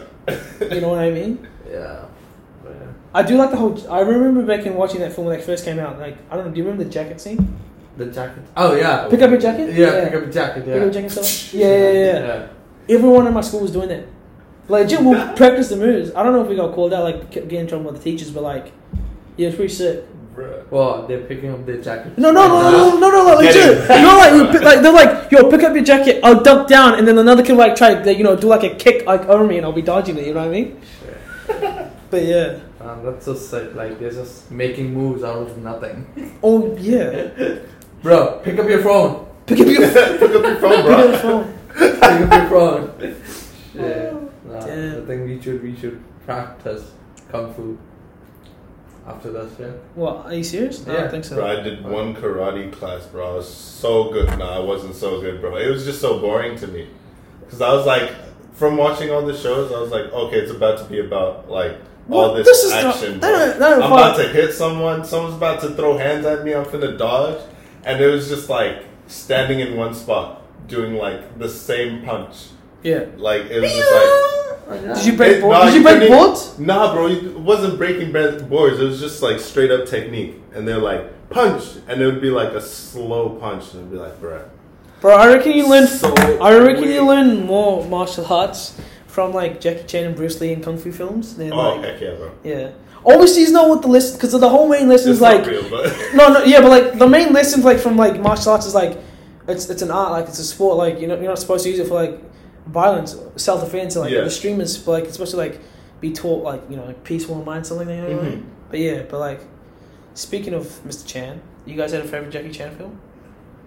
You 0.60 0.80
know 0.80 0.90
what 0.90 1.00
I 1.00 1.10
mean? 1.10 1.46
Yeah. 1.70 2.06
But, 2.64 2.72
yeah. 2.72 2.86
I 3.14 3.22
do 3.22 3.36
like 3.36 3.52
the 3.52 3.56
whole. 3.56 3.92
I 3.92 4.00
remember 4.00 4.42
back 4.44 4.66
in 4.66 4.74
watching 4.74 5.00
that 5.02 5.12
film 5.12 5.28
when 5.28 5.38
it 5.38 5.44
first 5.44 5.64
came 5.64 5.78
out. 5.78 6.00
Like 6.00 6.16
I 6.28 6.36
don't 6.36 6.46
know. 6.46 6.50
Do 6.52 6.58
you 6.58 6.64
remember 6.64 6.82
the 6.82 6.90
jacket 6.90 7.20
scene? 7.20 7.56
The 7.96 8.06
jacket. 8.06 8.42
Oh 8.56 8.74
yeah. 8.74 9.06
Pick 9.08 9.22
up 9.22 9.30
your 9.30 9.38
jacket. 9.38 9.72
Yeah, 9.72 10.04
pick 10.04 10.14
up 10.14 10.22
your 10.22 10.32
jacket. 10.32 10.66
Yeah. 10.66 10.74
Pick 10.74 10.82
up 10.82 10.82
your 10.82 10.90
jacket. 10.90 11.10
Stuff. 11.10 11.54
Yeah, 11.54 11.66
yeah, 11.66 11.92
yeah. 11.92 12.26
yeah. 12.26 12.48
Everyone 12.96 13.26
in 13.28 13.34
my 13.34 13.40
school 13.40 13.60
was 13.60 13.70
doing 13.70 13.88
that. 13.88 14.04
Like, 14.68 14.88
Jim 14.88 15.04
will 15.04 15.32
practice 15.36 15.68
the 15.68 15.76
moves. 15.76 16.12
I 16.14 16.22
don't 16.22 16.32
know 16.32 16.42
if 16.42 16.48
we 16.48 16.56
got 16.56 16.74
called 16.74 16.92
out, 16.92 17.02
like, 17.04 17.30
get 17.30 17.52
in 17.52 17.66
trouble 17.66 17.90
with 17.90 18.02
the 18.02 18.10
teachers, 18.10 18.30
but 18.30 18.42
like, 18.42 18.72
yeah, 19.36 19.48
it's 19.48 19.56
pretty 19.56 19.72
sick. 19.72 20.04
Bruh. 20.34 20.70
Well, 20.70 21.06
they're 21.06 21.22
picking 21.24 21.50
up 21.50 21.66
their 21.66 21.80
jacket. 21.80 22.16
No, 22.16 22.30
no, 22.30 22.46
no, 22.46 22.70
no, 22.70 22.98
no, 22.98 23.10
no, 23.10 23.24
no, 23.34 23.40
Get 23.42 23.54
legit. 23.54 23.90
it. 23.90 23.96
You 23.96 24.02
know, 24.02 24.16
like, 24.16 24.62
like 24.62 24.80
they're 24.82 24.92
like, 24.92 25.30
yo, 25.32 25.50
pick 25.50 25.62
up 25.64 25.74
your 25.74 25.84
jacket. 25.84 26.20
I'll 26.22 26.40
duck 26.42 26.68
down, 26.68 26.94
and 26.98 27.06
then 27.08 27.18
another 27.18 27.42
kid 27.44 27.56
like 27.56 27.74
try, 27.74 27.94
to, 28.00 28.14
you 28.14 28.22
know, 28.22 28.36
do 28.36 28.46
like 28.46 28.62
a 28.62 28.74
kick 28.76 29.06
like 29.06 29.22
over 29.26 29.44
me, 29.44 29.56
and 29.56 29.66
I'll 29.66 29.72
be 29.72 29.82
dodging 29.82 30.16
it. 30.18 30.26
You 30.26 30.34
know 30.34 30.40
what 30.40 30.48
I 30.48 30.52
mean? 30.52 30.80
But 32.10 32.24
yeah. 32.24 32.58
Man, 32.80 33.04
that's 33.04 33.24
so 33.24 33.34
sick. 33.34 33.74
Like 33.74 33.98
they're 33.98 34.10
just 34.10 34.50
making 34.50 34.92
moves 34.94 35.22
out 35.22 35.38
of 35.46 35.58
nothing. 35.58 36.06
Oh 36.42 36.76
yeah. 36.78 37.28
Bro, 38.02 38.40
pick 38.42 38.58
up 38.58 38.68
your 38.68 38.82
phone. 38.82 39.26
Pick 39.46 39.60
up 39.60 39.66
your 39.66 39.88
Pick 40.18 40.22
up 40.22 40.30
your 40.32 40.56
phone, 40.56 40.70
pick 40.70 40.78
up 40.78 40.84
bro. 40.86 41.10
your 41.10 41.18
phone. 41.18 41.58
pick 41.74 42.02
up 42.02 42.32
your 42.32 42.48
phone. 42.50 43.16
Yeah. 43.74 44.10
Oh, 44.12 44.30
nah, 44.46 44.60
Damn. 44.66 45.02
I 45.02 45.06
think 45.06 45.26
we 45.26 45.40
should 45.42 45.62
we 45.62 45.76
should 45.76 46.00
practice 46.24 46.90
kung 47.30 47.52
fu 47.54 47.76
after 49.16 49.32
this. 49.32 49.52
Yeah. 49.58 49.66
What? 49.94 50.26
Are 50.26 50.34
you 50.34 50.44
serious? 50.44 50.86
I 50.86 50.92
Yeah. 50.92 51.00
don't 51.02 51.10
think 51.10 51.24
so. 51.24 51.36
Bro, 51.36 51.46
I 51.46 51.60
did 51.60 51.84
one 51.86 52.14
karate 52.14 52.72
class, 52.72 53.06
bro. 53.06 53.32
I 53.32 53.36
was 53.36 53.48
so 53.48 54.10
good. 54.10 54.28
Nah, 54.38 54.56
I 54.56 54.60
wasn't 54.60 54.94
so 54.94 55.20
good, 55.20 55.40
bro. 55.40 55.56
It 55.56 55.68
was 55.68 55.84
just 55.84 56.00
so 56.00 56.18
boring 56.18 56.56
to 56.58 56.66
me. 56.66 56.86
Because 57.44 57.60
I 57.60 57.72
was 57.72 57.86
like, 57.86 58.10
from 58.54 58.76
watching 58.76 59.10
all 59.10 59.22
the 59.26 59.36
shows, 59.36 59.72
I 59.72 59.80
was 59.80 59.90
like, 59.90 60.12
okay, 60.12 60.38
it's 60.38 60.52
about 60.52 60.78
to 60.78 60.84
be 60.84 61.00
about, 61.00 61.50
like, 61.50 61.76
all 62.10 62.34
this, 62.34 62.46
This 62.46 62.64
is 62.64 62.72
not- 62.72 62.94
action. 62.96 63.20
that 63.20 63.32
bro. 63.36 63.44
ain't- 63.46 63.58
that 63.58 63.72
I'm 63.74 63.80
fun. 63.80 63.92
about 63.92 64.16
to 64.16 64.28
hit 64.28 64.52
someone, 64.52 65.04
someone's 65.04 65.34
about 65.36 65.60
to 65.62 65.70
throw 65.70 65.96
hands 65.96 66.26
at 66.26 66.44
me, 66.44 66.52
I'm 66.54 66.64
finna 66.64 66.98
dodge. 66.98 67.38
And 67.84 68.00
it 68.02 68.08
was 68.08 68.28
just 68.28 68.48
like 68.50 68.84
standing 69.06 69.60
in 69.60 69.76
one 69.76 69.94
spot, 69.94 70.42
doing 70.68 70.94
like 70.96 71.38
the 71.38 71.48
same 71.48 72.02
punch. 72.02 72.48
Yeah. 72.82 73.04
Like, 73.16 73.42
it 73.50 73.60
was 73.60 73.72
just 73.72 73.92
like. 73.92 74.29
Did 74.70 75.04
you 75.06 75.16
break 75.16 75.36
It- 75.36 75.40
boards? 75.42 75.58
nah, 75.58 75.64
Did 75.64 75.74
you 75.74 75.78
you 75.80 75.84
break 75.98 76.08
boards? 76.10 76.58
Nah, 76.58 76.94
bro, 76.94 77.06
it 77.08 77.38
wasn't 77.38 77.76
breaking 77.78 78.12
boards. 78.12 78.80
It 78.80 78.84
was 78.84 79.00
just 79.00 79.22
like 79.22 79.40
straight 79.40 79.70
up 79.70 79.86
technique, 79.86 80.40
and 80.54 80.66
they're 80.66 80.78
like 80.78 81.28
punch, 81.30 81.62
and 81.88 82.00
it 82.00 82.06
would 82.06 82.20
be 82.20 82.30
like 82.30 82.50
a 82.52 82.60
slow 82.60 83.30
punch, 83.30 83.72
and 83.74 83.80
it'd 83.80 83.90
be 83.92 83.96
like, 83.98 84.20
bruh. 84.20 84.42
Bro, 85.00 85.16
I 85.16 85.28
reckon 85.28 85.52
you 85.52 85.68
learn. 85.68 85.86
So 85.86 86.12
I 86.40 86.56
reckon 86.58 86.82
weird. 86.82 86.94
you 86.94 87.06
learn 87.06 87.46
more 87.46 87.84
martial 87.86 88.26
arts 88.26 88.78
from 89.06 89.32
like 89.32 89.60
Jackie 89.60 89.84
Chan 89.86 90.04
and 90.04 90.14
Bruce 90.14 90.40
Lee 90.40 90.52
and 90.52 90.62
kung 90.62 90.78
fu 90.78 90.92
films 90.92 91.36
than 91.36 91.52
Oh 91.52 91.74
like 91.76 91.84
heck 91.84 92.00
yeah, 92.00 92.14
bro. 92.14 92.30
yeah. 92.44 92.68
Overseas 93.04 93.50
know 93.50 93.66
what 93.66 93.80
the 93.82 93.88
lesson 93.88 94.16
because 94.16 94.32
the 94.38 94.48
whole 94.48 94.68
main 94.68 94.86
lesson 94.88 95.10
is 95.10 95.20
like 95.22 95.38
not 95.40 95.46
real, 95.48 95.68
but 95.70 95.86
no 96.14 96.32
no 96.34 96.44
yeah 96.44 96.60
but 96.60 96.68
like 96.70 96.98
the 96.98 97.08
main 97.08 97.32
lessons 97.32 97.64
like 97.64 97.78
from 97.80 97.96
like 97.96 98.20
martial 98.20 98.52
arts 98.52 98.66
is 98.66 98.74
like 98.74 98.98
it's 99.48 99.70
it's 99.70 99.80
an 99.80 99.90
art 99.90 100.12
like 100.12 100.28
it's 100.28 100.38
a 100.38 100.44
sport 100.44 100.76
like 100.76 101.00
you 101.00 101.06
know 101.08 101.14
you're 101.14 101.24
not 101.24 101.38
supposed 101.38 101.64
to 101.64 101.70
use 101.70 101.78
it 101.78 101.88
for 101.88 101.94
like 101.94 102.20
violence 102.70 103.16
self 103.36 103.62
defense 103.64 103.96
like 103.96 104.10
Yeah. 104.12 104.22
the 104.22 104.30
streamers 104.30 104.78
but 104.78 104.92
like 104.92 105.04
it's 105.04 105.14
supposed 105.14 105.32
to 105.32 105.36
like 105.36 105.60
be 106.00 106.12
taught 106.12 106.42
like 106.44 106.62
you 106.70 106.76
know 106.76 106.84
like 106.84 107.02
peaceful 107.04 107.38
in 107.38 107.44
mind 107.44 107.66
something 107.66 107.86
like 107.88 107.96
that. 107.98 108.08
you 108.08 108.14
know 108.14 108.22
what 108.22 108.26
I 108.26 108.30
mean? 108.30 108.38
Mhm. 108.40 108.70
But 108.70 108.78
yeah, 108.80 109.02
but 109.10 109.18
like 109.20 109.40
speaking 110.14 110.54
of 110.54 110.64
Mr. 110.86 111.06
Chan, 111.06 111.40
you 111.66 111.76
guys 111.76 111.92
had 111.92 112.02
a 112.04 112.08
favorite 112.08 112.30
Jackie 112.30 112.50
Chan 112.50 112.74
film? 112.76 112.98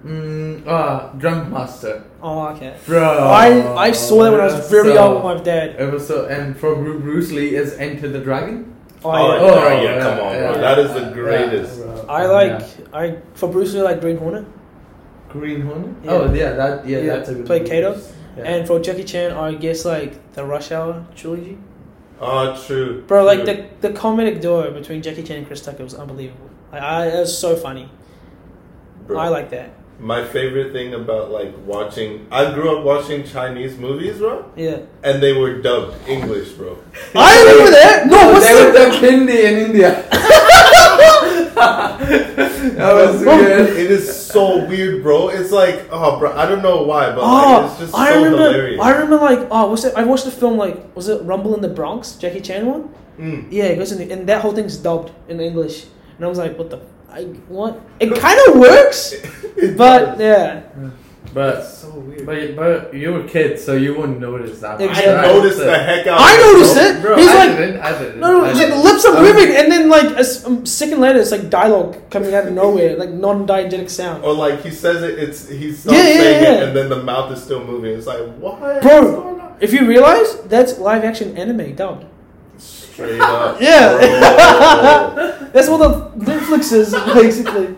Mm, 0.05 0.63
ah, 0.67 1.11
Drunk 1.17 1.49
Master. 1.49 2.03
Oh 2.21 2.47
okay. 2.49 2.75
Bro. 2.85 3.01
I 3.03 3.87
I 3.87 3.91
saw 3.91 4.23
that 4.23 4.31
when 4.31 4.41
I 4.41 4.45
was 4.45 4.69
very 4.69 4.89
so- 4.89 4.93
young 4.93 5.13
with 5.15 5.23
my 5.23 5.37
dad. 5.43 5.75
It 5.79 5.91
was 5.93 6.07
so, 6.07 6.25
and 6.25 6.57
for 6.57 6.75
Bruce 6.75 7.31
Lee 7.31 7.55
is 7.55 7.73
Enter 7.79 8.09
the 8.09 8.19
Dragon. 8.19 8.73
Oh, 9.05 9.11
Oh, 9.11 9.15
yeah. 9.15 9.33
yeah, 9.35 9.51
Oh, 9.51 9.67
yeah, 9.67 9.81
yeah, 9.83 9.99
come 9.99 10.19
on, 10.25 10.33
yeah, 10.33 10.41
bro. 10.47 10.51
yeah. 10.55 10.61
That 10.61 10.79
is 10.79 10.93
the 10.93 11.11
greatest. 11.11 11.79
Yeah. 11.79 12.01
I 12.19 12.25
like 12.25 12.51
Yeah. 12.59 12.99
I 13.01 13.15
for 13.33 13.47
Bruce 13.49 13.73
Lee 13.73 13.81
like 13.81 14.01
Green 14.01 14.17
Hornet, 14.17 14.45
Green 15.29 15.61
Hornet. 15.61 15.95
Yeah. 16.03 16.11
Oh 16.11 16.33
yeah, 16.33 16.51
that 16.53 16.85
yeah, 16.87 16.97
Yeah, 16.99 17.15
that's 17.17 17.29
a 17.29 17.35
good 17.35 17.45
play 17.45 17.59
movie. 17.59 17.69
Kato. 17.71 17.97
Yeah. 18.37 18.43
and 18.43 18.67
for 18.67 18.79
Jackie 18.79 19.03
Chan 19.03 19.31
I 19.31 19.53
guess 19.53 19.85
like 19.85 20.33
the 20.33 20.43
Rush 20.43 20.71
Hour 20.71 21.05
trilogy. 21.15 21.57
Oh, 22.19 22.55
true. 22.67 23.03
Bro, 23.07 23.25
like 23.25 23.43
the 23.45 23.65
the 23.81 23.89
comedic 23.89 24.41
duo 24.41 24.71
between 24.71 25.01
Jackie 25.01 25.23
Chan 25.23 25.37
and 25.37 25.47
Chris 25.47 25.61
Tucker 25.61 25.83
was 25.83 25.93
unbelievable. 25.93 26.49
Like, 26.71 26.81
I 26.81 27.07
it 27.07 27.19
was 27.19 27.37
so 27.37 27.55
funny. 27.55 27.89
Bro, 29.07 29.19
I 29.19 29.27
like 29.27 29.49
that. 29.49 29.71
my 29.99 30.23
favorite 30.25 30.71
thing 30.73 30.93
about 30.93 31.31
like 31.31 31.53
watching. 31.65 32.25
I 32.31 32.53
grew 32.53 32.77
up 32.77 32.83
watching 32.85 33.23
Chinese 33.25 33.77
movies, 33.77 34.17
bro, 34.19 34.49
Yeah. 34.55 34.79
and 35.03 35.21
they 35.21 35.33
were 35.33 35.61
dubbed 35.61 35.95
English, 36.07 36.49
bro. 36.53 36.77
I 37.15 37.41
remember 37.43 37.71
that. 37.71 38.07
No, 38.13 38.31
what's 38.31 38.47
they 38.47 38.55
would 38.63 38.73
the, 38.73 38.79
have 38.91 38.95
Hindi 39.01 39.45
in 39.45 39.55
India. 39.67 39.91
that 40.11 40.89
was 41.11 41.21
Bro, 41.21 41.29
weird. 41.29 41.52
It 42.63 43.91
is 43.91 44.25
so 44.27 44.65
weird, 44.65 45.03
bro. 45.03 45.29
It's 45.29 45.51
like, 45.51 45.87
oh, 45.91 46.17
bro, 46.19 46.31
I 46.35 46.45
don't 46.47 46.61
know 46.63 46.83
why, 46.83 47.11
but 47.11 47.19
Oh, 47.21 47.25
like, 47.61 47.71
it's 47.71 47.79
just 47.79 47.95
I 47.95 48.13
so 48.13 48.23
remember. 48.23 48.37
hilarious. 48.37 48.81
I 48.81 48.91
remember 48.91 49.17
like 49.17 49.47
oh, 49.51 49.69
what's 49.69 49.83
it? 49.83 49.93
I 49.95 50.03
watched 50.03 50.25
the 50.25 50.31
film 50.31 50.57
like 50.57 50.95
was 50.95 51.07
it 51.09 51.21
Rumble 51.23 51.53
in 51.55 51.61
the 51.61 51.67
Bronx? 51.69 52.13
Jackie 52.15 52.41
Chan 52.41 52.65
one. 52.65 52.89
Mm. 53.19 53.47
Yeah, 53.51 53.65
it 53.65 53.75
goes 53.77 53.91
in, 53.91 53.99
the, 53.99 54.11
and 54.13 54.27
that 54.27 54.41
whole 54.41 54.53
thing's 54.53 54.77
dubbed 54.77 55.11
in 55.27 55.39
English, 55.39 55.85
and 56.15 56.25
I 56.25 56.27
was 56.29 56.37
like, 56.39 56.57
what 56.57 56.69
the, 56.71 56.79
I 57.11 57.23
what? 57.47 57.79
It 57.99 58.15
kind 58.25 58.39
of 58.47 58.59
works, 58.59 59.13
but 59.77 60.19
yeah, 60.19 60.63
But 61.33 61.57
It's 61.59 61.77
so 61.79 61.89
weird. 61.89 62.25
but 62.27 62.55
but 62.55 62.93
you 62.93 63.11
were 63.13 63.23
kids, 63.23 63.63
so 63.63 63.73
you 63.73 63.95
wouldn't 63.95 64.19
notice 64.19 64.59
that. 64.59 64.79
Exactly. 64.79 65.11
I 65.11 65.15
Right. 65.15 65.27
noticed 65.35 65.57
the 65.59 65.73
heck 65.77 66.05
out. 66.07 66.19
I 66.21 66.33
of 66.33 66.39
it, 66.39 66.43
noticed 66.53 66.75
bro. 66.75 66.83
it. 66.83 67.01
Bro, 67.01 67.15
He's 67.17 67.29
I 67.29 67.35
like, 67.47 67.57
didn't. 67.57 67.79
I 67.81 67.91
didn't. 67.99 68.19
no, 68.19 68.31
no, 68.39 68.45
I 68.45 68.53
didn't. 68.53 68.83
lips 68.83 69.05
are 69.05 69.17
Um, 69.17 69.23
moving, 69.23 69.55
and 69.55 69.71
then 69.71 69.89
like 69.89 70.05
a, 70.17 70.25
um, 70.45 70.65
second 70.65 70.99
later, 71.01 71.19
it's 71.19 71.31
like 71.31 71.49
dialogue 71.49 71.97
coming 72.11 72.35
out 72.35 72.45
of 72.47 72.53
nowhere, 72.53 72.95
like 72.97 73.09
non-diegetic 73.09 73.89
sound. 73.89 74.23
Or 74.23 74.33
like 74.33 74.61
he 74.63 74.69
says 74.69 75.01
it, 75.01 75.17
it's 75.17 75.49
he's 75.49 75.85
not 75.85 75.95
Yeah, 75.95 76.03
yeah, 76.03 76.17
saying 76.19 76.43
yeah. 76.43 76.53
it, 76.53 76.63
and 76.67 76.77
then 76.77 76.89
the 76.89 77.01
mouth 77.01 77.31
is 77.31 77.41
still 77.41 77.63
moving. 77.63 77.95
It's 77.97 78.05
like 78.07 78.21
what? 78.37 78.59
Bro. 78.59 78.71
What's 78.71 78.85
going 79.15 79.41
on? 79.41 79.55
If 79.59 79.73
you 79.73 79.87
realize 79.87 80.37
that's 80.43 80.77
live 80.77 81.03
action 81.03 81.35
anime 81.37 81.73
dubbed. 81.75 82.05
Straight 82.59 83.19
up. 83.33 83.59
Yeah. 83.59 83.97
That's 85.53 85.67
what 85.69 85.77
the 85.79 86.25
Netflix 86.31 86.71
is 86.73 86.93
basically. 87.13 87.75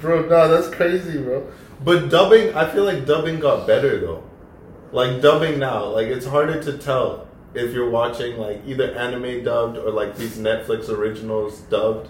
Bro, 0.00 0.22
no, 0.28 0.48
that's 0.48 0.68
crazy, 0.74 1.18
bro. 1.18 1.46
But 1.84 2.08
dubbing, 2.10 2.54
I 2.54 2.68
feel 2.70 2.84
like 2.84 3.06
dubbing 3.06 3.40
got 3.40 3.66
better 3.66 4.00
though. 4.00 4.22
Like 4.92 5.20
dubbing 5.22 5.58
now, 5.58 5.86
like 5.86 6.06
it's 6.08 6.26
harder 6.26 6.62
to 6.62 6.78
tell 6.78 7.26
if 7.54 7.72
you're 7.72 7.90
watching 7.90 8.36
like 8.38 8.62
either 8.66 8.92
anime 8.94 9.42
dubbed 9.44 9.78
or 9.78 9.90
like 9.90 10.16
these 10.16 10.38
Netflix 10.38 10.88
originals 10.88 11.60
dubbed. 11.70 12.08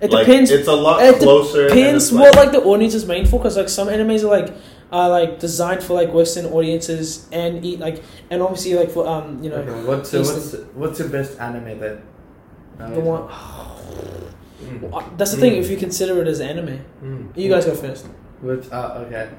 It 0.00 0.10
Like, 0.10 0.26
depends. 0.26 0.50
It's 0.50 0.68
a 0.68 0.72
lot 0.74 1.02
it 1.02 1.16
closer. 1.20 1.62
and 1.66 1.74
depends 1.74 2.04
it's 2.08 2.12
what 2.12 2.34
like 2.36 2.50
the 2.52 2.60
audience 2.62 2.94
is 2.94 3.06
made 3.06 3.28
for, 3.28 3.38
because 3.38 3.56
like 3.56 3.68
some 3.68 3.88
animes 3.88 4.22
are 4.24 4.26
like 4.40 4.52
are 4.92 5.08
like 5.08 5.38
designed 5.38 5.82
for 5.82 5.94
like 5.94 6.12
Western 6.12 6.46
audiences 6.46 7.26
and 7.32 7.64
eat 7.64 7.78
like 7.78 8.02
and 8.30 8.42
obviously 8.42 8.74
like 8.74 8.90
for 8.90 9.06
um 9.06 9.42
you 9.42 9.50
know 9.50 9.56
Okay, 9.56 9.84
what's 9.86 10.12
your, 10.12 10.22
Eastern- 10.22 10.60
what's 10.60 10.74
what's 10.74 10.98
your 10.98 11.08
best 11.08 11.38
anime 11.40 11.78
then? 11.78 12.02
the 12.78 13.00
one. 13.00 13.28
Mm. 14.62 15.16
That's 15.18 15.30
the 15.32 15.38
thing. 15.38 15.52
Mm. 15.54 15.58
If 15.64 15.70
you 15.70 15.76
consider 15.76 16.20
it 16.20 16.28
as 16.28 16.40
anime, 16.40 16.84
Mm. 17.02 17.36
you 17.36 17.48
guys 17.48 17.64
go 17.64 17.74
first. 17.74 18.06
Which 18.44 18.70
uh, 18.70 19.02
okay, 19.06 19.30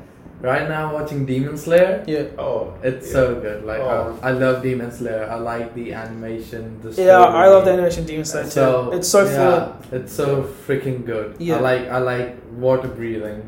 right 0.41 0.67
now 0.67 0.93
watching 0.93 1.25
Demon 1.25 1.55
Slayer. 1.57 2.03
Yeah. 2.07 2.25
Oh, 2.41 2.73
It's 2.81 3.05
yeah. 3.07 3.13
so 3.13 3.23
good. 3.39 3.63
Like 3.65 3.79
Oh. 3.81 4.17
I, 4.23 4.29
I 4.29 4.31
love 4.31 4.63
Demon 4.63 4.91
Slayer. 4.91 5.29
I 5.29 5.35
like 5.35 5.73
the 5.75 5.93
animation. 5.93 6.81
The 6.81 6.89
Yeah, 7.01 7.19
I 7.21 7.47
love 7.47 7.65
the 7.65 7.71
animation 7.77 8.05
Demon 8.05 8.25
Slayer 8.25 8.45
too. 8.45 8.49
So 8.49 8.91
it's 8.91 9.07
so 9.07 9.23
yeah, 9.25 9.35
full. 9.77 9.99
It's 9.99 10.11
so 10.13 10.43
freaking 10.67 11.05
good. 11.05 11.35
Yeah. 11.39 11.57
I 11.57 11.59
like 11.59 11.83
I 11.87 11.99
like 11.99 12.29
water 12.57 12.87
breathing, 12.87 13.47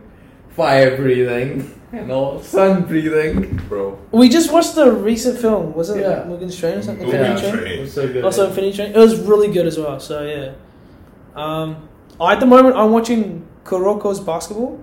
fire 0.50 0.96
breathing, 0.96 1.74
and 1.92 2.12
all 2.12 2.40
sun 2.42 2.84
breathing. 2.84 3.58
bro. 3.68 3.98
We 4.12 4.30
just 4.30 4.52
watched 4.54 4.76
the 4.76 4.92
recent 4.92 5.40
film. 5.40 5.74
Was 5.74 5.90
it 5.90 6.02
Yeah. 6.02 6.10
like 6.22 6.28
Mugen's 6.28 6.56
Train 6.56 6.78
or 6.78 6.82
something? 6.84 7.08
Mugen 7.08 7.32
Infinity 7.32 7.42
Train. 7.42 7.52
Train? 7.54 7.64
Train. 7.64 7.80
It's 7.86 7.94
so 7.94 8.06
good. 8.14 8.24
Also, 8.24 8.48
Infinity 8.48 8.74
Train. 8.78 8.90
It 8.94 8.98
was 9.00 9.20
really 9.22 9.50
good 9.52 9.66
as 9.66 9.78
well. 9.82 10.00
So 10.00 10.22
yeah. 10.22 10.54
Um, 11.36 11.90
at 12.22 12.40
the 12.40 12.46
moment, 12.46 12.76
I'm 12.76 12.92
watching 12.92 13.46
Kuroko's 13.64 14.20
Basketball. 14.20 14.80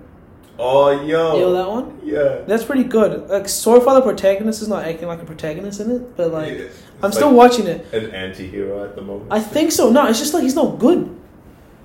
Oh, 0.59 0.91
You 1.05 1.13
know 1.13 1.53
that 1.53 1.69
one? 1.69 2.01
Yeah. 2.05 2.43
That's 2.47 2.65
pretty 2.65 2.85
good. 2.85 3.29
Like, 3.29 3.49
so 3.49 3.81
far 3.81 3.95
the 3.95 4.03
protagonist 4.03 4.63
is 4.63 4.69
not 4.69 4.85
acting 4.85 5.09
like 5.09 5.21
a 5.21 5.25
protagonist 5.25 5.81
in 5.81 5.91
it, 5.91 6.17
but 6.17 6.31
like, 6.33 6.53
Yeah. 6.59 6.65
I'm 7.03 7.09
It's 7.09 7.17
still 7.17 7.29
like 7.33 7.37
watching 7.51 7.67
it. 7.67 7.87
an 7.93 8.11
anti-hero 8.13 8.85
at 8.85 8.95
the 8.95 9.03
moment. 9.03 9.33
I 9.33 9.41
think 9.41 9.73
so. 9.73 9.91
No, 9.91 10.07
it's 10.07 10.19
just 10.21 10.33
like 10.33 10.43
he's 10.45 10.55
not 10.55 10.79
good. 10.79 11.11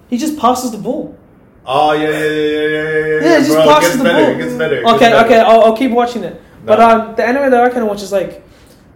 He 0.10 0.18
just 0.18 0.38
passes 0.38 0.72
the 0.72 0.78
ball. 0.78 1.18
Oh 1.66 1.92
yeah, 1.94 2.10
yeah, 2.10 2.10
yeah, 2.10 2.20
yeah, 2.20 2.28
yeah, 2.28 2.70
yeah. 2.70 3.22
Yeah, 3.22 3.38
it 3.38 3.40
just 3.42 3.52
bro, 3.52 3.64
it 3.64 3.68
passes 3.68 3.88
gets 3.90 3.98
the 3.98 4.04
better. 4.04 4.26
ball. 4.26 4.34
It 4.36 4.38
gets 4.44 4.54
better. 4.56 4.76
it 4.78 4.86
Okay, 4.86 5.00
gets 5.00 5.12
better. 5.14 5.26
okay, 5.26 5.40
I'll, 5.40 5.62
I'll 5.66 5.78
keep 5.78 5.92
watching 5.92 6.24
it. 6.24 6.42
But 6.66 6.80
um, 6.80 7.16
the 7.16 7.26
anime 7.26 7.52
that 7.52 7.64
I 7.64 7.70
kind 7.70 7.82
of 7.82 7.88
watch 7.90 8.02
is 8.04 8.12
like 8.12 8.44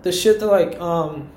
the 0.03 0.11
shit 0.11 0.39
that 0.39 0.47
like 0.47 0.79
um, 0.79 1.29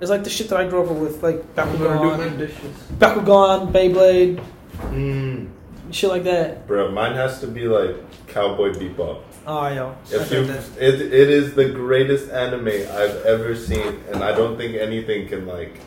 is 0.00 0.10
like 0.10 0.24
the 0.24 0.30
shit 0.30 0.48
that 0.50 0.58
I 0.58 0.68
grew 0.68 0.82
up 0.82 0.90
with, 0.94 1.22
like 1.22 1.42
I'm 1.56 1.78
gonna 1.78 1.98
do 1.98 2.10
my 2.10 2.16
Bakugan, 2.28 2.38
dishes. 2.38 2.74
Bakugan, 2.98 3.72
Beyblade, 3.72 4.44
Mm, 4.92 5.48
shit 5.90 6.10
like 6.10 6.24
that. 6.24 6.66
bro, 6.66 6.90
mine 6.90 7.14
has 7.14 7.40
to 7.40 7.46
be 7.46 7.66
like 7.66 7.96
Cowboy 8.28 8.72
Bebop. 8.72 9.22
Oh, 9.46 9.66
yo, 9.68 9.96
If 10.10 10.30
you, 10.30 10.40
it, 10.78 11.00
it 11.00 11.30
is 11.30 11.54
the 11.54 11.70
greatest 11.70 12.30
anime 12.30 12.68
I've 12.68 13.24
ever 13.24 13.54
seen, 13.56 14.00
and 14.12 14.22
I 14.22 14.32
don't 14.32 14.56
think 14.58 14.74
anything 14.76 15.26
can 15.28 15.46
like 15.46 15.80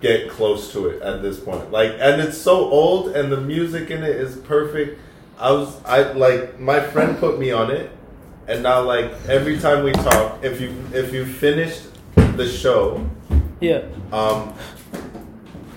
get 0.00 0.30
close 0.30 0.72
to 0.72 0.88
it 0.88 1.02
at 1.02 1.22
this 1.22 1.40
point. 1.40 1.70
Like, 1.72 1.92
and 1.98 2.20
it's 2.20 2.38
so 2.38 2.70
old, 2.70 3.16
and 3.16 3.32
the 3.32 3.40
music 3.40 3.90
in 3.90 4.02
it 4.04 4.14
is 4.16 4.36
perfect. 4.36 5.00
I 5.38 5.50
was 5.52 5.76
I 5.84 6.12
like 6.12 6.58
my 6.60 6.80
friend 6.80 7.18
put 7.18 7.38
me 7.38 7.50
on 7.50 7.70
it, 7.70 7.90
and 8.46 8.62
now 8.62 8.82
like 8.82 9.10
every 9.28 9.58
time 9.58 9.82
we 9.84 9.92
talk, 9.92 10.42
if 10.44 10.60
you 10.60 10.72
if 10.92 11.12
you 11.12 11.26
finished 11.26 11.82
the 12.36 12.46
show, 12.48 13.04
Yeah. 13.60 13.82
um, 14.12 14.54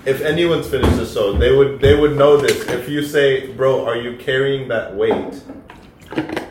if 0.06 0.20
anyone's 0.22 0.68
finished 0.68 0.96
the 0.96 1.06
show, 1.06 1.32
they 1.32 1.54
would 1.54 1.80
they 1.80 1.94
would 1.98 2.16
know 2.16 2.36
this. 2.36 2.64
If 2.68 2.88
you 2.88 3.02
say, 3.02 3.52
"Bro, 3.52 3.84
are 3.86 3.96
you 3.96 4.16
carrying 4.16 4.68
that 4.68 4.94
weight?" 4.94 5.42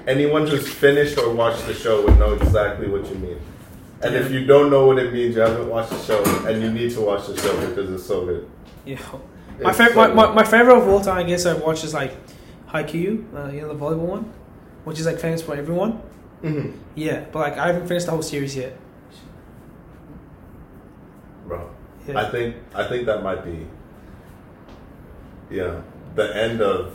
Anyone 0.07 0.47
who's 0.47 0.67
finished 0.71 1.17
or 1.17 1.31
watched 1.33 1.65
the 1.67 1.73
show 1.73 2.03
would 2.05 2.17
know 2.17 2.33
exactly 2.33 2.87
what 2.87 3.07
you 3.09 3.15
mean. 3.15 3.39
And 4.01 4.15
if 4.15 4.31
you 4.31 4.45
don't 4.45 4.69
know 4.71 4.85
what 4.87 4.97
it 4.97 5.11
means, 5.13 5.35
you 5.35 5.41
haven't 5.41 5.67
watched 5.69 5.89
the 5.91 5.99
show, 5.99 6.23
and 6.47 6.61
you 6.63 6.71
need 6.71 6.91
to 6.93 7.01
watch 7.01 7.27
the 7.27 7.35
show 7.37 7.53
because 7.69 7.91
it's 7.91 8.05
so 8.05 8.25
good. 8.25 8.49
Yeah. 8.85 8.97
My, 9.61 9.71
It's 9.71 9.77
fav- 9.79 9.89
so 9.89 9.95
my, 9.95 10.07
my, 10.07 10.33
my 10.35 10.43
favorite 10.43 10.77
of 10.77 10.87
all 10.87 11.01
time, 11.01 11.17
I 11.17 11.23
guess, 11.23 11.45
I've 11.45 11.61
watched 11.61 11.83
is 11.83 11.93
like 11.93 12.13
Haikyuu, 12.69 13.25
uh, 13.35 13.51
you 13.51 13.61
know, 13.61 13.67
the 13.73 13.75
volleyball 13.75 14.07
one, 14.17 14.33
which 14.85 14.99
is 15.01 15.05
like 15.05 15.19
famous 15.19 15.41
for 15.41 15.53
everyone. 15.55 16.01
Mhm. 16.41 16.77
Yeah, 16.95 17.25
but 17.33 17.39
like 17.39 17.57
I 17.57 17.67
haven't 17.67 17.87
finished 17.87 18.05
the 18.05 18.13
whole 18.13 18.21
series 18.21 18.55
yet. 18.55 18.77
bro. 21.45 21.69
Yeah. 21.98 21.98
I 22.17 22.29
think 22.29 22.55
I 22.75 22.87
think 22.87 23.05
that 23.05 23.23
might 23.23 23.43
be, 23.43 23.67
yeah, 25.49 25.81
the 26.15 26.35
end 26.35 26.61
of 26.61 26.93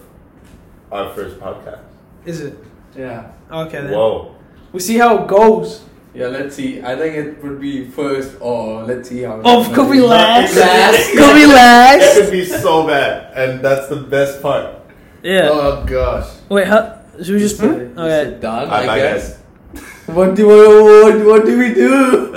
our 0.92 1.12
first 1.14 1.38
podcast. 1.38 1.80
Is 2.24 2.40
it? 2.40 2.56
Yeah. 2.96 3.30
Okay 3.50 3.82
then. 3.82 3.92
Whoa, 3.92 4.34
We 4.72 4.80
see 4.80 4.96
how 4.98 5.22
it 5.24 5.28
goes. 5.28 5.82
Yeah, 6.14 6.28
let's 6.28 6.54
see. 6.54 6.80
I 6.80 6.94
think 6.94 7.16
it 7.16 7.42
would 7.42 7.60
be 7.60 7.90
first 7.90 8.36
or 8.40 8.84
let's 8.84 9.08
see 9.08 9.22
how. 9.22 9.40
Oh, 9.44 9.68
could 9.74 9.90
be 9.90 10.00
last. 10.00 10.56
Last. 10.56 11.10
Could 11.10 11.34
be 11.34 11.42
it 11.50 12.22
could 12.24 12.30
be 12.30 12.44
so 12.44 12.86
bad, 12.86 13.32
and 13.34 13.60
that's 13.64 13.88
the 13.88 13.96
best 13.96 14.40
part. 14.40 14.76
Yeah. 15.24 15.48
Oh 15.50 15.84
gosh. 15.84 16.30
Wait, 16.48 16.68
how, 16.68 17.00
should 17.18 17.34
we 17.34 17.40
just? 17.40 17.56
Is 17.56 17.60
Hmm? 17.60 17.98
Okay. 17.98 18.28
it 18.30 18.40
done? 18.40 18.68
Bye, 18.68 18.82
I 18.84 18.86
bye, 18.86 18.98
guess. 18.98 19.40
Guys. 19.74 19.82
What 20.06 20.34
do 20.34 20.46
what, 20.46 21.24
what 21.24 21.44
do 21.44 21.58
we 21.58 21.74
do? 21.74 22.34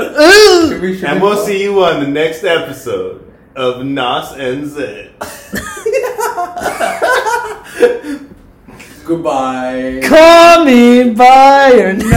Should 0.70 0.82
we, 0.82 0.98
should 0.98 1.10
And 1.10 1.22
we 1.22 1.28
we'll 1.28 1.46
see 1.46 1.62
you 1.64 1.84
on 1.84 2.04
the 2.04 2.08
next 2.10 2.44
episode 2.44 3.32
of 3.56 3.86
Nas 3.86 4.32
and 4.34 4.68
Zed. 4.68 5.12
Goodbye. 9.06 10.02
Call 10.04 10.66
me 10.66 11.14
by 11.14 11.72
your 11.74 11.94
name. 11.94 12.12